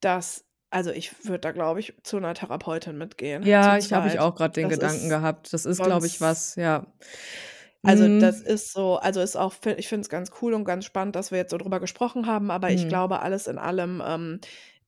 dass 0.00 0.44
also, 0.70 0.90
ich 0.92 1.24
würde 1.26 1.40
da, 1.40 1.52
glaube 1.52 1.80
ich, 1.80 1.94
zu 2.04 2.18
'ner 2.20 2.34
Therapeutin 2.34 2.98
mitgehen, 2.98 3.50
Ja, 3.50 3.78
ich 3.78 3.92
habe 3.92 4.08
ich 4.08 4.18
auch 4.18 4.34
grad 4.34 4.56
den 4.56 4.68
Das 4.68 4.78
Gedanken 4.78 5.08
ist 5.08 5.08
gehabt. 5.08 5.52
Das 5.52 5.64
ist, 5.64 5.82
glaube 5.82 6.08
ich, 6.08 6.20
was 6.20 6.56
ja. 6.56 6.86
Also, 7.84 8.08
Mhm. 8.08 8.18
das 8.18 8.40
ist 8.40 8.72
so 8.72 8.96
also, 8.96 9.20
ist 9.20 9.36
auch 9.36 9.54
ich 9.76 9.88
finde 9.88 10.02
es 10.02 10.08
ganz 10.08 10.30
cool 10.42 10.54
und 10.54 10.64
ganz 10.64 10.84
spannend, 10.84 11.14
dass 11.16 11.30
wir 11.30 11.38
jetzt 11.38 11.50
so 11.50 11.58
drüber 11.58 11.80
gesprochen 11.80 12.26
haben, 12.26 12.50
aber 12.50 12.72
ich 12.72 12.86
Mhm. 12.86 12.88
glaube, 12.88 13.20
alles 13.20 13.46
in 13.46 13.58
allem, 13.58 14.02
ähm, 14.04 14.40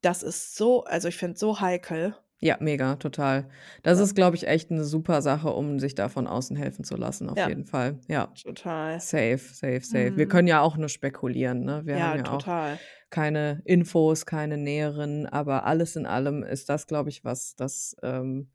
das 0.02 0.22
ist 0.22 0.56
so 0.56 0.84
also, 0.84 1.08
ich 1.08 1.16
finde 1.16 1.34
es 1.34 1.40
so 1.40 1.60
heikel. 1.60 2.16
Ja, 2.42 2.56
mega, 2.58 2.96
total. 2.96 3.48
Das 3.82 3.98
Ja. 3.98 4.00
ist, 4.00 4.14
glaube 4.14 4.34
ich, 4.34 4.46
echt 4.48 4.70
'ne 4.70 4.82
super 4.84 5.20
Sache, 5.20 5.50
um 5.50 5.78
sich 5.78 5.94
da 5.94 6.08
von 6.08 6.26
außen 6.26 6.56
helfen 6.56 6.84
zu 6.84 6.96
lassen, 6.96 7.28
auf 7.28 7.44
Ja. 7.44 7.48
jeden 7.48 7.66
Fall. 7.66 7.98
Ja. 8.08 8.34
Total. 8.36 8.98
Safe, 8.98 9.38
safe, 9.38 9.80
safe. 9.82 10.12
Wir 10.16 10.26
Mhm. 10.26 10.28
können 10.28 10.48
ja 10.48 10.60
auch 10.62 10.76
nur 10.78 10.88
spekulieren, 10.88 11.64
ne? 11.64 11.82
Wir 11.86 11.98
Ja, 11.98 12.02
haben 12.02 12.16
ja 12.16 12.30
auch 12.30 12.46
total. 12.46 12.80
keine 13.10 13.62
Infos, 13.64 14.26
keine 14.26 14.58
näheren, 14.58 15.26
aber 15.26 15.66
alles 15.66 15.96
in 15.96 16.06
allem 16.06 16.42
ist 16.44 16.68
das, 16.70 16.86
glaube 16.86 17.10
ich, 17.10 17.24
was 17.24 17.56
das, 17.56 17.96
ähm 18.02 18.50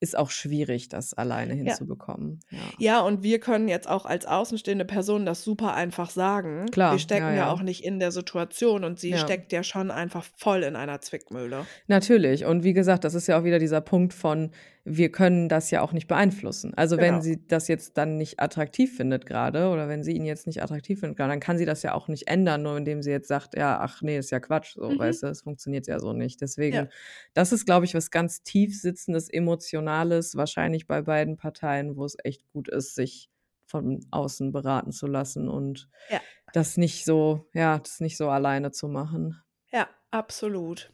ist 0.00 0.16
auch 0.16 0.30
schwierig, 0.30 0.88
das 0.88 1.12
alleine 1.14 1.54
Ja. 1.54 1.64
hinzubekommen, 1.64 2.40
ja. 2.50 2.58
Ja, 2.78 3.00
und 3.00 3.22
wir 3.22 3.38
können 3.38 3.68
jetzt 3.68 3.88
auch 3.88 4.06
als 4.06 4.24
außenstehende 4.26 4.84
Person 4.86 5.26
das 5.26 5.44
super 5.44 5.74
einfach 5.74 6.08
sagen. 6.10 6.64
Wir 6.64 6.70
Klar, 6.70 6.98
stecken 6.98 7.26
ja, 7.26 7.30
ja 7.30 7.36
ja. 7.36 7.52
auch 7.52 7.60
nicht 7.62 7.84
in 7.84 7.98
der 8.00 8.10
Situation 8.10 8.84
und 8.84 8.98
sie 8.98 9.10
Ja. 9.10 9.18
steckt 9.18 9.52
ja 9.52 9.62
schon 9.62 9.90
einfach 9.90 10.24
voll 10.36 10.62
in 10.62 10.74
einer 10.74 11.00
Zwickmühle. 11.00 11.66
Natürlich. 11.86 12.44
Und 12.46 12.64
wie 12.64 12.72
gesagt, 12.72 13.04
das 13.04 13.14
ist 13.14 13.26
ja 13.26 13.38
auch 13.38 13.44
wieder 13.44 13.58
dieser 13.58 13.80
Punkt 13.82 14.14
von, 14.14 14.50
wir 14.84 15.12
können 15.12 15.48
das 15.48 15.70
ja 15.70 15.82
auch 15.82 15.92
nicht 15.92 16.08
beeinflussen. 16.08 16.74
Also, 16.74 17.00
wenn 17.00 17.20
Genau. 17.20 17.22
sie 17.22 17.46
das 17.46 17.68
jetzt 17.68 17.98
dann 17.98 18.16
nicht 18.16 18.40
attraktiv 18.40 18.96
findet 18.96 19.26
grade 19.26 19.68
oder 19.70 19.88
wenn 19.88 20.02
sie 20.04 20.12
ihn 20.12 20.24
jetzt 20.24 20.46
nicht 20.46 20.62
attraktiv 20.62 21.00
findet 21.00 21.18
dann 21.20 21.40
kann 21.40 21.58
sie 21.58 21.66
das 21.66 21.82
ja 21.82 21.94
auch 21.94 22.08
nicht 22.08 22.28
ändern, 22.28 22.62
nur 22.62 22.76
indem 22.78 23.02
sie 23.02 23.10
jetzt 23.10 23.28
sagt: 23.28 23.56
„Ja, 23.56 23.78
ach 23.80 24.02
ne, 24.02 24.16
ist 24.18 24.30
ja 24.30 24.40
Quatsch“, 24.40 24.74
so, 24.74 24.96
Mhm. 24.96 24.98
weißt 24.98 25.22
du? 25.24 25.26
Das 25.28 25.42
funktioniert 25.42 25.86
ja 25.86 25.98
so 26.00 26.12
nicht. 26.14 26.40
Deswegen, 26.40 26.88
Ja. 26.88 26.90
das 27.34 27.52
ist, 27.52 27.66
glaube 27.66 27.84
ich, 27.84 27.94
was 27.94 28.10
ganz 28.10 28.42
tief 28.42 28.80
Sitzendes, 28.80 29.28
Emotionales, 29.28 30.36
wahrscheinlich 30.36 30.86
bei 30.86 31.02
beiden 31.02 31.36
Parteien, 31.36 31.96
wo 31.96 32.04
es 32.04 32.16
echt 32.24 32.48
gut 32.52 32.68
ist, 32.68 32.94
sich 32.94 33.28
von 33.66 34.00
außen 34.10 34.52
beraten 34.52 34.92
zu 34.92 35.06
lassen 35.06 35.48
und 35.48 35.88
Ja. 36.08 36.30
das 36.52 36.76
nicht 36.76 37.04
so 37.04 37.48
ja, 37.54 37.78
das 37.78 38.00
nicht 38.00 38.16
so 38.16 38.28
alleine 38.30 38.72
zu 38.72 38.88
machen. 38.88 39.42
Ja, 39.68 39.88
absolut. 40.10 40.90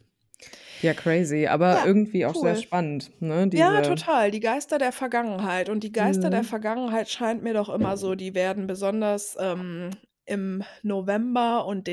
Ja, 0.81 0.93
crazy, 0.93 1.47
aber 1.47 1.73
Ja, 1.75 1.83
irgendwie 1.83 2.25
auch 2.25 2.35
sehr 2.35 2.53
cool. 2.53 2.55
spannend, 2.55 3.11
ne, 3.21 3.47
Ja, 3.53 3.81
diese 3.81 3.81
total. 3.81 4.31
Die 4.31 4.39
Geister 4.41 4.77
der 4.79 4.91
Vergangenheit. 4.91 5.69
Und 5.69 5.83
die 5.83 5.91
Geister 5.91 6.29
der 6.29 6.43
Mhm. 6.43 6.45
Vergangenheit 6.45 7.09
scheint 7.09 7.43
mir 7.43 7.53
doch 7.53 7.69
immer 7.69 7.97
so, 7.97 8.15
die 8.15 8.35
werden 8.35 8.67
besonders, 8.67 9.37
ähm, 9.39 9.91
im 10.25 10.63
November 10.83 11.65
und 11.65 11.87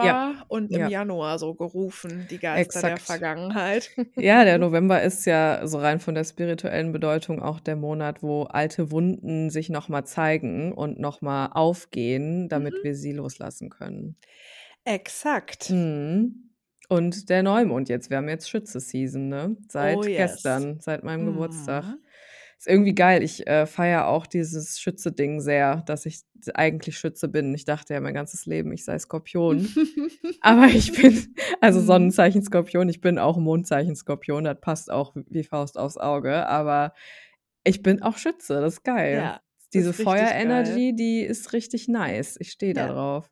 Ja. 0.00 0.14
Dezember 0.16 0.44
und 0.48 0.72
im 0.72 0.80
Ja. 0.80 0.88
Januar 0.88 1.38
so 1.38 1.54
gerufen, 1.54 2.26
die 2.28 2.38
Geister 2.40 2.82
der 2.82 2.98
Exakt. 2.98 3.00
Vergangenheit. 3.00 3.90
Ja, 4.16 4.44
der 4.44 4.58
November 4.58 5.02
ist 5.02 5.24
ja 5.26 5.66
so 5.66 5.78
rein 5.78 6.00
von 6.00 6.14
der 6.14 6.24
spirituellen 6.24 6.92
Bedeutung 6.92 7.42
auch 7.42 7.60
der 7.60 7.76
Monat, 7.76 8.22
wo 8.22 8.44
alte 8.44 8.90
Wunden 8.92 9.50
sich 9.50 9.70
noch 9.70 9.88
mal 9.88 10.04
zeigen 10.04 10.72
und 10.72 10.98
noch 11.00 11.20
mal 11.20 11.48
aufgehen, 11.52 12.48
damit 12.48 12.74
Mhm. 12.74 12.82
wir 12.82 12.94
sie 12.94 13.12
loslassen 13.12 13.70
können. 13.70 14.16
Exakt. 14.84 15.70
Mhm. 15.70 16.53
Und 16.94 17.28
der 17.28 17.42
Neumond 17.42 17.88
jetzt. 17.88 18.10
Wir 18.10 18.18
haben 18.18 18.28
jetzt 18.28 18.48
Schütze-Season, 18.48 19.28
ne? 19.28 19.56
Seit 19.68 19.96
Oh 19.96 20.04
yes. 20.04 20.16
gestern, 20.34 20.80
seit 20.80 21.02
meinem 21.04 21.26
Geburtstag. 21.26 21.84
Mhm. 21.84 21.98
ist 22.58 22.68
irgendwie 22.68 22.94
geil. 22.94 23.22
Ich 23.22 23.46
äh, 23.46 23.66
feiere 23.66 24.06
auch 24.06 24.26
dieses 24.26 24.78
Schütze-Ding 24.80 25.40
sehr, 25.40 25.82
dass 25.86 26.06
ich 26.06 26.20
eigentlich 26.54 26.98
Schütze 26.98 27.28
bin. 27.28 27.54
Ich 27.54 27.64
dachte 27.64 27.94
ja 27.94 28.00
mein 28.00 28.12
ganzes 28.14 28.44
Leben, 28.46 28.70
ich 28.72 28.84
sei 28.84 28.98
Skorpion. 28.98 29.66
Aber 30.40 30.66
ich 30.66 30.92
bin, 30.92 31.34
also 31.60 31.80
Mhm. 31.80 31.86
Sonnenzeichen 31.86 32.42
Skorpion, 32.42 32.88
ich 32.88 33.00
bin 33.00 33.18
auch 33.18 33.38
Mondzeichen 33.38 33.96
Skorpion, 33.96 34.44
das 34.44 34.60
passt 34.60 34.90
auch 34.90 35.14
wie 35.30 35.44
Faust 35.44 35.78
aufs 35.78 35.96
Auge. 35.96 36.46
Aber 36.46 36.92
ich 37.64 37.82
bin 37.82 38.02
auch 38.02 38.18
Schütze, 38.18 38.60
das 38.60 38.74
ist 38.74 38.84
geil. 38.84 39.14
Ja, 39.16 39.40
Diese. 39.72 39.92
Feuerenergy, 39.94 40.94
die 40.94 41.20
ist 41.22 41.52
richtig 41.54 41.88
nice. 41.88 42.36
Ich 42.38 42.50
stehe 42.52 42.74
da 42.74 42.86
Ja. 42.88 42.92
drauf. 42.92 43.30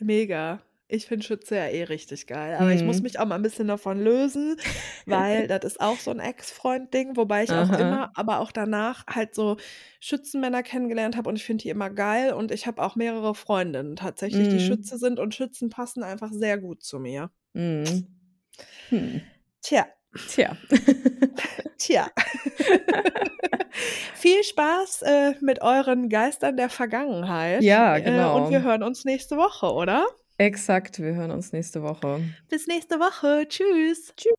Mega. 0.00 0.60
Ich 0.86 1.06
finde 1.06 1.24
Schütze 1.24 1.56
ja 1.56 1.66
eh 1.66 1.84
richtig 1.84 2.26
geil. 2.26 2.56
Aber 2.56 2.72
ich 2.74 2.84
muss 2.84 2.98
Mhm. 2.98 3.02
mich 3.04 3.18
auch 3.18 3.24
mal 3.26 3.36
ein 3.36 3.42
bisschen 3.42 3.68
davon 3.68 3.98
lösen, 4.02 4.56
weil 5.06 5.46
das 5.48 5.64
ist 5.64 5.80
auch 5.80 5.98
so 5.98 6.10
ein 6.10 6.20
Ex-Freund-Ding, 6.20 7.16
wobei 7.16 7.42
ich 7.44 7.50
auch 7.50 7.70
Aha. 7.70 7.76
immer, 7.80 8.10
aber 8.14 8.40
auch 8.40 8.52
danach 8.52 9.06
halt 9.06 9.34
so 9.34 9.56
Schützenmänner 10.00 10.62
kennengelernt 10.62 11.16
habe 11.16 11.30
und 11.30 11.36
ich 11.36 11.44
finde 11.44 11.62
die 11.62 11.70
immer 11.70 11.88
geil 11.90 12.32
und 12.34 12.50
ich 12.52 12.66
habe 12.66 12.82
auch 12.82 12.96
mehrere 12.96 13.34
Freundinnen 13.34 13.96
tatsächlich, 13.96 14.48
die 14.48 14.56
Mhm. 14.56 14.60
Schütze 14.60 14.98
sind 14.98 15.18
und 15.20 15.34
Schützen 15.34 15.70
passen 15.70 16.02
einfach 16.02 16.30
sehr 16.32 16.58
gut 16.58 16.82
zu 16.82 16.98
mir. 16.98 17.30
Mhm. 17.54 18.06
Hm. 18.90 19.20
Tja, 19.62 19.86
Tja. 20.28 20.56
tja. 21.78 22.08
Viel 24.14 24.42
Spaß 24.44 25.02
äh, 25.02 25.34
mit 25.40 25.60
euren 25.62 26.08
Geistern 26.08 26.56
der 26.56 26.68
Vergangenheit. 26.68 27.62
Ja, 27.62 27.96
Äh, 27.96 28.00
und 28.00 28.04
genau. 28.04 28.50
wir 28.50 28.62
hören 28.62 28.82
uns 28.82 29.04
nächste 29.04 29.36
Woche, 29.36 29.66
oder? 29.72 30.06
Exakt, 30.36 30.98
wir 30.98 31.14
hören 31.14 31.30
uns 31.30 31.52
nächste 31.52 31.82
Woche. 31.82 32.20
Bis 32.48 32.66
nächste 32.66 32.98
Woche. 32.98 33.46
Tschüss. 33.48 34.12
Tschüss. 34.16 34.34